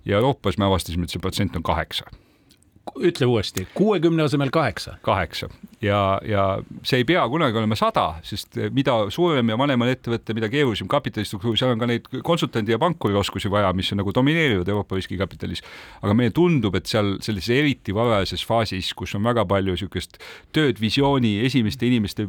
ja 0.05 0.17
Euroopas 0.17 0.59
me 0.59 0.65
avastasime, 0.65 1.05
et 1.05 1.13
see 1.13 1.23
protsent 1.23 1.57
on 1.57 1.63
kaheksa 1.63 2.09
ütle 2.99 3.27
uuesti, 3.31 3.67
kuuekümne 3.75 4.23
asemel 4.27 4.51
kaheksa? 4.55 4.97
kaheksa 5.03 5.49
ja, 5.83 6.21
ja 6.27 6.45
see 6.87 7.01
ei 7.01 7.07
pea 7.09 7.23
kunagi 7.33 7.59
olema 7.61 7.79
sada, 7.79 8.07
sest 8.27 8.59
mida 8.75 8.97
suurem 9.13 9.53
ja 9.53 9.59
vanem 9.61 9.85
on 9.85 9.93
ettevõte, 9.93 10.37
mida 10.37 10.51
keerulisem 10.53 10.89
kapitalistruktuur, 10.91 11.57
seal 11.59 11.75
on 11.75 11.81
ka 11.81 11.89
neid 11.91 12.11
konsultandi 12.27 12.75
ja 12.75 12.81
pankuri 12.83 13.17
oskusi 13.21 13.51
vaja, 13.53 13.73
mis 13.77 13.93
on 13.95 14.03
nagu 14.03 14.15
domineerivad 14.15 14.69
Euroopa 14.69 14.99
riskikapitalis. 14.99 15.65
aga 16.03 16.17
meile 16.17 16.35
tundub, 16.37 16.77
et 16.77 16.91
seal 16.91 17.17
sellises 17.25 17.57
eriti 17.57 17.95
varajases 17.97 18.45
faasis, 18.47 18.93
kus 18.95 19.15
on 19.19 19.25
väga 19.25 19.47
palju 19.49 19.77
niisugust 19.77 20.21
tööd, 20.53 20.81
visiooni, 20.81 21.39
esimeste 21.47 21.89
inimeste 21.89 22.29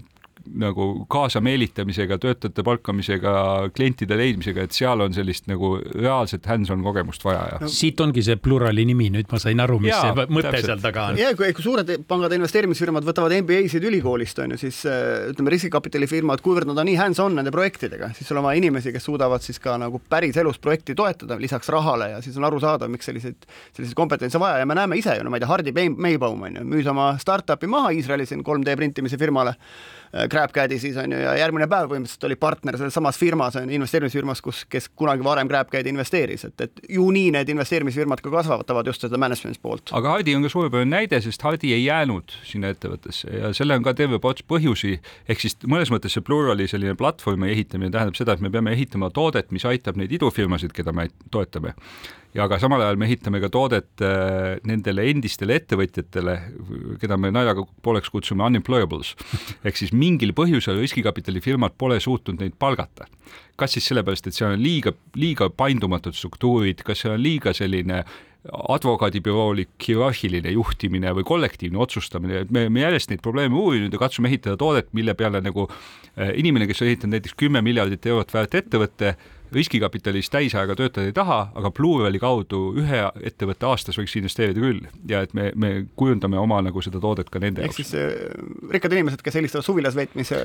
nagu 0.62 0.88
kaasameelitamisega, 1.12 2.18
töötajate 2.22 2.64
palkamisega, 2.66 3.34
klientide 3.76 4.18
leidmisega, 4.18 4.66
et 4.66 4.76
seal 4.76 5.04
on 5.06 5.14
sellist 5.16 5.48
nagu 5.52 5.74
reaalset 5.96 6.46
hands-on 6.50 6.84
kogemust 6.86 7.24
vaja 7.26 7.44
ja 7.54 7.60
no.. 7.62 7.70
siit 7.72 8.00
ongi 8.04 8.24
see 8.26 8.38
Plurali 8.42 8.86
nimi, 8.88 9.10
nüüd 9.14 9.30
ma 9.32 9.40
sain 9.42 9.62
aru, 9.64 9.80
mis 9.84 9.94
Jaa, 9.94 10.02
see 10.08 10.28
mõte 10.34 10.50
täpselt. 10.50 10.68
seal 10.70 10.84
taga 10.84 11.06
on. 11.12 11.20
ja 11.22 11.32
kui, 11.38 11.52
kui 11.58 11.66
suured 11.66 11.92
pangad 12.10 12.34
ja 12.34 12.40
investeerimisfirmad 12.42 13.06
võtavad 13.08 13.36
MBA-sid 13.42 13.86
ülikoolist, 13.88 14.42
on 14.44 14.56
ju, 14.56 14.62
siis 14.66 14.82
äh, 14.90 15.30
ütleme, 15.32 15.54
riskikapitalifirmad, 15.56 16.44
kuivõrd 16.46 16.72
nad 16.72 16.82
on 16.82 16.90
nii 16.90 16.98
hands-on 17.00 17.38
nende 17.38 17.54
projektidega, 17.54 18.12
siis 18.18 18.30
sul 18.32 18.42
on 18.42 18.48
vaja 18.50 18.62
inimesi, 18.62 18.94
kes 18.96 19.08
suudavad 19.10 19.46
siis 19.46 19.62
ka 19.62 19.78
nagu 19.82 20.02
päriselus 20.10 20.60
projekti 20.64 20.98
toetada 20.98 21.38
lisaks 21.42 21.70
rahale 21.74 22.12
ja 22.16 22.22
siis 22.26 22.38
on 22.40 22.50
arusaadav, 22.50 22.92
miks 22.92 23.10
selliseid, 23.10 23.48
selliseid 23.76 23.98
kompetentse 23.98 24.42
vaja 24.42 24.62
ja 24.62 24.70
me 24.70 24.78
näeme 24.78 25.00
ise 25.00 25.16
ju, 25.18 25.26
no 25.26 25.34
ma 25.34 25.40
ei 25.40 25.46
tea, 25.46 25.52
Hardi 25.52 25.76
May- 25.76 25.96
Maybaum 25.96 26.48
on 26.50 26.62
ju, 26.62 26.68
müüs 26.76 26.90
oma 26.90 27.14
startup'i 27.22 27.70
maha 27.72 27.94
Iisraelis 27.96 28.32
siin 28.34 28.44
3D 28.48 28.76
printimise 28.80 29.20
firmale, 29.22 29.56
GrabCAD-i 30.12 30.80
siis 30.80 30.98
on 31.00 31.12
ju, 31.12 31.20
ja 31.24 31.36
järgmine 31.40 31.68
päev 31.72 31.88
põhimõtteliselt 31.92 32.28
oli 32.28 32.38
partner 32.40 32.78
selles 32.80 32.96
samas 32.98 33.20
firmas, 33.20 33.56
investeerimisfirmas, 33.62 34.42
kus, 34.44 34.64
kes 34.72 34.90
kunagi 35.00 35.24
varem 35.24 35.50
GrabCAD-i 35.52 35.94
investeeris, 35.94 36.46
et, 36.50 36.66
et 36.68 36.84
ju 36.98 37.08
nii 37.16 37.32
need 37.38 37.52
investeerimisfirmad 37.54 38.24
ka 38.24 38.34
kasvatavad 38.34 38.92
just 38.92 39.06
seda 39.06 39.20
management 39.22 39.62
poolt. 39.64 39.94
aga 39.96 40.18
Hardi 40.18 40.36
on 40.36 40.44
ka 40.46 40.52
suurepärane 40.52 40.92
näide, 40.92 41.22
sest 41.24 41.48
Hardi 41.48 41.74
ei 41.76 41.86
jäänud 41.86 42.36
sinna 42.48 42.74
ettevõttesse 42.76 43.32
ja 43.32 43.54
selle 43.56 43.80
on 43.80 43.88
ka 43.88 43.96
terve 43.98 44.20
ports 44.24 44.44
põhjusi, 44.48 44.98
ehk 45.32 45.44
siis 45.44 45.58
mõnes 45.64 45.94
mõttes 45.94 46.18
see 46.18 46.26
Plurali 46.26 46.68
selline 46.68 46.98
platvormi 47.00 47.52
ehitamine 47.52 47.92
tähendab 47.94 48.20
seda, 48.20 48.36
et 48.36 48.44
me 48.44 48.52
peame 48.52 48.76
ehitama 48.76 49.12
toodet, 49.16 49.52
mis 49.56 49.66
aitab 49.68 50.00
neid 50.00 50.12
idufirmasid, 50.20 50.76
keda 50.76 50.92
me 50.96 51.08
toetame 51.32 51.76
ja 52.38 52.48
ka 52.52 52.60
samal 52.62 52.82
ajal 52.84 53.00
me 53.00 53.08
ehitame 53.10 53.42
ka 53.44 53.50
toodet 53.52 54.04
äh, 54.06 54.58
nendele 54.68 55.06
endistele 55.12 55.58
ettevõtjatele, 55.60 56.38
keda 57.02 57.18
me 57.20 57.32
naljaga 57.34 57.66
pooleks 57.84 58.12
kutsume 58.14 58.46
unemployables 58.48 59.14
ehk 59.68 59.80
siis 59.80 59.94
mingil 59.96 60.34
põhjusel 60.38 60.80
riskikapitalifirmad 60.82 61.76
pole 61.78 62.00
suutnud 62.04 62.42
neid 62.42 62.58
palgata. 62.60 63.08
kas 63.56 63.76
siis 63.76 63.92
sellepärast, 63.92 64.28
et 64.28 64.34
seal 64.36 64.56
on 64.56 64.62
liiga, 64.64 64.94
liiga 65.16 65.50
paindumatud 65.54 66.16
struktuurid, 66.18 66.82
kas 66.88 67.04
seal 67.04 67.18
on 67.18 67.24
liiga 67.24 67.54
selline 67.54 68.04
advokaadibüroolik 68.50 69.86
hierarhiline 69.86 70.50
juhtimine 70.56 71.12
või 71.14 71.26
kollektiivne 71.28 71.78
otsustamine, 71.84 72.40
et 72.42 72.54
me, 72.54 72.66
me 72.74 72.82
järjest 72.82 73.12
neid 73.12 73.22
probleeme 73.22 73.54
uurinud 73.58 73.94
ja 73.94 74.02
katsume 74.02 74.32
ehitada 74.32 74.58
toodet, 74.58 74.90
mille 74.98 75.14
peale 75.18 75.44
nagu 75.46 75.68
äh, 75.70 76.32
inimene, 76.42 76.66
kes 76.70 76.82
on 76.82 76.90
ehitanud 76.90 77.20
näiteks 77.20 77.38
kümme 77.38 77.62
miljardit 77.66 78.08
eurot 78.10 78.34
väärt 78.34 78.58
ettevõtte, 78.58 79.14
riskikapitalis 79.56 80.30
täisajaga 80.32 80.76
töötada 80.80 81.08
ei 81.10 81.16
taha, 81.16 81.40
aga 81.58 81.72
Plurali 81.76 82.20
kaudu 82.22 82.62
ühe 82.80 83.02
ettevõtte 83.28 83.68
aastas 83.68 83.98
võiks 84.00 84.16
investeerida 84.20 84.64
küll 84.64 84.86
ja 85.10 85.22
et 85.26 85.36
me, 85.38 85.50
me 85.56 85.72
kujundame 86.00 86.40
oma 86.40 86.62
nagu 86.64 86.84
seda 86.84 87.02
toodet 87.04 87.30
ka 87.32 87.42
nende 87.44 87.66
ehk 87.66 87.72
jaoks. 87.72 87.82
siis 87.82 87.94
äh, 88.00 88.72
rikkad 88.72 88.96
inimesed, 88.96 89.24
kes 89.26 89.40
eelistavad 89.40 89.68
suvilas 89.68 89.98
veetmise 89.98 90.40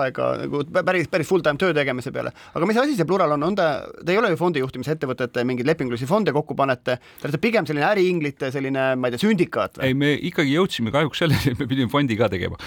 aega 0.00 0.28
nagu 0.44 0.64
päris, 0.72 1.08
päris 1.12 1.30
full-time 1.30 1.60
töö 1.60 1.72
tegemise 1.76 2.12
peale. 2.14 2.34
aga 2.52 2.68
mis 2.68 2.80
asi 2.82 2.98
see 2.98 3.08
Plural 3.08 3.36
on, 3.36 3.48
on 3.48 3.56
ta, 3.58 3.70
ta 4.02 4.14
ei 4.14 4.20
ole 4.20 4.32
ju 4.34 4.40
fondijuhtimisettevõtete 4.40 5.46
mingeid 5.48 5.70
lepingulisi 5.72 6.08
fonde 6.10 6.34
kokku 6.36 6.56
panete, 6.58 6.98
te 7.20 7.28
olete 7.28 7.40
pigem 7.42 7.68
selline 7.68 7.88
äriinglite 7.88 8.52
selline, 8.54 8.92
ma 8.96 9.08
ei 9.08 9.16
tea, 9.16 9.24
sündikaat 9.26 9.80
või? 9.80 9.88
ei, 9.88 9.98
me 10.04 10.12
ikkagi 10.32 10.56
jõudsime 10.58 10.94
kahjuks 10.94 11.24
selleni, 11.24 11.54
et 11.54 11.62
me 11.62 11.70
pidime 11.70 11.92
fondi 11.92 12.18
ka 12.20 12.28
tegema. 12.32 12.60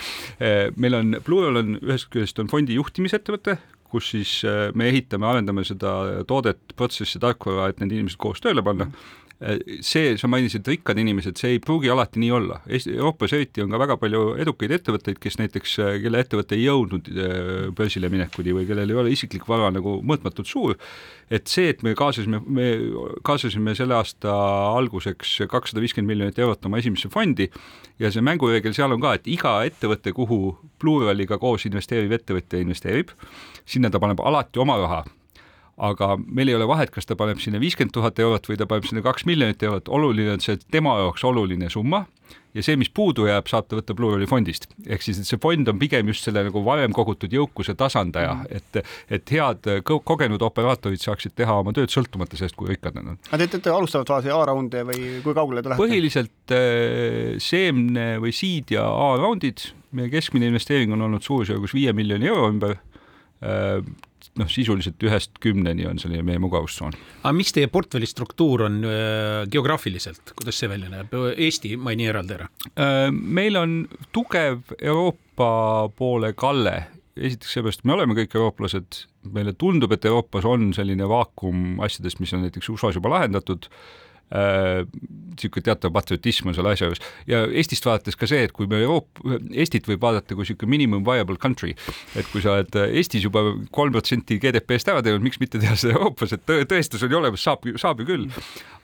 meil 0.76 1.00
on, 1.02 1.16
Plural 1.26 1.62
on 1.62 1.78
ühest 1.84 2.10
küljest 2.14 2.42
on 2.42 2.50
fondi 2.52 2.78
juhtimisettevõte, 2.80 3.60
kus 3.92 4.12
siis 4.16 4.38
äh, 4.48 4.70
me 4.76 4.90
ehitame, 4.92 5.28
arendame 5.30 5.66
seda 5.68 6.24
toodet, 6.28 6.62
protsessi, 6.78 7.22
tarkvara, 7.22 7.70
et 7.72 7.84
need 7.84 7.96
inimesed 8.00 8.20
koos 8.22 8.44
tööle 8.44 8.66
panna. 8.66 8.90
see, 9.84 10.14
sa 10.16 10.30
mainisid 10.32 10.64
rikkad 10.64 10.96
inimesed, 10.96 11.36
see 11.36 11.58
ei 11.58 11.60
pruugi 11.60 11.90
alati 11.92 12.22
nii 12.22 12.30
olla. 12.32 12.62
Eesti, 12.72 12.94
Euroopas 12.96 13.34
eriti 13.36 13.60
on 13.62 13.74
ka 13.74 13.82
väga 13.82 13.98
palju 14.00 14.22
edukaid 14.40 14.72
ettevõtteid, 14.78 15.20
kes 15.20 15.36
näiteks, 15.42 15.74
kelle 16.06 16.22
ettevõte 16.24 16.56
ei 16.56 16.64
jõudnud 16.64 17.10
äh, 17.12 17.42
börsile 17.76 18.08
minekuni 18.10 18.56
või 18.56 18.64
kellel 18.70 18.94
ei 18.94 19.02
ole 19.02 19.12
isiklik 19.12 19.44
vara 19.50 19.68
nagu 19.76 19.98
mõõtmatult 20.08 20.48
suur, 20.48 20.78
et 21.28 21.52
see, 21.52 21.68
et 21.74 21.84
me 21.84 21.92
kaasasime, 22.00 22.40
me 22.48 22.70
kaasasime 23.28 23.76
selle 23.76 23.98
aasta 24.00 24.32
alguseks 24.78 25.42
kakssada 25.52 25.84
viiskümmend 25.84 26.14
miljonit 26.14 26.40
eurot 26.40 26.70
oma 26.70 26.80
esimesse 26.80 27.12
fondi 27.12 27.50
ja 28.00 28.12
see 28.12 28.24
mängureegel 28.24 28.76
seal 28.78 28.96
on 28.96 29.04
ka, 29.04 29.18
et 29.20 29.28
iga 29.32 29.58
ettevõte, 29.68 30.16
kuhu 30.16 30.40
Pluraliga 30.80 31.38
koos 31.42 31.68
investeeriv 31.68 32.16
ettevõtja 32.18 32.60
investeerib, 32.64 33.12
sinna 33.66 33.90
ta 33.90 34.00
paneb 34.00 34.22
alati 34.22 34.62
oma 34.62 34.78
raha 34.82 35.04
aga 35.76 36.16
meil 36.18 36.50
ei 36.50 36.56
ole 36.56 36.68
vahet, 36.70 36.92
kas 36.94 37.08
ta 37.08 37.18
paneb 37.20 37.42
sinna 37.44 37.60
viiskümmend 37.60 37.94
tuhat 37.96 38.20
eurot 38.24 38.48
või 38.48 38.60
ta 38.60 38.68
paneb 38.70 38.88
sinna 38.88 39.04
kaks 39.04 39.26
miljonit 39.28 39.64
eurot, 39.64 39.92
oluline 39.92 40.38
on 40.38 40.44
see 40.44 40.60
tema 40.72 40.96
jaoks 41.02 41.26
oluline 41.28 41.70
summa 41.72 42.06
ja 42.56 42.64
see, 42.64 42.78
mis 42.80 42.90
puudu 42.96 43.28
jääb, 43.28 43.50
saab 43.52 43.68
ta 43.68 43.78
võtta 43.78 43.96
Plurali 43.98 44.28
fondist. 44.30 44.70
ehk 44.88 45.04
siis, 45.04 45.20
et 45.20 45.28
see 45.28 45.40
fond 45.42 45.68
on 45.68 45.80
pigem 45.82 46.08
just 46.12 46.26
selle 46.28 46.46
nagu 46.48 46.64
varem 46.66 46.96
kogutud 46.96 47.34
jõukuse 47.36 47.76
tasandaja, 47.78 48.38
et, 48.50 48.80
et 49.12 49.36
head 49.36 49.68
ko- 49.88 50.00
kogenud 50.08 50.42
operaatorid 50.48 51.04
saaksid 51.04 51.36
teha 51.36 51.60
oma 51.60 51.76
tööd 51.76 51.92
sõltumata 51.92 52.40
sellest, 52.40 52.56
kui 52.56 52.72
rikkad 52.72 52.96
nad 52.96 53.14
on. 53.14 53.20
aga 53.28 53.42
te 53.44 53.58
teete 53.58 53.76
alustavat 53.76 54.14
faasi 54.14 54.32
A-raunde 54.34 54.86
või 54.88 55.20
kui 55.26 55.36
kaugele 55.36 55.62
te 55.62 55.74
lähete? 55.74 55.84
põhiliselt 55.84 56.56
äh, 56.56 57.36
seemne 57.44 58.14
või 58.24 58.32
seed 58.36 58.72
ja 58.78 58.88
A-raundid, 58.88 59.68
meie 59.96 60.12
keskmine 60.14 60.48
investeering 60.54 60.96
on 60.96 61.10
olnud 61.10 61.28
suurusjärgus 61.28 61.76
viie 61.76 61.94
miljoni 61.96 62.32
euro 62.32 62.48
ümber 62.54 62.80
noh, 64.40 64.50
sisuliselt 64.52 65.04
ühest 65.06 65.40
kümneni 65.44 65.88
on 65.90 66.00
selline 66.02 66.26
meie 66.26 66.42
mugavustsoon. 66.42 66.96
aga 67.24 67.34
mis 67.36 67.54
teie 67.56 67.70
portfelli 67.72 68.08
struktuur 68.10 68.66
on 68.68 68.82
äh, 68.88 69.46
geograafiliselt, 69.52 70.36
kuidas 70.36 70.60
see 70.60 70.72
välja 70.72 70.92
näeb? 70.92 71.14
Eesti 71.36 71.76
maini 71.78 72.10
eraldi 72.12 72.38
ära. 72.38 72.50
Äh, 72.74 73.10
meil 73.12 73.60
on 73.60 73.78
tugev 74.16 74.76
Euroopa 74.80 75.50
poole 75.98 76.34
kalle, 76.38 76.78
esiteks 77.16 77.58
seepärast, 77.58 77.86
me 77.88 77.96
oleme 77.96 78.18
kõik 78.18 78.36
eurooplased, 78.36 79.04
meile 79.36 79.56
tundub, 79.58 79.94
et 79.96 80.06
Euroopas 80.06 80.48
on 80.48 80.72
selline 80.76 81.08
vaakum 81.10 81.80
asjadest, 81.86 82.20
mis 82.24 82.34
on 82.36 82.44
näiteks 82.46 82.70
USA-s 82.74 83.00
juba 83.00 83.14
lahendatud 83.16 83.70
niisugune 84.34 85.64
teatav 85.68 85.92
patriotism 85.94 86.50
on 86.50 86.56
selle 86.58 86.72
asja 86.74 86.88
juures 86.88 87.02
ja 87.30 87.44
Eestist 87.46 87.86
vaadates 87.86 88.18
ka 88.18 88.28
see, 88.30 88.46
et 88.48 88.54
kui 88.56 88.66
me 88.70 88.80
Euroopa, 88.82 89.22
Eestit 89.54 89.86
võib 89.90 90.02
vaadata 90.02 90.34
kui 90.34 90.46
niisugune 90.46 90.72
minimum 90.72 91.04
viable 91.06 91.38
country, 91.42 91.76
et 92.18 92.28
kui 92.32 92.42
sa 92.44 92.56
oled 92.56 92.78
Eestis 92.88 93.26
juba 93.28 93.44
kolm 93.76 93.94
protsenti 93.94 94.40
GDP-st 94.42 94.92
ära 94.94 95.04
teinud, 95.06 95.24
miks 95.26 95.40
mitte 95.42 95.62
teha 95.62 95.76
seda 95.78 95.98
Euroopas, 96.00 96.34
et 96.36 96.46
tõ- 96.48 96.64
tõestus 96.72 97.06
on 97.06 97.14
ju 97.14 97.20
olemas, 97.20 97.44
saab, 97.46 97.68
saab 97.82 98.02
ju 98.02 98.10
küll. 98.10 98.30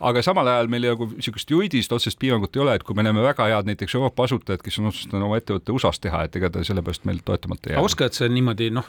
aga 0.02 0.22
samal 0.26 0.48
ajal 0.50 0.70
meil 0.72 0.86
nagu 0.92 1.08
niisugust 1.16 1.50
juriidilist 1.54 1.94
otsest 1.94 2.20
piirangut 2.22 2.56
ei 2.56 2.64
ole, 2.64 2.76
et 2.78 2.86
kui 2.86 2.98
me 2.98 3.06
näeme 3.06 3.24
väga 3.26 3.48
head 3.50 3.70
näiteks 3.70 3.96
Euroopa 3.98 4.28
asutajad, 4.30 4.62
kes 4.66 4.78
on 4.82 4.92
otsustanud 4.92 5.26
oma 5.26 5.40
ettevõtte 5.42 5.74
USA-s 5.74 6.02
teha, 6.02 6.26
et 6.28 6.38
ega 6.38 6.52
ta 6.54 6.66
sellepärast 6.66 7.08
meil 7.10 7.24
toetamata 7.26 7.70
ei 7.72 7.78
jää. 7.78 7.86
oskad 7.86 8.18
sa 8.18 8.30
niimoodi 8.30 8.70
noh, 8.74 8.86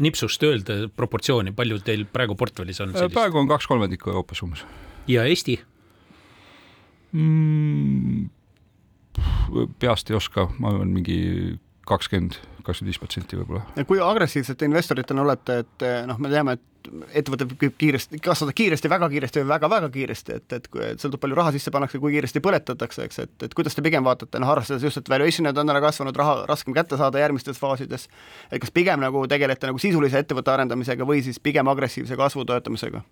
nipsust 0.00 0.44
öelda 0.48 0.86
proportsiooni, 0.96 1.52
palju 1.56 1.82
teil 1.84 2.06
praegu 2.08 2.36
portfellis 2.38 2.80
on 2.80 2.96
sellist? 2.96 3.16
praegu 3.16 3.40
on 3.40 3.50
kaks 3.50 3.68
kolmandikku 3.68 4.12
Euroopas 4.12 4.44
umbes 4.44 4.64
ja 5.10 5.24
Eesti? 5.28 5.60
Mm,? 7.12 8.30
peast 9.82 10.10
ei 10.10 10.16
oska, 10.16 10.48
ma 10.58 10.72
arvan, 10.72 10.92
mingi 10.94 11.18
kakskümmend, 11.88 12.38
kakskümmend 12.64 12.92
viis 12.92 13.00
protsenti 13.02 13.38
võib-olla. 13.38 13.84
kui 13.88 14.00
agressiivsete 14.02 14.68
investoritena 14.68 15.24
olete, 15.24 15.58
et 15.64 15.84
noh, 16.08 16.20
me 16.22 16.30
teame, 16.32 16.56
et 16.56 16.72
ettevõte 17.14 17.46
võib 17.50 17.76
kiiresti, 17.78 18.18
kasvada 18.22 18.54
kiiresti, 18.56 18.90
väga 18.90 19.08
kiiresti 19.12 19.42
või 19.42 19.50
väga-väga 19.52 19.90
kiiresti, 19.94 20.38
et, 20.40 20.56
et, 20.56 20.66
kui, 20.72 20.88
sõltub, 20.98 21.20
palju 21.22 21.38
raha 21.38 21.52
sisse 21.54 21.70
pannakse, 21.74 22.00
kui 22.02 22.14
kiiresti 22.14 22.42
põletatakse, 22.44 23.06
eks, 23.06 23.20
et, 23.26 23.34
et 23.46 23.54
kuidas 23.58 23.76
te 23.76 23.84
pigem 23.84 24.04
vaatate, 24.06 24.40
noh, 24.42 24.50
arvestades 24.54 24.86
just, 24.86 25.02
et 25.02 25.12
valuation'id 25.12 25.58
on 25.62 25.74
ära 25.74 25.82
kasvanud, 25.84 26.18
raha 26.18 26.42
raskem 26.50 26.74
kätte 26.76 26.98
saada 27.00 27.22
järgmistes 27.22 27.60
faasides, 27.62 28.08
et 28.50 28.62
kas 28.62 28.74
pigem 28.74 29.02
nagu 29.02 29.24
tegelete 29.30 29.70
nagu 29.70 29.82
sisulise 29.82 30.22
ettevõtte 30.22 30.54
arendamisega 30.54 31.06
või 31.08 31.22
siis 31.26 31.38
pigem 31.42 31.70
agressiivse 31.72 32.18
kasvu 32.18 32.46
toetamisega? 32.48 33.04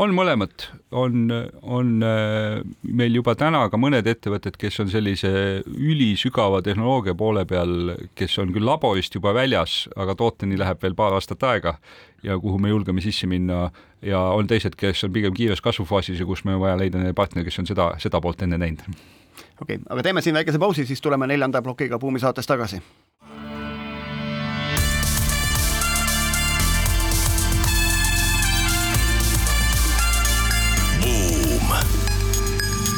On 0.00 0.14
mõlemat, 0.16 0.66
on, 0.96 1.32
on 1.62 1.90
äh, 2.06 2.60
meil 2.82 3.18
juba 3.18 3.34
täna 3.38 3.64
ka 3.70 3.78
mõned 3.80 4.06
ettevõtted, 4.08 4.56
kes 4.60 4.80
on 4.82 4.90
sellise 4.92 5.32
ülisügava 5.66 6.62
tehnoloogia 6.64 7.14
poole 7.18 7.44
peal, 7.48 7.94
kes 8.18 8.38
on 8.42 8.54
küll 8.54 8.66
laborist 8.66 9.16
juba 9.18 9.34
väljas, 9.36 9.84
aga 9.96 10.16
tooteni 10.18 10.58
läheb 10.60 10.82
veel 10.82 10.96
paar 10.98 11.16
aastat 11.18 11.44
aega 11.48 11.76
ja 12.24 12.38
kuhu 12.40 12.60
me 12.62 12.72
julgeme 12.72 13.04
sisse 13.04 13.28
minna. 13.28 13.68
Ja 14.02 14.18
on 14.34 14.48
teised, 14.50 14.74
kes 14.78 15.04
on 15.06 15.12
pigem 15.14 15.34
kiires 15.36 15.60
kasvufaasis 15.62 16.18
ja 16.18 16.26
kus 16.26 16.42
meil 16.44 16.56
on 16.58 16.64
vaja 16.64 16.80
leida 16.80 17.02
partner, 17.14 17.44
kes 17.46 17.60
on 17.62 17.68
seda, 17.68 17.92
seda 18.02 18.20
poolt 18.20 18.42
enne 18.42 18.58
näinud. 18.58 18.82
okei 19.60 19.76
okay,, 19.76 19.78
aga 19.88 20.02
teeme 20.02 20.22
siin 20.22 20.34
väikese 20.34 20.58
pausi, 20.58 20.86
siis 20.86 21.00
tuleme 21.00 21.26
neljanda 21.30 21.62
plokiga 21.62 21.98
Buumi 21.98 22.18
saates 22.18 22.46
tagasi 22.46 22.82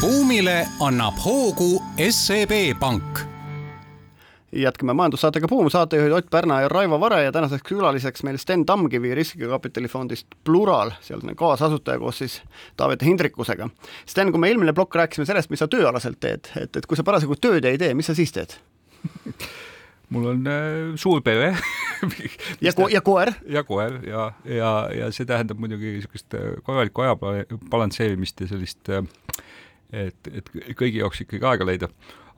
buumile 0.05 0.67
annab 0.85 1.17
hoogu 1.25 1.83
SEB 2.11 2.53
Pank 2.81 3.21
jätkame 4.53 4.93
majandussaatega 4.93 5.49
Buum, 5.49 5.71
saatejuhid 5.73 6.12
Ott 6.12 6.27
Pärna 6.31 6.61
ja 6.61 6.69
Raivo 6.69 6.99
Vare 7.01 7.23
ja 7.23 7.33
tänaseks 7.33 7.62
külaliseks 7.62 8.23
meil 8.23 8.37
Sten 8.37 8.67
Tamkivi 8.67 9.14
riskikapitalifondist 9.14 10.27
Plural, 10.45 10.93
seal 11.01 11.25
on 11.25 11.37
kaasasutaja 11.37 11.99
koos 11.99 12.19
siis 12.19 12.43
Taavet 12.77 13.03
Hindrikusega. 13.03 13.69
Sten, 14.07 14.33
kui 14.33 14.40
me 14.40 14.53
eelmine 14.53 14.77
plokk 14.77 14.95
rääkisime 14.95 15.25
sellest, 15.25 15.51
mis 15.51 15.64
sa 15.64 15.69
tööalaselt 15.73 16.21
teed, 16.21 16.53
et, 16.61 16.77
et 16.77 16.87
kui 16.87 17.01
sa 17.01 17.07
parasjagu 17.07 17.40
tööd 17.40 17.64
ei 17.64 17.81
tee, 17.81 17.95
mis 17.97 18.12
sa 18.12 18.19
siis 18.19 18.33
teed? 18.37 18.59
mul 20.12 20.28
on 20.35 20.47
äh, 20.47 20.93
suur 21.01 21.24
pere 21.24 21.55
ja 22.66 22.76
ko-, 22.76 22.91
ja 22.93 23.01
koer. 23.01 23.33
ja 23.49 23.64
koer 23.64 24.03
ja, 24.05 24.28
ja, 24.45 24.74
ja 24.93 25.09
see 25.16 25.24
tähendab 25.28 25.59
muidugi 25.64 25.97
niisugust 25.97 26.37
äh, 26.37 26.59
korralikku 26.66 27.07
aja 27.07 27.16
balansseerimist 27.72 28.45
ja 28.45 28.53
sellist, 28.53 28.93
äh, 28.93 29.01
et, 29.95 30.30
et 30.30 30.53
kõigi 30.78 31.03
jaoks 31.03 31.24
ikkagi 31.24 31.49
aega 31.51 31.68
leida. 31.68 31.90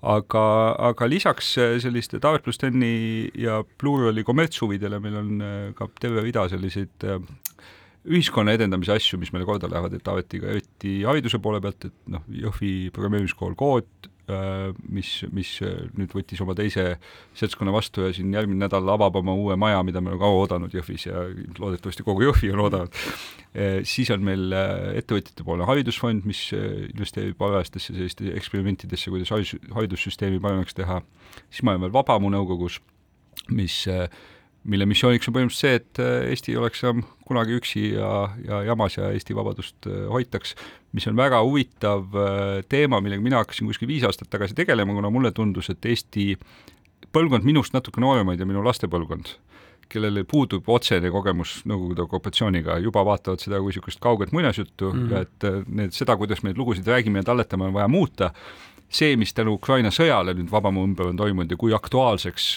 aga, 0.07 0.43
aga 0.91 1.09
lisaks 1.09 1.55
äh, 1.59 1.77
selliste 1.83 2.21
Taavet 2.23 2.45
pluss 2.45 2.61
Tenni 2.63 3.31
ja 3.35 3.63
Plurali 3.79 4.25
kommertshuvidele 4.25 5.01
meil 5.03 5.17
on 5.23 5.47
ka 5.79 5.89
terve 6.01 6.25
rida 6.27 6.49
selliseid 6.53 7.09
ühiskonna 8.07 8.53
edendamise 8.55 8.93
asju, 8.95 9.19
mis 9.19 9.33
meile 9.35 9.47
korda 9.49 9.67
lähevad, 9.71 9.97
et 9.97 10.05
Taavetiga 10.07 10.53
eriti 10.53 11.01
hariduse 11.03 11.41
poole 11.43 11.59
pealt, 11.65 11.89
et 11.89 12.13
noh, 12.13 12.23
Jõhvi 12.31 12.93
programmeerimiskool 12.95 13.57
Kood, 13.59 14.07
Äh, 14.07 14.16
mis, 14.91 15.11
mis 15.31 15.51
äh, 15.63 15.87
nüüd 15.95 16.11
võttis 16.17 16.41
oma 16.43 16.57
teise 16.59 16.97
seltskonna 17.39 17.75
vastu 17.75 18.07
ja 18.07 18.15
siin 18.17 18.33
järgmine 18.35 18.65
nädal 18.65 18.89
avab 18.91 19.21
oma 19.21 19.35
uue 19.39 19.55
maja, 19.61 19.83
mida 19.87 20.03
me 20.03 20.11
oleme 20.11 20.23
kaua 20.23 20.41
oodanud 20.43 20.75
Jõhvis 20.75 21.07
ja 21.07 21.23
loodetavasti 21.61 22.07
kogu 22.07 22.25
Jõhvi 22.27 22.51
on 22.55 22.65
oodanud. 22.65 22.99
Äh, 23.55 23.79
siis 23.87 24.11
on 24.15 24.25
meil 24.27 24.51
ettevõtjate 24.53 25.47
poolne 25.47 25.69
haridusfond, 25.69 26.27
mis 26.27 26.43
investeerib 26.57 27.39
varajastesse 27.41 27.95
selliste 27.95 28.33
eksperimentidesse, 28.35 29.13
kuidas 29.15 29.31
haridus, 29.35 29.57
haridussüsteemi 29.77 30.43
paremaks 30.43 30.75
teha. 30.75 31.03
siis 31.51 31.63
ma 31.63 31.77
olen 31.77 31.87
veel 31.87 31.95
Vabamu 31.95 32.33
nõukogus, 32.35 32.81
mis 33.55 33.85
mille 34.71 34.87
missiooniks 34.89 35.29
on 35.29 35.37
põhimõtteliselt 35.37 35.63
see, 35.63 35.79
et 35.81 36.01
äh, 36.03 36.31
Eesti 36.33 36.55
ei 36.55 36.61
oleks 36.61 36.83
enam 36.85 37.03
kunagi 37.27 37.57
üksi 37.59 37.83
ja, 37.95 38.11
ja 38.45 38.63
jamas 38.71 38.99
ja 38.99 39.11
Eesti 39.15 39.37
vabadust 39.37 39.89
äh, 39.89 40.05
hoitaks, 40.13 40.55
mis 40.97 41.07
on 41.11 41.17
väga 41.19 41.41
huvitav 41.47 42.17
äh, 42.19 42.61
teema, 42.71 43.01
millega 43.05 43.25
mina 43.25 43.43
hakkasin 43.43 43.69
kuskil 43.71 43.91
viis 43.91 44.07
aastat 44.07 44.31
tagasi 44.33 44.57
tegelema, 44.59 44.97
kuna 44.97 45.11
mulle 45.15 45.33
tundus, 45.37 45.71
et 45.73 45.87
Eesti 45.87 46.35
põlvkond 47.15 47.47
minust 47.47 47.77
natuke 47.77 48.03
nooremaid 48.03 48.43
ja 48.43 48.49
minu 48.49 48.65
lastepõlvkond, 48.67 49.33
kellel 49.93 50.25
puudub 50.29 50.67
otsene 50.75 51.13
kogemus 51.15 51.61
Nõukogude 51.69 52.03
okupatsiooniga, 52.09 52.81
juba 52.83 53.05
vaatavad 53.07 53.43
seda 53.43 53.61
kui 53.63 53.71
niisugust 53.71 54.03
kauget 54.03 54.35
muinasjuttu 54.35 54.91
mm. 54.93 55.13
ja 55.13 55.27
et 55.27 55.51
need, 55.71 55.95
seda, 55.95 56.19
kuidas 56.19 56.43
me 56.43 56.51
neid 56.51 56.59
lugusid 56.59 56.89
räägime 56.91 57.23
ja 57.23 57.31
talletame, 57.31 57.71
on 57.71 57.77
vaja 57.77 57.87
muuta 57.91 58.33
see, 58.89 59.17
mis 59.19 59.35
tänu 59.35 59.57
Ukraina 59.59 59.91
sõjale 59.95 60.35
nüüd 60.37 60.51
Vabamu 60.53 60.85
ümber 60.87 61.11
on 61.11 61.19
toimunud 61.19 61.51
ja 61.51 61.59
kui 61.61 61.75
aktuaalseks 61.75 62.49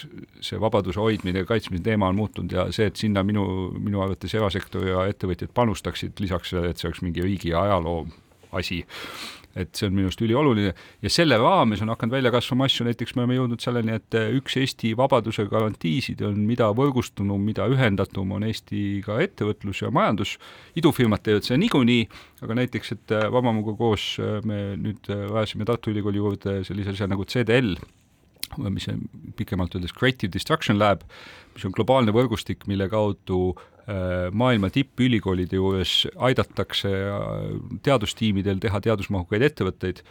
see 0.45 0.61
vabaduse 0.61 1.01
hoidmine 1.01 1.43
ja 1.43 1.49
kaitsmise 1.49 1.83
teema 1.83 2.09
on 2.09 2.19
muutunud 2.19 2.53
ja 2.53 2.67
see, 2.75 2.89
et 2.91 3.01
sinna 3.01 3.23
minu, 3.25 3.45
minu 3.77 4.03
arvates 4.05 4.35
erasektor 4.37 4.85
ja 4.87 5.05
ettevõtjad 5.09 5.53
panustaksid, 5.53 6.19
lisaks 6.21 6.53
et 6.61 6.77
see 6.77 6.89
oleks 6.89 7.03
mingi 7.05 7.25
riigi 7.25 7.53
ajaloo 7.57 8.05
asi. 8.51 8.83
Et 9.57 9.71
see 9.73 9.87
on 9.89 9.95
minu 9.95 10.07
arust 10.07 10.21
ülioluline. 10.21 10.75
Ja 11.01 11.09
selle 11.11 11.39
raames 11.41 11.81
on 11.81 11.89
hakanud 11.89 12.13
välja 12.13 12.31
kasvama 12.31 12.67
asju, 12.69 12.85
näiteks 12.85 13.15
me 13.15 13.23
oleme 13.23 13.39
jõudnud 13.39 13.63
selleni, 13.63 13.95
et 13.97 14.17
üks 14.37 14.59
Eesti 14.61 14.91
vabaduse 14.97 15.47
garantiisid 15.49 16.21
on, 16.27 16.37
mida 16.47 16.69
võrgustunum, 16.77 17.41
mida 17.49 17.65
ühendatum 17.71 18.35
on 18.37 18.45
Eesti 18.45 19.01
ka 19.05 19.17
ettevõtlus 19.25 19.81
ja 19.81 19.89
majandus, 19.93 20.35
idufirmad 20.79 21.25
teevad 21.25 21.47
seda 21.47 21.57
niikuinii, 21.63 22.05
aga 22.45 22.59
näiteks, 22.61 22.93
et 22.95 23.15
Vabamuga 23.33 23.73
koos 23.79 24.11
me 24.47 24.61
nüüd 24.79 25.09
rajasime 25.09 25.65
Tartu 25.67 25.95
Ülikooli 25.95 26.21
juurde 26.21 26.59
sellise 26.69 26.93
asja 26.93 27.09
nagu 27.09 27.25
CDL, 27.25 27.73
mis 28.69 28.87
on 28.93 29.01
pikemalt 29.37 29.75
öeldes 29.75 29.97
Creative 29.97 30.31
Destruction 30.33 30.77
Lab, 30.77 31.01
mis 31.57 31.65
on 31.65 31.73
globaalne 31.73 32.13
võrgustik, 32.15 32.69
mille 32.69 32.85
kaudu 32.89 33.41
äh, 33.49 33.67
maailma 34.31 34.69
tippülikoolide 34.73 35.57
juures 35.59 36.03
aidatakse 36.17 36.89
äh, 36.89 37.37
teadustiimidel 37.85 38.61
teha 38.61 38.81
teadusmahukaid 38.85 39.45
ettevõtteid, 39.49 40.03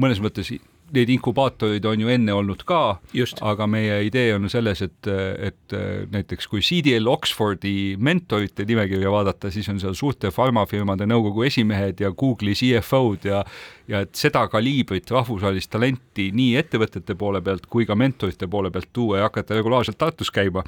mõnes 0.00 0.22
mõttes 0.24 0.52
neid 0.92 1.10
inkubaatoreid 1.14 1.86
on 1.88 2.04
ju 2.04 2.12
enne 2.12 2.34
olnud 2.36 2.64
ka, 2.68 2.98
aga 3.40 3.68
meie 3.70 4.00
idee 4.06 4.34
on 4.36 4.48
selles, 4.52 4.82
et, 4.84 5.08
et 5.48 5.76
näiteks 6.12 6.48
kui 6.50 6.60
CDL 6.64 7.08
Oxfordi 7.10 7.94
mentorite 7.98 8.66
nimekirja 8.68 9.12
vaadata, 9.12 9.50
siis 9.52 9.68
on 9.72 9.80
seal 9.82 9.96
suurte 9.98 10.32
farmafirmade 10.34 11.08
nõukogu 11.08 11.46
esimehed 11.48 12.02
ja 12.04 12.12
Google'i 12.12 12.56
CFO-d 12.58 13.30
ja 13.32 13.44
ja 13.90 14.02
et 14.04 14.16
seda 14.18 14.44
kaliibrit 14.50 15.10
rahvusvahelist 15.12 15.70
talenti 15.72 16.28
nii 16.34 16.56
ettevõtete 16.60 17.16
poole 17.18 17.42
pealt 17.44 17.66
kui 17.70 17.86
ka 17.88 17.96
mentorite 17.98 18.48
poole 18.50 18.70
pealt 18.72 18.90
tuua 18.94 19.20
ja 19.20 19.28
hakata 19.28 19.58
regulaarselt 19.58 19.98
Tartus 19.98 20.30
käima, 20.34 20.62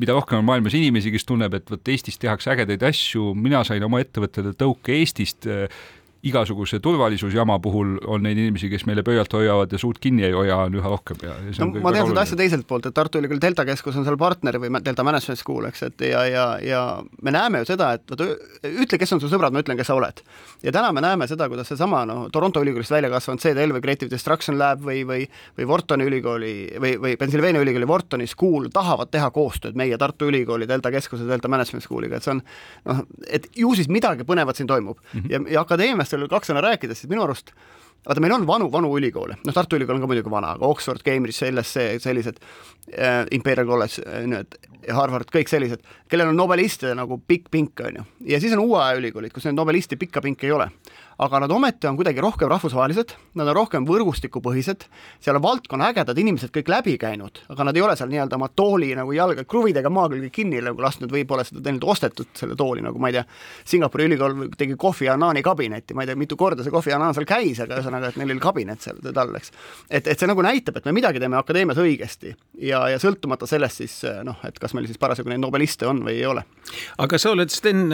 mida 0.00 0.16
rohkem 0.16 0.40
on 0.40 0.48
maailmas 0.48 0.74
inimesi, 0.76 1.12
kes 1.14 1.26
tunneb, 1.28 1.54
et 1.56 1.70
vot 1.70 1.92
Eestis 1.92 2.18
tehakse 2.22 2.52
ägedaid 2.52 2.82
asju, 2.88 3.32
mina 3.38 3.62
sain 3.66 3.84
oma 3.86 4.02
ettevõttele 4.02 4.54
tõuke 4.58 4.98
Eestist 4.98 5.48
igasuguse 6.26 6.80
turvalisusjama 6.84 7.58
puhul 7.62 7.96
on 8.06 8.24
neid 8.26 8.38
inimesi, 8.38 8.70
kes 8.72 8.86
meile 8.88 9.04
pöialt 9.06 9.32
hoiavad 9.32 9.72
ja 9.72 9.80
suud 9.80 10.00
kinni 10.02 10.26
ei 10.28 10.34
hoia, 10.36 10.58
on 10.66 10.78
üha 10.78 10.92
rohkem 10.92 11.22
ja, 11.22 11.36
ja 11.46 11.54
no 11.62 11.84
ma 11.84 11.92
tean 11.94 12.10
seda 12.10 12.24
asja 12.26 12.40
teiselt 12.40 12.66
poolt, 12.68 12.88
et 12.90 12.96
Tartu 12.96 13.20
Ülikooli 13.20 13.42
Delta 13.42 13.66
keskus 13.68 13.96
on 13.96 14.06
seal 14.06 14.18
partner 14.20 14.60
või 14.62 14.72
Delta 14.84 15.04
Management 15.06 15.40
School, 15.40 15.68
eks, 15.70 15.84
et 15.90 16.06
ja, 16.10 16.24
ja, 16.30 16.46
ja 16.62 16.82
me 17.22 17.34
näeme 17.34 17.62
ju 17.62 17.70
seda, 17.72 17.92
et 17.98 18.04
vot 18.10 18.24
ütle, 18.26 19.00
kes 19.00 19.16
on 19.16 19.22
su 19.22 19.30
sõbrad, 19.32 19.54
ma 19.54 19.62
ütlen, 19.64 19.78
kes 19.78 19.90
sa 19.90 19.98
oled. 19.98 20.22
ja 20.62 20.74
täna 20.74 20.92
me 20.92 21.04
näeme 21.04 21.28
seda, 21.30 21.48
kuidas 21.52 21.70
seesama 21.72 22.04
noh, 22.08 22.26
Toronto 22.32 22.62
ülikoolist 22.64 22.94
välja 22.94 23.10
kasvanud 23.12 23.42
CDL 23.42 23.76
või 23.76 23.84
Creative 23.84 24.10
Destruction 24.10 24.58
Lab 24.58 24.82
või, 24.84 25.04
või 25.06 25.26
või 25.58 25.66
Whartoni 25.68 26.04
ülikooli 26.04 26.54
või, 26.80 26.96
või 27.00 27.16
Pennsylvania 27.16 27.60
ülikooli 27.60 27.86
Whartoni 27.86 28.26
School 28.26 28.68
tahavad 28.72 29.10
teha 29.10 29.30
koostööd 29.30 29.76
meie 29.78 29.98
Tartu 29.98 30.28
Ülikooli 30.30 30.68
Delta 30.68 30.90
keskuse 30.90 31.26
Delta 31.28 31.48
Management 31.48 31.84
Schooliga, 31.84 32.16
et 32.16 32.26
see 32.26 32.34
on 32.34 32.42
noh, 32.84 33.02
et 33.28 33.48
ju 33.56 33.72
siis 33.78 33.88
midagi 33.92 34.26
põnevat 34.28 34.58
siin 34.58 34.68
toimub 34.68 34.98
mm 34.98 35.20
-hmm. 35.20 35.32
ja, 35.32 35.40
ja 35.56 35.64
akadeemiast 35.64 36.15
veel 36.24 36.32
kaks 36.32 36.52
sõna 36.52 36.64
rääkides, 36.64 37.02
siis 37.02 37.10
minu 37.10 37.24
arust 37.26 37.52
vaata, 38.06 38.22
meil 38.22 38.36
on 38.36 38.46
vanu, 38.48 38.70
vanu 38.72 38.92
ülikoole, 38.98 39.38
noh, 39.44 39.54
Tartu 39.54 39.78
Ülikool 39.78 39.98
on 39.98 40.04
ka 40.04 40.10
muidugi 40.10 40.32
vana, 40.32 40.54
aga 40.56 40.68
Oxford, 40.68 41.04
Cambridge, 41.06 41.50
LSE, 41.50 41.86
sellised 42.02 42.40
äh,, 42.92 43.24
Imperial 43.36 43.68
College 43.68 44.04
äh,, 44.04 44.26
nüüd 44.30 44.58
Harvard, 44.94 45.30
kõik 45.34 45.50
sellised, 45.50 45.82
kellel 46.10 46.30
on 46.30 46.38
nobeliste 46.38 46.92
nagu 46.94 47.18
pikk 47.18 47.50
pink, 47.50 47.82
on 47.88 48.00
ju. 48.00 48.06
ja 48.32 48.40
siis 48.42 48.54
on 48.54 48.62
uue 48.62 48.78
aja 48.82 49.00
ülikoolid, 49.00 49.34
kus 49.34 49.48
neid 49.48 49.58
nobelisti 49.58 49.98
pikka 49.98 50.22
pinki 50.22 50.50
ei 50.50 50.54
ole 50.54 50.70
aga 51.18 51.40
nad 51.40 51.50
ometi 51.50 51.88
on 51.88 51.96
kuidagi 51.96 52.20
rohkem 52.20 52.48
rahvusvahelised, 52.50 53.14
nad 53.40 53.48
on 53.48 53.56
rohkem 53.56 53.86
võrgustikupõhised, 53.88 54.84
seal 55.22 55.38
on 55.38 55.44
valdkonna 55.44 55.88
ägedad 55.92 56.18
inimesed 56.20 56.52
kõik 56.52 56.68
läbi 56.68 56.96
käinud, 57.00 57.40
aga 57.52 57.68
nad 57.68 57.76
ei 57.76 57.84
ole 57.84 57.94
seal 57.96 58.10
nii-öelda 58.12 58.36
oma 58.36 58.50
tooli 58.52 58.90
nagu 58.98 59.14
jalga 59.16 59.46
kruvidega 59.48 59.92
maa 59.92 60.10
külge 60.12 60.28
kinni 60.34 60.60
nagu 60.64 60.84
lasknud 60.84 61.12
või 61.12 61.24
pole 61.28 61.46
seda 61.48 61.62
teinud 61.64 61.86
ostetud, 61.88 62.28
selle 62.36 62.56
tooli, 62.58 62.84
nagu 62.84 63.00
ma 63.00 63.10
ei 63.10 63.16
tea, 63.16 63.24
Singapuri 63.64 64.10
ülikool 64.10 64.50
tegi 64.60 64.76
Kofi 64.80 65.08
Annani 65.12 65.42
kabinetti, 65.46 65.96
ma 65.96 66.04
ei 66.04 66.12
tea, 66.12 66.20
mitu 66.20 66.36
korda 66.36 66.66
see 66.66 66.74
Kofi 66.74 66.92
Annan 66.92 67.16
seal 67.16 67.28
käis, 67.28 67.62
aga 67.64 67.80
ühesõnaga, 67.86 68.10
et 68.10 68.20
neil 68.20 68.34
oli 68.34 68.42
kabinet 68.42 68.82
seal 68.82 69.00
tal, 69.14 69.32
eks. 69.38 69.52
et, 69.88 70.06
et 70.06 70.18
see 70.18 70.28
nagu 70.28 70.42
näitab, 70.44 70.76
et 70.78 70.88
me 70.88 70.94
midagi 70.96 71.22
teeme 71.22 71.38
akadeemias 71.38 71.80
õigesti 71.80 72.34
ja, 72.66 72.82
ja 72.90 73.00
sõltumata 73.02 73.48
sellest 73.48 73.82
siis 73.82 73.96
noh, 74.26 74.38
et 74.46 74.58
kas 74.62 74.74
meil 74.76 74.88
siis 74.90 75.00
parasjagu 75.00 75.30
neid 75.30 75.42
nobeliste 75.42 75.86
on 75.88 76.02
või 76.06 76.18
ei 76.18 76.26
ole. 76.26 76.44
aga 77.02 77.20
sa 77.20 77.32
oled, 77.34 77.52
Sten, 77.52 77.86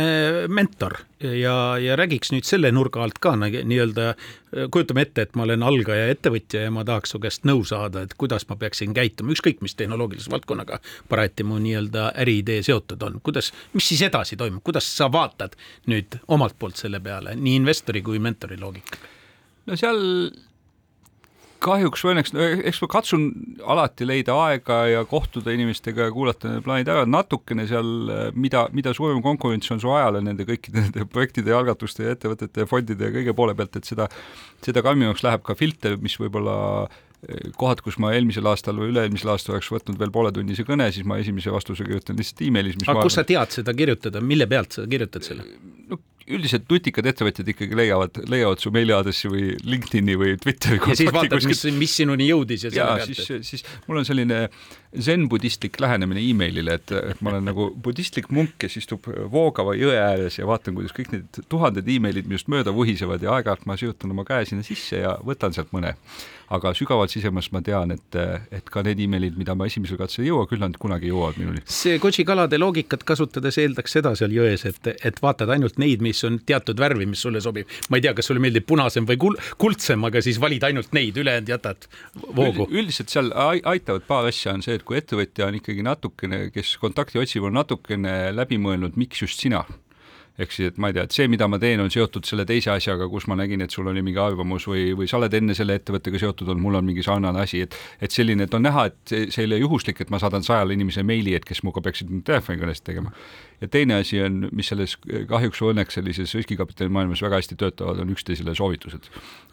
mentor 0.48 0.98
ja, 1.22 1.78
ja 1.78 1.96
räägiks 1.98 2.32
nüüd 2.34 2.46
selle 2.48 2.72
nurga 2.74 3.02
alt 3.04 3.20
ka 3.22 3.34
nii-öelda, 3.36 4.12
kujutame 4.72 5.06
ette, 5.06 5.26
et 5.26 5.36
ma 5.38 5.46
olen 5.46 5.64
algaja 5.66 6.08
ettevõtja 6.12 6.66
ja 6.66 6.72
ma 6.74 6.84
tahaks 6.88 7.14
su 7.14 7.20
käest 7.22 7.46
nõu 7.48 7.64
saada, 7.68 8.04
et 8.04 8.14
kuidas 8.18 8.46
ma 8.50 8.58
peaksin 8.60 8.94
käituma, 8.96 9.34
ükskõik 9.36 9.62
mis 9.64 9.76
tehnoloogilise 9.78 10.32
valdkonnaga 10.32 10.80
parajati 11.08 11.46
mu 11.48 11.60
nii-öelda 11.62 12.10
äriidee 12.22 12.62
seotud 12.66 13.02
on, 13.06 13.20
kuidas, 13.24 13.52
mis 13.76 13.88
siis 13.92 14.04
edasi 14.08 14.38
toimub, 14.40 14.64
kuidas 14.64 14.88
sa 14.96 15.10
vaatad 15.12 15.56
nüüd 15.90 16.20
omalt 16.28 16.58
poolt 16.58 16.80
selle 16.80 17.00
peale, 17.00 17.36
nii 17.38 17.58
investori 17.62 18.04
kui 18.04 18.22
mentori 18.22 18.60
loogika? 18.60 19.00
No 19.66 19.78
seal 19.78 20.02
kahjuks 21.62 22.02
või 22.04 22.14
õnneks, 22.14 22.32
eks 22.68 22.80
ma 22.82 22.88
katsun 22.90 23.26
alati 23.74 24.06
leida 24.06 24.34
aega 24.46 24.78
ja 24.90 25.04
kohtuda 25.08 25.54
inimestega 25.54 26.08
ja 26.08 26.14
kuulata 26.14 26.50
need 26.50 26.64
plaanid 26.66 26.90
ära, 26.90 27.04
natukene 27.08 27.66
seal, 27.70 27.92
mida, 28.34 28.64
mida 28.74 28.94
suurem 28.96 29.22
konkurents 29.24 29.70
on 29.74 29.82
su 29.82 29.92
ajale 29.94 30.22
nende 30.24 30.46
kõikide 30.48 30.80
nende 30.86 31.06
projektide 31.10 31.54
ja 31.54 31.62
algatuste 31.62 32.06
ja 32.06 32.16
ettevõtete 32.16 32.64
ja 32.64 32.70
fondide 32.70 33.08
ja 33.08 33.14
kõige 33.14 33.36
poole 33.38 33.56
pealt, 33.58 33.78
et 33.78 33.88
seda, 33.88 34.08
seda 34.64 34.84
karmimaks 34.84 35.24
läheb 35.26 35.46
ka 35.46 35.56
filter, 35.58 35.98
mis 36.02 36.18
võib-olla 36.20 36.56
eh, 36.88 37.50
kohad, 37.58 37.84
kus 37.86 37.98
ma 38.02 38.14
eelmisel 38.16 38.48
aastal 38.50 38.80
või 38.82 38.90
üle-eelmisel 38.92 39.34
aastal 39.34 39.58
oleks 39.58 39.70
võtnud 39.72 40.00
veel 40.02 40.14
pooletunnise 40.14 40.66
kõne, 40.68 40.90
siis 40.94 41.06
ma 41.08 41.20
esimese 41.22 41.54
vastuse 41.54 41.86
kirjutan 41.86 42.18
lihtsalt 42.18 42.46
emailis. 42.48 42.80
aga 42.86 43.06
kust 43.06 43.20
sa 43.20 43.28
tead 43.28 43.54
seda 43.54 43.76
kirjutada, 43.76 44.24
mille 44.24 44.50
pealt 44.50 44.80
sa 44.80 44.88
kirjutad 44.90 45.30
selle? 45.30 45.46
no 45.90 46.00
üldiselt 46.30 46.68
nutikad 46.70 47.06
ettevõtjad 47.10 47.48
ikkagi 47.54 47.78
leiavad, 47.78 48.22
leiavad 48.30 48.62
su 48.62 48.72
meiliaadressi 48.74 49.30
või 49.32 49.48
LinkedIni 49.66 50.18
või 50.20 50.36
Twitteri 50.42 50.78
ja 50.82 50.98
siis 50.98 51.12
vaatad, 51.14 51.42
mis, 51.48 51.64
mis 51.78 51.96
sinuni 52.02 52.28
jõudis 52.30 52.68
ja 52.68 52.74
ja 52.76 53.08
siis, 53.08 53.26
siis 53.48 53.66
mul 53.88 54.02
on 54.02 54.08
selline 54.08 54.44
zen-budistlik 55.00 55.80
lähenemine 55.80 56.20
emailile, 56.20 56.76
et, 56.76 56.92
et 56.92 57.20
ma 57.24 57.32
olen 57.32 57.46
nagu 57.48 57.68
budistlik 57.84 58.28
munk, 58.34 58.58
kes 58.60 58.76
istub 58.82 59.06
voogava 59.32 59.74
jõe 59.78 59.96
ääres 59.96 60.36
ja 60.38 60.46
vaatan, 60.48 60.76
kuidas 60.76 60.92
kõik 60.96 61.14
need 61.14 61.40
tuhanded 61.52 61.88
emailid 61.88 62.28
minust 62.28 62.50
mööda 62.52 62.74
vuhisevad 62.76 63.24
ja 63.24 63.32
aeg-ajalt 63.38 63.64
ma 63.68 63.78
sijutan 63.80 64.12
oma 64.12 64.26
käe 64.28 64.44
sinna 64.48 64.66
sisse 64.66 65.00
ja 65.00 65.16
võtan 65.24 65.56
sealt 65.56 65.72
mõne. 65.72 65.96
aga 66.52 66.74
sügavalt 66.76 67.08
sisemas 67.08 67.46
ma 67.48 67.62
tean, 67.64 67.94
et, 67.94 68.16
et 68.52 68.66
ka 68.68 68.82
need 68.84 68.98
emailid, 69.00 69.38
mida 69.40 69.54
ma 69.56 69.64
esimesel 69.70 69.96
katsel 69.96 70.26
ei 70.26 70.28
jõua, 70.28 70.44
küll 70.50 70.60
nad 70.60 70.74
kunagi 70.76 71.08
jõuavad 71.08 71.38
minuni. 71.40 71.62
see 71.64 71.96
Kochi 72.02 72.26
kalade 72.28 72.58
loogikat 72.60 73.06
kasutades 73.08 73.56
eeldaks 73.62 73.96
seda 73.96 74.12
seal 74.18 74.34
jões, 74.36 74.66
et, 74.68 74.90
et 74.92 75.22
vaatad 75.22 75.48
ainult 75.54 75.80
neid, 75.80 76.04
mis 76.04 76.20
on 76.28 76.36
teatud 76.44 76.76
värvi, 76.76 77.06
mis 77.08 77.24
sulle 77.24 77.40
sobib. 77.40 77.70
ma 77.88 77.96
ei 77.96 78.04
tea, 78.04 78.12
kas 78.18 78.28
sulle 78.28 78.42
meeldib 78.44 78.68
punasem 78.68 79.08
või 79.08 79.16
kul-, 79.24 79.40
kuldsem, 79.56 80.04
aga 80.04 80.20
siis 80.20 80.40
valid 80.42 80.68
ainult 80.68 80.92
neid, 80.92 81.16
ülejäänud 81.16 81.54
jätad 81.54 81.88
voogu. 82.36 82.68
üldiselt 82.68 83.08
seal 83.08 83.32
aitavad 83.32 84.04
paar 84.04 84.28
asja, 84.28 84.52
on 84.52 84.66
see, 84.66 84.81
et 84.82 84.88
kui 84.88 84.98
ettevõtja 84.98 85.46
on 85.46 85.60
ikkagi 85.60 85.86
natukene, 85.86 86.44
kes 86.54 86.74
kontakti 86.82 87.22
otsib, 87.22 87.46
on 87.46 87.56
natukene 87.60 88.34
läbi 88.34 88.58
mõelnud, 88.60 88.98
miks 88.98 89.22
just 89.24 89.40
sina 89.42 89.62
ehk 90.40 90.54
siis, 90.54 90.70
et 90.72 90.78
ma 90.80 90.88
ei 90.88 90.96
tea, 90.96 91.04
et 91.04 91.14
see, 91.14 91.26
mida 91.28 91.46
ma 91.50 91.58
teen, 91.60 91.80
on 91.84 91.90
seotud 91.92 92.24
selle 92.24 92.46
teise 92.48 92.70
asjaga, 92.72 93.04
kus 93.12 93.26
ma 93.28 93.36
nägin, 93.36 93.60
et 93.64 93.74
sul 93.74 93.88
oli 93.90 94.00
mingi 94.04 94.20
arvamus 94.22 94.64
või, 94.70 94.86
või 94.96 95.08
sa 95.10 95.18
oled 95.18 95.34
enne 95.36 95.56
selle 95.56 95.76
ettevõttega 95.76 96.22
seotud 96.22 96.48
olnud, 96.48 96.64
mul 96.64 96.78
on 96.80 96.88
mingi 96.88 97.04
sarnane 97.04 97.42
asi, 97.42 97.60
et 97.66 97.76
et 98.02 98.14
selline, 98.14 98.46
et 98.48 98.56
on 98.56 98.64
näha, 98.64 98.86
et 98.88 99.12
see, 99.12 99.42
ei 99.44 99.50
ole 99.50 99.60
juhuslik, 99.60 100.00
et 100.00 100.12
ma 100.12 100.20
saadan 100.22 100.44
sajale 100.46 100.72
inimesele 100.76 101.04
meili, 101.06 101.36
et 101.36 101.44
kes 101.44 101.62
minuga 101.66 101.84
peaksid 101.84 102.12
telefonikõnesid 102.28 102.86
tegema. 102.88 103.12
Ja 103.62 103.68
teine 103.70 104.00
asi 104.02 104.18
on, 104.22 104.48
mis 104.54 104.68
selles 104.72 104.96
kahjuks 105.30 105.60
või 105.62 105.72
õnneks 105.72 105.96
sellises 105.98 106.34
riskikapitali 106.34 106.90
maailmas 106.92 107.22
väga 107.22 107.38
hästi 107.38 107.56
töötavad, 107.60 108.00
on 108.02 108.10
üksteisele 108.14 108.54
soovitused. 108.58 109.06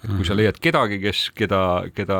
et 0.04 0.14
kui 0.16 0.26
sa 0.26 0.36
leiad 0.38 0.58
kedagi, 0.64 0.98
kes, 1.04 1.24
keda, 1.38 1.62
keda 1.96 2.20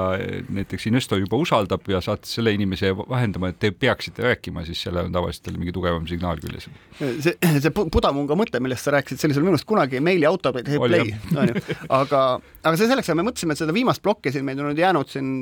näiteks 0.54 0.86
investor 0.92 1.22
juba 1.22 1.40
usaldab 1.42 1.88
ja 1.90 2.02
saad 2.04 2.28
selle 2.30 2.54
inimese 2.54 2.92
vahendama, 2.98 3.50
et 3.50 3.60
te 3.64 3.72
peaksite 3.72 4.26
rääkima, 4.26 4.66
siis 4.68 4.84
sellel 4.86 5.10
on 5.10 5.16
tavaliselt 5.16 5.50
mingi 5.58 5.74
tugevam 5.76 6.06
signaal 6.10 6.42
küljes. 6.44 6.70
see, 7.00 7.34
see 7.64 7.74
Pudamunga 7.74 8.38
mõte, 8.38 8.62
millest 8.62 8.86
sa 8.86 8.94
rääkisid, 8.98 9.22
see 9.22 9.30
oli 9.30 9.40
sul 9.40 9.48
minu 9.48 9.56
arust 9.58 9.70
kunagi 9.70 10.04
meili 10.04 10.28
auto 10.30 10.54
play, 10.54 11.16
onju, 11.34 11.64
aga, 12.02 12.26
aga 12.64 12.76
see 12.76 12.92
selleks, 12.92 13.14
me 13.16 13.26
mõtlesime, 13.26 13.58
et 13.58 13.64
seda 13.64 13.76
viimast 13.76 14.04
plokki 14.06 14.34
siin 14.36 14.46
meil 14.46 14.62
on 14.62 14.70
nüüd 14.70 14.84
jäänud 14.84 15.10
siin 15.10 15.34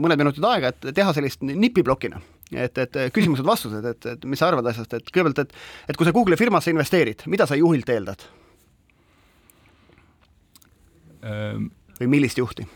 mõned 0.00 0.24
minutid 0.24 0.48
aega, 0.48 0.72
et 0.72 0.90
teha 0.96 1.12
sellist 1.16 1.44
nipiplokina 1.44 2.22
et, 2.52 2.78
et 2.78 2.98
küsimused-vastused, 3.14 3.88
et, 3.90 4.08
et 4.12 4.26
mis 4.28 4.38
sa 4.38 4.50
arvad 4.50 4.68
asjast, 4.70 4.92
et 4.94 5.10
kõigepealt, 5.10 5.42
et 5.46 5.90
et 5.90 5.98
kui 5.98 6.06
sa 6.06 6.14
Google'i 6.14 6.38
firmasse 6.38 6.70
investeerid, 6.70 7.26
mida 7.26 7.48
sa 7.48 7.58
juhilt 7.58 7.90
eeldad 7.90 8.26
ähm,? 11.24 11.70
või 11.98 12.12
millist 12.18 12.38
juhti? 12.38 12.68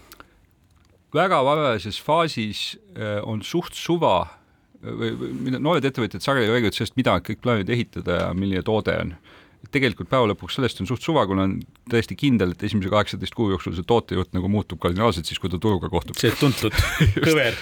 väga 1.14 1.40
varajases 1.46 2.00
faasis 2.02 2.76
äh, 2.96 3.18
on 3.26 3.42
suht 3.46 3.74
suva 3.78 4.28
või, 4.82 5.12
või 5.18 5.32
mida 5.46 5.60
noored 5.62 5.84
ettevõtjad 5.84 6.24
sageli 6.24 6.50
räägivad 6.50 6.76
sellest, 6.76 6.96
mida 6.98 7.18
kõik 7.24 7.42
plaanivad 7.44 7.72
ehitada 7.74 8.20
ja 8.22 8.30
milline 8.34 8.62
toode 8.66 8.96
on 9.04 9.14
tegelikult 9.68 10.08
päeva 10.10 10.30
lõpuks 10.30 10.56
sellest 10.56 10.80
on 10.82 10.88
suht 10.88 11.04
suva, 11.04 11.26
kuna 11.28 11.44
on 11.46 11.56
täiesti 11.90 12.16
kindel, 12.18 12.54
et 12.54 12.62
esimese 12.64 12.90
kaheksateist 12.92 13.34
kuu 13.36 13.50
jooksul 13.52 13.74
see 13.76 13.86
tootejuht 13.86 14.32
nagu 14.36 14.48
muutub 14.52 14.80
kardinaalselt 14.82 15.28
siis, 15.28 15.40
kui 15.42 15.52
ta 15.52 15.60
turuga 15.60 15.90
kohtub. 15.92 16.16
see 16.20 16.32
tuntud 16.40 16.74
kõver, 17.26 17.58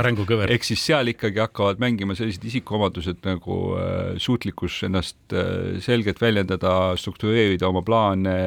arengukõver. 0.00 0.52
ehk 0.54 0.66
siis 0.66 0.84
seal 0.88 1.12
ikkagi 1.12 1.42
hakkavad 1.44 1.82
mängima 1.82 2.16
sellised 2.18 2.46
isikuomadused 2.48 3.20
nagu 3.28 3.58
äh, 3.76 4.14
suutlikkus 4.22 4.80
ennast 4.88 5.36
äh, 5.36 5.76
selgelt 5.84 6.22
väljendada, 6.22 6.94
struktureerida 7.00 7.68
oma 7.68 7.84
plaane, 7.84 8.38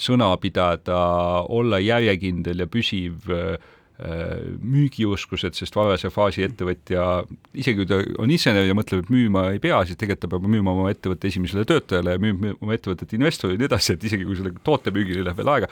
sõna 0.00 0.32
pidada, 0.42 0.98
olla 1.52 1.78
järjekindel 1.82 2.64
ja 2.64 2.68
püsiv 2.70 3.30
äh, 3.30 3.54
müügioskused, 4.02 5.54
sest 5.54 5.76
varase 5.76 6.10
faasi 6.10 6.42
ettevõtja, 6.46 7.04
isegi 7.54 7.82
kui 7.82 7.88
ta 7.90 8.00
on 8.22 8.32
insener 8.34 8.66
ja 8.66 8.74
mõtleb, 8.74 9.04
et 9.04 9.12
müüma 9.12 9.44
ei 9.54 9.60
pea, 9.62 9.78
siis 9.86 9.98
tegelikult 10.00 10.24
ta 10.24 10.30
peab 10.32 10.48
müüma 10.50 10.74
oma 10.74 10.88
ettevõtte 10.90 11.28
esimesele 11.30 11.64
töötajale 11.68 12.16
ja 12.16 12.22
müüb 12.22 12.46
oma 12.54 12.74
ettevõtet 12.74 13.14
investorile 13.14 13.58
ja 13.58 13.62
nii 13.62 13.70
edasi, 13.70 13.96
et 13.96 14.06
isegi 14.08 14.26
kui 14.26 14.38
selle 14.38 14.54
toote 14.66 14.94
müügile 14.94 15.26
läheb 15.26 15.38
veel 15.38 15.52
aega, 15.54 15.70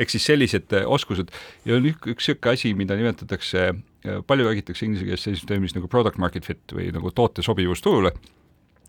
ehk 0.00 0.12
siis 0.12 0.26
sellised 0.28 0.76
äh, 0.76 0.84
oskused. 0.98 1.32
Ja 1.68 1.78
on 1.78 1.88
üks, 1.88 2.04
üks 2.12 2.28
niisugune 2.28 2.58
asi, 2.58 2.74
mida 2.76 2.98
nimetatakse, 2.98 3.70
äh, 3.72 4.20
palju 4.26 4.50
räägitakse 4.50 4.86
inglise 4.86 5.08
keeles 5.08 5.24
sellisest 5.24 5.48
terminist 5.48 5.78
nagu 5.78 5.88
product 5.88 6.20
market 6.20 6.48
fit 6.48 6.76
või 6.76 6.90
nagu 6.94 7.14
toote 7.16 7.46
sobivus 7.46 7.84
turule 7.84 8.12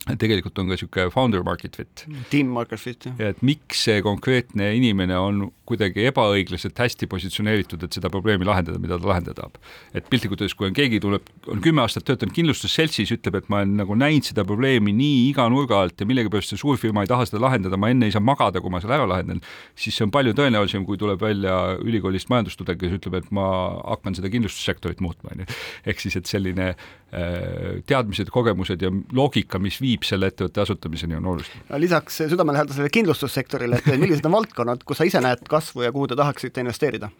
tegelikult 0.01 0.57
on 0.57 0.69
ka 0.69 0.75
niisugune 0.75 1.11
founder 1.13 1.43
market 1.45 1.75
fit. 1.77 2.05
Team 2.31 2.53
market 2.55 2.81
fit, 2.81 3.05
jah. 3.05 3.19
et 3.31 3.41
miks 3.45 3.83
see 3.85 4.01
konkreetne 4.01 4.71
inimene 4.73 5.17
on 5.21 5.43
kuidagi 5.69 6.07
ebaõiglaselt 6.09 6.79
hästi 6.81 7.07
positsioneeritud, 7.11 7.83
et 7.85 7.95
seda 7.95 8.09
probleemi 8.11 8.47
lahendada, 8.47 8.79
mida 8.81 8.97
ta 8.99 9.07
lahendada 9.07 9.37
tahab. 9.37 9.59
et 9.93 10.07
piltlikult 10.09 10.41
öeldes, 10.41 10.55
kui 10.57 10.67
on 10.67 10.75
keegi 10.75 10.99
tuleb, 11.03 11.29
on 11.51 11.61
kümme 11.63 11.83
aastat 11.83 12.07
töötanud 12.07 12.33
kindlustusseltsis, 12.35 13.13
ütleb, 13.15 13.37
et 13.39 13.49
ma 13.51 13.61
olen 13.61 13.77
nagu 13.83 13.95
näinud 13.95 14.27
seda 14.27 14.43
probleemi 14.47 14.93
nii 14.95 15.29
iga 15.29 15.45
nurga 15.53 15.83
alt 15.85 16.01
ja 16.01 16.07
millegipärast 16.09 16.55
see 16.55 16.61
suurfirma 16.61 17.05
ei 17.05 17.11
taha 17.11 17.27
seda 17.29 17.43
lahendada, 17.45 17.79
ma 17.79 17.91
enne 17.93 18.09
ei 18.09 18.15
saa 18.15 18.23
magada, 18.25 18.63
kui 18.63 18.73
ma 18.73 18.81
selle 18.83 18.97
ära 18.97 19.07
lahendan, 19.09 19.43
siis 19.77 19.95
see 19.97 20.07
on 20.07 20.13
palju 20.15 20.33
tõenäolisem, 20.37 20.85
kui 20.87 20.99
tuleb 21.01 21.21
välja 21.21 21.77
ülikoolist 21.79 22.31
majandustudeng, 22.33 22.81
kes 22.81 22.97
ütleb, 22.97 23.21
et 23.21 23.31
ma 23.35 23.45
hakkan 23.93 24.17
seda 24.17 24.33
kindlustussektorit 24.33 25.03
muutma, 25.05 25.35
on 25.35 25.45
ju. 25.45 25.61
ehk 25.85 26.03
siis, 26.03 26.17
et 26.19 26.29
selline 26.29 26.71
äh, 26.73 27.79
teadmised, 27.87 28.33
kogemused 28.33 28.81
ja 28.81 28.91
loogika, 29.15 29.61
mis 29.61 29.79
viib 29.83 29.90
viib 29.91 30.07
selle 30.07 30.31
ettevõtte 30.31 30.63
asutamiseni, 30.63 31.17
on 31.19 31.33
oluline. 31.33 31.65
lisaks 31.83 32.21
südamelähedasele 32.31 32.89
kindlustussektorile, 32.93 33.81
et 33.81 33.99
millised 33.99 34.25
on 34.29 34.39
valdkonnad, 34.39 34.85
kus 34.87 35.01
sa 35.01 35.07
ise 35.07 35.21
näed 35.23 35.43
kasvu 35.49 35.85
ja 35.87 35.91
kuhu 35.91 36.11
te 36.11 36.19
tahaksite 36.19 36.63
investeerida? 36.63 37.11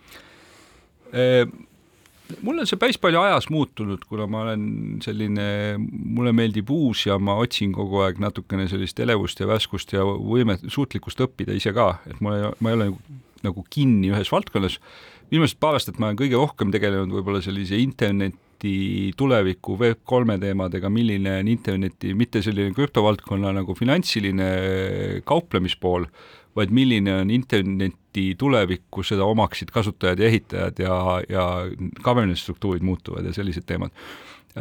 mul 2.42 2.62
on 2.64 2.68
see 2.70 2.80
päris 2.80 2.96
palju 3.02 3.20
ajas 3.20 3.50
muutunud, 3.52 4.06
kuna 4.08 4.28
ma 4.32 4.46
olen 4.46 4.62
selline, 5.04 5.48
mulle 5.78 6.32
meeldib 6.36 6.70
uus 6.72 7.04
ja 7.10 7.18
ma 7.20 7.36
otsin 7.44 7.74
kogu 7.76 8.00
aeg 8.06 8.22
natukene 8.24 8.70
sellist 8.72 9.00
elevust 9.04 9.42
ja 9.42 9.50
värskust 9.50 9.92
ja 9.98 10.06
võimet, 10.06 10.64
suutlikkust 10.72 11.20
õppida 11.26 11.56
ise 11.58 11.74
ka, 11.76 11.98
et 12.08 12.22
mul 12.24 12.38
ei, 12.38 12.54
ma 12.64 12.72
ei 12.72 12.80
ole 12.80 12.88
nagu 13.44 13.66
kinni 13.74 14.14
ühes 14.14 14.32
valdkonnas. 14.32 14.80
viimased 15.32 15.60
paar 15.60 15.76
aastat 15.76 16.00
ma 16.00 16.08
olen 16.08 16.22
kõige 16.22 16.40
rohkem 16.40 16.72
tegelenud 16.72 17.12
võib-olla 17.18 17.44
sellise 17.44 17.80
internet 17.82 18.40
interneti 18.62 19.14
tuleviku 19.18 19.78
Web3 19.78 20.40
teemadega, 20.40 20.90
milline 20.90 21.40
on 21.40 21.48
interneti, 21.48 22.14
mitte 22.14 22.42
selline 22.42 22.74
krüptovaldkonna 22.74 23.52
nagu 23.54 23.74
finantsiline 23.76 25.22
kauplemispool, 25.26 26.06
vaid 26.56 26.72
milline 26.72 27.14
on 27.22 27.32
interneti 27.32 28.36
tulevik, 28.38 28.84
kus 28.92 29.10
seda 29.10 29.26
omaksid 29.26 29.72
kasutajad 29.72 30.20
ja 30.20 30.28
ehitajad 30.28 30.80
ja, 30.80 31.22
ja 31.30 31.46
governance 32.04 32.44
struktuurid 32.44 32.84
muutuvad 32.84 33.26
ja 33.26 33.34
sellised 33.34 33.66
teemad. 33.66 33.92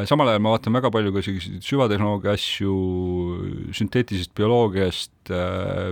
samal 0.06 0.28
ajal 0.28 0.40
ma 0.40 0.52
vaatan 0.54 0.72
väga 0.72 0.90
palju 0.90 1.12
ka 1.12 1.22
selliseid 1.22 1.62
süvatehnoloogia 1.66 2.32
asju, 2.32 2.74
sünteetilisest 3.74 4.34
bioloogiast, 4.38 5.32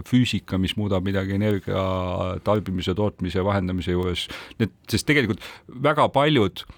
füüsika, 0.07 0.59
mis 0.59 0.77
muudab 0.77 1.05
midagi 1.05 1.35
energia 1.35 1.83
tarbimise, 2.45 2.95
tootmise, 2.95 3.43
vahendamise 3.45 3.93
juures, 3.93 4.29
need, 4.59 4.71
sest 4.89 5.07
tegelikult 5.07 5.43
väga 5.67 6.07
paljud 6.15 6.63
äh, 6.63 6.78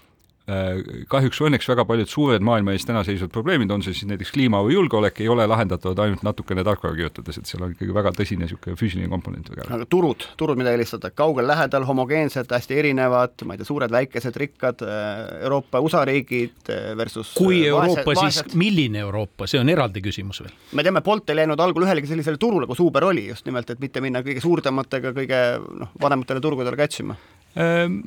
kahjuks 1.11 1.39
või 1.41 1.49
õnneks 1.51 1.67
väga 1.69 1.85
paljud 1.87 2.09
suured 2.09 2.43
maailma 2.45 2.73
ees 2.75 2.85
täna 2.87 3.03
seisvad 3.07 3.31
probleemid, 3.33 3.71
on 3.73 3.83
see 3.85 3.93
siis 3.95 4.07
näiteks 4.09 4.33
kliima 4.35 4.61
või 4.65 4.75
julgeolek, 4.75 5.21
ei 5.23 5.29
ole 5.31 5.45
lahendatavad 5.49 5.99
ainult 6.03 6.23
natukene 6.25 6.63
tarkvara 6.67 6.97
kirjutades, 6.97 7.39
et 7.39 7.49
seal 7.49 7.65
on 7.65 7.75
ikkagi 7.75 7.95
väga 7.95 8.13
tõsine 8.17 8.45
niisugune 8.45 8.77
füüsiline 8.79 9.09
komponent 9.11 9.51
väga. 9.51 9.67
aga 9.77 9.87
turud, 9.91 10.25
turud, 10.39 10.59
mida 10.59 10.73
eelistada, 10.75 11.11
kaugel, 11.15 11.47
lähedal, 11.49 11.85
homogeensed, 11.87 12.51
hästi 12.51 12.79
erinevad, 12.81 13.35
ma 13.45 13.55
ei 13.55 13.61
tea, 13.61 13.69
suured, 13.69 13.93
väikesed, 13.93 14.39
rikkad, 14.43 14.85
äh, 14.85 15.23
Euroopa, 15.45 15.81
USA 15.83 16.03
riigid 16.09 16.71
äh, 16.73 16.93
versus 16.97 17.33
kui 17.37 17.63
Euroopa, 17.67 18.15
siis 18.25 18.55
milline 18.57 19.03
Euroopa, 19.05 19.49
see 19.51 19.61
on 19.61 19.69
eraldi 19.71 20.03
küsimus 20.03 20.43
veel? 20.45 20.55
me 20.77 20.87
teame, 20.87 21.03
Bolt 21.05 21.29
ei 21.31 21.41
läinud 21.41 21.61
algul 21.61 21.85
ühelegi 21.87 22.09
sellisele 22.11 22.41
turule, 22.41 22.69
kus 22.69 22.81
Uber 22.83 23.09
oli, 23.11 23.27
just 23.31 23.45
nimelt, 23.49 23.69
et 23.69 23.83
mitte 23.83 24.01
minna 24.03 24.23
kõige 24.25 24.43
suurematega, 24.43 25.13
kõige 25.17 25.43
noh, 25.83 25.93
vanematele 26.01 26.43
turgudele 26.43 26.79
kätsima 26.79 27.17
ähm 27.59 28.01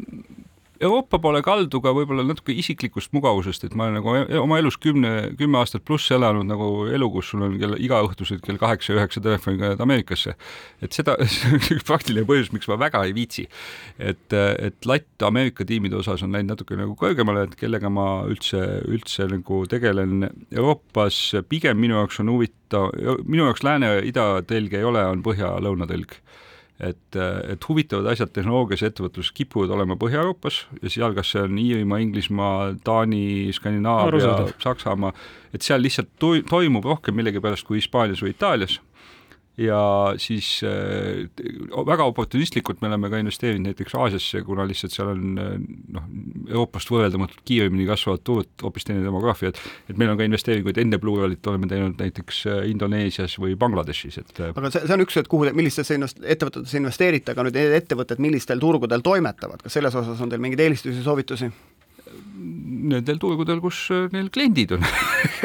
Euroopa 0.82 1.20
poole 1.22 1.38
kaldu 1.44 1.78
ka 1.82 1.92
võib-olla 1.94 2.24
natuke 2.26 2.54
isiklikust 2.58 3.12
mugavusest, 3.14 3.66
et 3.66 3.76
ma 3.78 3.86
olen 3.86 4.00
nagu 4.00 4.14
e-, 4.18 4.38
oma 4.40 4.58
elus 4.58 4.74
kümne, 4.82 5.12
kümme 5.38 5.60
aastat 5.60 5.84
pluss 5.86 6.10
elanud 6.14 6.48
nagu 6.48 6.88
elu, 6.90 7.08
kus 7.14 7.30
sul 7.30 7.44
on 7.46 7.54
kell 7.60 7.76
igaõhtused 7.78 8.42
kell 8.42 8.58
kaheksa-üheksa 8.58 9.22
telefonikõned 9.22 9.84
Ameerikasse. 9.84 10.34
et 10.82 10.96
seda, 10.96 11.14
see 11.30 11.52
on 11.54 11.62
üks 11.76 11.86
praktiline 11.86 12.26
põhjus, 12.26 12.50
miks 12.54 12.66
ma 12.70 12.78
väga 12.80 13.04
ei 13.06 13.14
viitsi. 13.14 13.46
et, 13.98 14.34
et 14.34 14.90
latt 14.90 15.26
Ameerika 15.28 15.66
tiimide 15.68 16.00
osas 16.00 16.26
on 16.26 16.34
läinud 16.34 16.56
natuke 16.56 16.78
nagu 16.80 16.98
kõrgemale, 16.98 17.46
et 17.46 17.58
kellega 17.60 17.90
ma 17.92 18.08
üldse, 18.26 18.64
üldse 18.90 19.28
nagu 19.30 19.62
tegelen 19.70 20.26
Euroopas, 20.50 21.20
pigem 21.48 21.78
minu 21.78 22.00
jaoks 22.00 22.18
on 22.24 22.34
huvitav, 22.34 22.90
minu 23.22 23.46
jaoks 23.46 23.62
lääne-ida 23.62 24.26
telg 24.50 24.74
ei 24.74 24.90
ole, 24.90 25.06
on 25.06 25.22
põhja-lõuna 25.22 25.86
telg 25.90 26.18
et, 26.80 27.16
et 27.52 27.68
huvitavad 27.68 28.08
asjad 28.10 28.32
tehnoloogias 28.34 28.82
ja 28.82 28.90
ettevõtluses 28.90 29.30
kipuvad 29.36 29.70
olema 29.76 29.96
Põhja-Euroopas 30.00 30.64
ja 30.82 30.90
seal, 30.90 31.14
kas 31.14 31.30
see 31.34 31.44
on 31.46 31.58
Iirimaa, 31.60 32.00
Inglismaa, 32.02 32.56
Taani, 32.84 33.52
Skandinaavia, 33.54 34.34
Saksamaa, 34.62 35.12
et 35.54 35.62
seal 35.62 35.84
lihtsalt 35.84 36.10
toimub 36.50 36.88
rohkem 36.88 37.14
millegipärast 37.18 37.66
kui 37.68 37.78
Hispaanias 37.78 38.24
või 38.24 38.34
Itaalias 38.34 38.80
ja 39.56 40.14
siis 40.18 40.60
äh, 40.66 41.28
väga 41.86 42.04
oportunistlikult 42.10 42.80
me 42.82 42.88
oleme 42.88 43.10
ka 43.10 43.20
investeerinud 43.22 43.68
näiteks 43.70 43.94
Aasiasse, 43.94 44.42
kuna 44.42 44.66
lihtsalt 44.66 44.94
seal 44.96 45.12
on 45.12 45.38
äh, 45.38 45.52
noh, 45.94 46.08
Euroopast 46.48 46.90
võrreldamatult 46.90 47.44
kiiremini 47.46 47.86
kasvavad 47.86 48.24
turud, 48.26 48.50
hoopis 48.62 48.88
teine 48.88 49.04
demograafia, 49.06 49.52
et 49.52 49.60
et 49.92 50.00
meil 50.00 50.10
on 50.10 50.18
ka 50.18 50.26
investeeringuid 50.26 50.80
enne 50.82 50.98
Pluralit 50.98 51.46
oleme 51.46 51.70
teinud 51.70 52.02
näiteks 52.02 52.40
äh, 52.50 52.64
Indoneesias 52.72 53.38
või 53.38 53.54
Bangladeshis, 53.60 54.18
et 54.24 54.42
äh, 54.42 54.50
aga 54.50 54.72
see, 54.74 54.82
see 54.88 54.98
on 54.98 55.06
üks, 55.06 55.20
et 55.22 55.30
kuhu, 55.30 55.46
millistesse 55.54 56.00
invest-, 56.00 56.18
ettevõtetesse 56.24 56.80
investeerite, 56.82 57.36
aga 57.36 57.46
nüüd 57.46 57.60
need 57.60 57.78
ettevõtted, 57.78 58.22
millistel 58.26 58.62
turgudel 58.62 59.06
toimetavad, 59.06 59.62
kas 59.62 59.78
selles 59.78 59.94
osas 60.02 60.18
on 60.24 60.34
teil 60.34 60.42
mingeid 60.42 60.66
eelistusi, 60.66 61.06
soovitusi? 61.06 61.52
Nendel 62.90 63.18
turgudel, 63.20 63.60
kus 63.64 63.78
äh, 63.94 64.06
neil 64.12 64.28
kliendid 64.34 64.74
on 64.76 64.84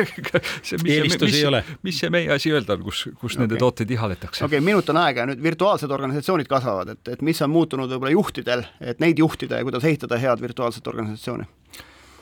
eelistusi 0.90 1.40
ei 1.42 1.46
ole. 1.50 1.62
mis 1.86 2.00
see 2.02 2.12
meie 2.14 2.32
asi 2.36 2.52
öelda 2.54 2.76
on, 2.76 2.84
kus, 2.88 3.06
kus 3.14 3.36
okay. 3.36 3.44
nende 3.44 3.60
tooteid 3.62 3.92
ihaletakse? 3.96 4.44
okei 4.46 4.60
okay,, 4.60 4.66
minut 4.66 4.90
on 4.94 5.00
aega 5.02 5.24
ja 5.24 5.30
nüüd 5.32 5.44
virtuaalsed 5.44 5.92
organisatsioonid 5.96 6.50
kasvavad, 6.52 6.94
et, 6.96 7.14
et 7.16 7.24
mis 7.26 7.42
on 7.46 7.54
muutunud 7.54 7.92
võib-olla 7.92 8.14
juhtidel, 8.16 8.66
et 8.82 9.04
neid 9.04 9.22
juhtida 9.22 9.62
ja 9.62 9.68
kuidas 9.68 9.86
ehitada 9.88 10.20
head 10.22 10.44
virtuaalset 10.44 10.88
organisatsiooni? 10.92 11.48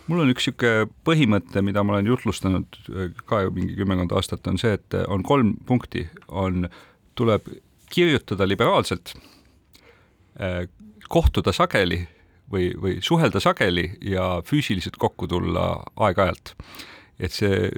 mul 0.08 0.24
on 0.24 0.34
üks 0.34 0.50
niisugune 0.50 0.90
põhimõte, 1.08 1.64
mida 1.66 1.84
ma 1.84 1.98
olen 1.98 2.12
jutlustanud 2.14 2.82
äh, 2.92 3.16
ka 3.30 3.46
mingi 3.54 3.78
kümmekond 3.80 4.14
aastat, 4.18 4.46
on 4.52 4.60
see, 4.62 4.76
et 4.80 4.98
äh, 4.98 5.08
on 5.12 5.26
kolm 5.28 5.56
punkti, 5.68 6.08
on, 6.28 6.70
tuleb 7.18 7.50
kirjutada 7.90 8.46
liberaalselt, 8.46 9.16
kohtuda 11.10 11.50
sageli 11.56 12.02
või, 12.52 12.70
või 12.82 13.00
suhelda 13.02 13.42
sageli 13.44 13.90
ja 14.02 14.38
füüsiliselt 14.46 15.00
kokku 15.02 15.28
tulla 15.28 15.72
aeg-ajalt 15.96 16.56
et 17.18 17.34
see 17.34 17.70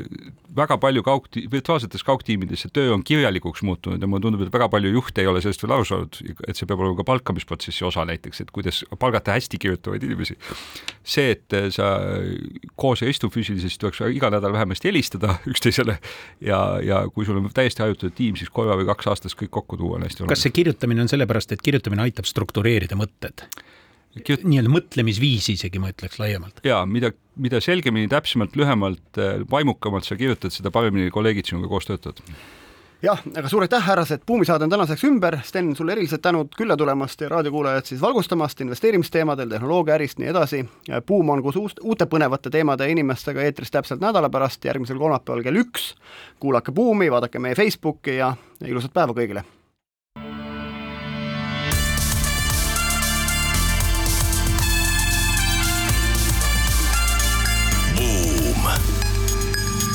väga 0.56 0.76
palju 0.82 1.02
kaug, 1.06 1.28
virtuaalsetes 1.52 2.04
kaugtiimides 2.04 2.66
see 2.66 2.72
töö 2.76 2.92
on 2.92 3.04
kirjalikuks 3.08 3.62
muutunud 3.64 4.02
ja 4.02 4.10
mulle 4.10 4.26
tundub, 4.26 4.44
et 4.44 4.52
väga 4.52 4.68
palju 4.72 4.92
juhte 4.92 5.24
ei 5.24 5.30
ole 5.32 5.40
sellest 5.44 5.64
veel 5.64 5.76
aru 5.78 5.88
saanud, 5.88 6.20
et 6.44 6.60
see 6.60 6.68
peab 6.68 6.82
olema 6.84 6.98
ka 7.00 7.06
palkamisprotsessi 7.08 7.86
osa 7.88 8.04
näiteks, 8.10 8.44
et 8.44 8.52
kuidas 8.56 8.82
palgata 9.00 9.38
hästi 9.38 9.62
kirjutavaid 9.64 10.04
inimesi. 10.10 10.36
see, 11.04 11.38
et 11.38 11.56
sa 11.76 11.94
koos 12.76 13.06
ei 13.06 13.14
istu 13.16 13.32
füüsiliselt, 13.32 13.80
tuleks 13.80 14.04
iga 14.12 14.34
nädal 14.34 14.54
vähemasti 14.58 14.92
helistada 14.92 15.38
üksteisele 15.52 16.00
ja, 16.44 16.60
ja 16.84 17.06
kui 17.14 17.26
sul 17.26 17.40
on 17.40 17.48
täiesti 17.54 17.86
hajutatud 17.86 18.18
tiim, 18.20 18.36
siis 18.36 18.52
korra 18.52 18.76
või 18.80 18.90
kaks 18.92 19.08
aastas 19.14 19.40
kõik 19.40 19.54
kokku 19.56 19.80
tuua 19.80 20.02
on 20.02 20.08
hästi 20.08 20.26
oluline. 20.26 20.36
kas 20.36 20.48
see 20.48 20.56
kirjutamine 20.60 21.06
on 21.06 21.12
sellepärast, 21.12 21.56
et 21.56 21.64
kirjutamine 21.64 22.10
aitab 22.10 22.28
struktureerida 22.28 23.00
mõtted? 23.00 23.48
Kirjut... 24.18 24.46
nii-öelda 24.50 24.72
mõtlemisviisi 24.74 25.54
isegi 25.58 25.82
ma 25.82 25.92
ütleks 25.94 26.18
laiemalt. 26.22 26.64
ja 26.66 26.82
mida, 26.90 27.12
mida 27.38 27.62
selgemini, 27.62 28.10
täpsemalt, 28.12 28.56
lühemalt, 28.60 29.06
äh, 29.22 29.44
vaimukamalt 29.52 30.08
sa 30.08 30.18
kirjutad, 30.20 30.54
seda 30.56 30.74
paremini 30.74 31.12
kolleegid 31.14 31.52
sinuga 31.52 31.70
koos 31.72 31.90
töötavad 31.90 32.24
jah, 33.02 33.20
aga 33.38 33.50
suur 33.50 33.64
aitäh, 33.64 33.84
härrased, 33.84 34.24
buumisaade 34.28 34.66
on 34.66 34.74
tänaseks 34.74 35.04
ümber, 35.08 35.38
Sten, 35.44 35.72
sulle 35.76 35.94
erilised 35.96 36.22
tänud 36.24 36.56
külla 36.58 36.78
tulemast 36.78 37.22
ja 37.22 37.30
raadiokuulajad 37.30 37.86
siis 37.88 38.02
valgustamast 38.02 38.62
investeerimisteemadel, 38.62 39.50
tehnoloogiaärist, 39.50 40.20
nii 40.20 40.32
edasi. 40.34 40.66
buum 41.08 41.30
on 41.30 41.44
koos 41.44 41.56
uust, 41.56 41.80
uute 41.84 42.06
põnevate 42.06 42.52
teemade 42.52 42.88
ja 42.88 42.96
inimestega 42.96 43.46
eetris 43.46 43.72
täpselt 43.72 44.04
nädala 44.04 44.30
pärast, 44.30 44.66
järgmisel 44.66 45.00
kolmapäeval 45.00 45.44
kell 45.44 45.64
üks. 45.64 45.94
kuulake 46.40 46.72
Buumi, 46.72 47.12
vaadake 47.12 47.40
meie 47.40 47.56
Facebooki 47.56 48.18
ja 48.20 48.34
ilusat 48.66 48.94
päeva 48.94 49.14
kõigile 49.14 49.46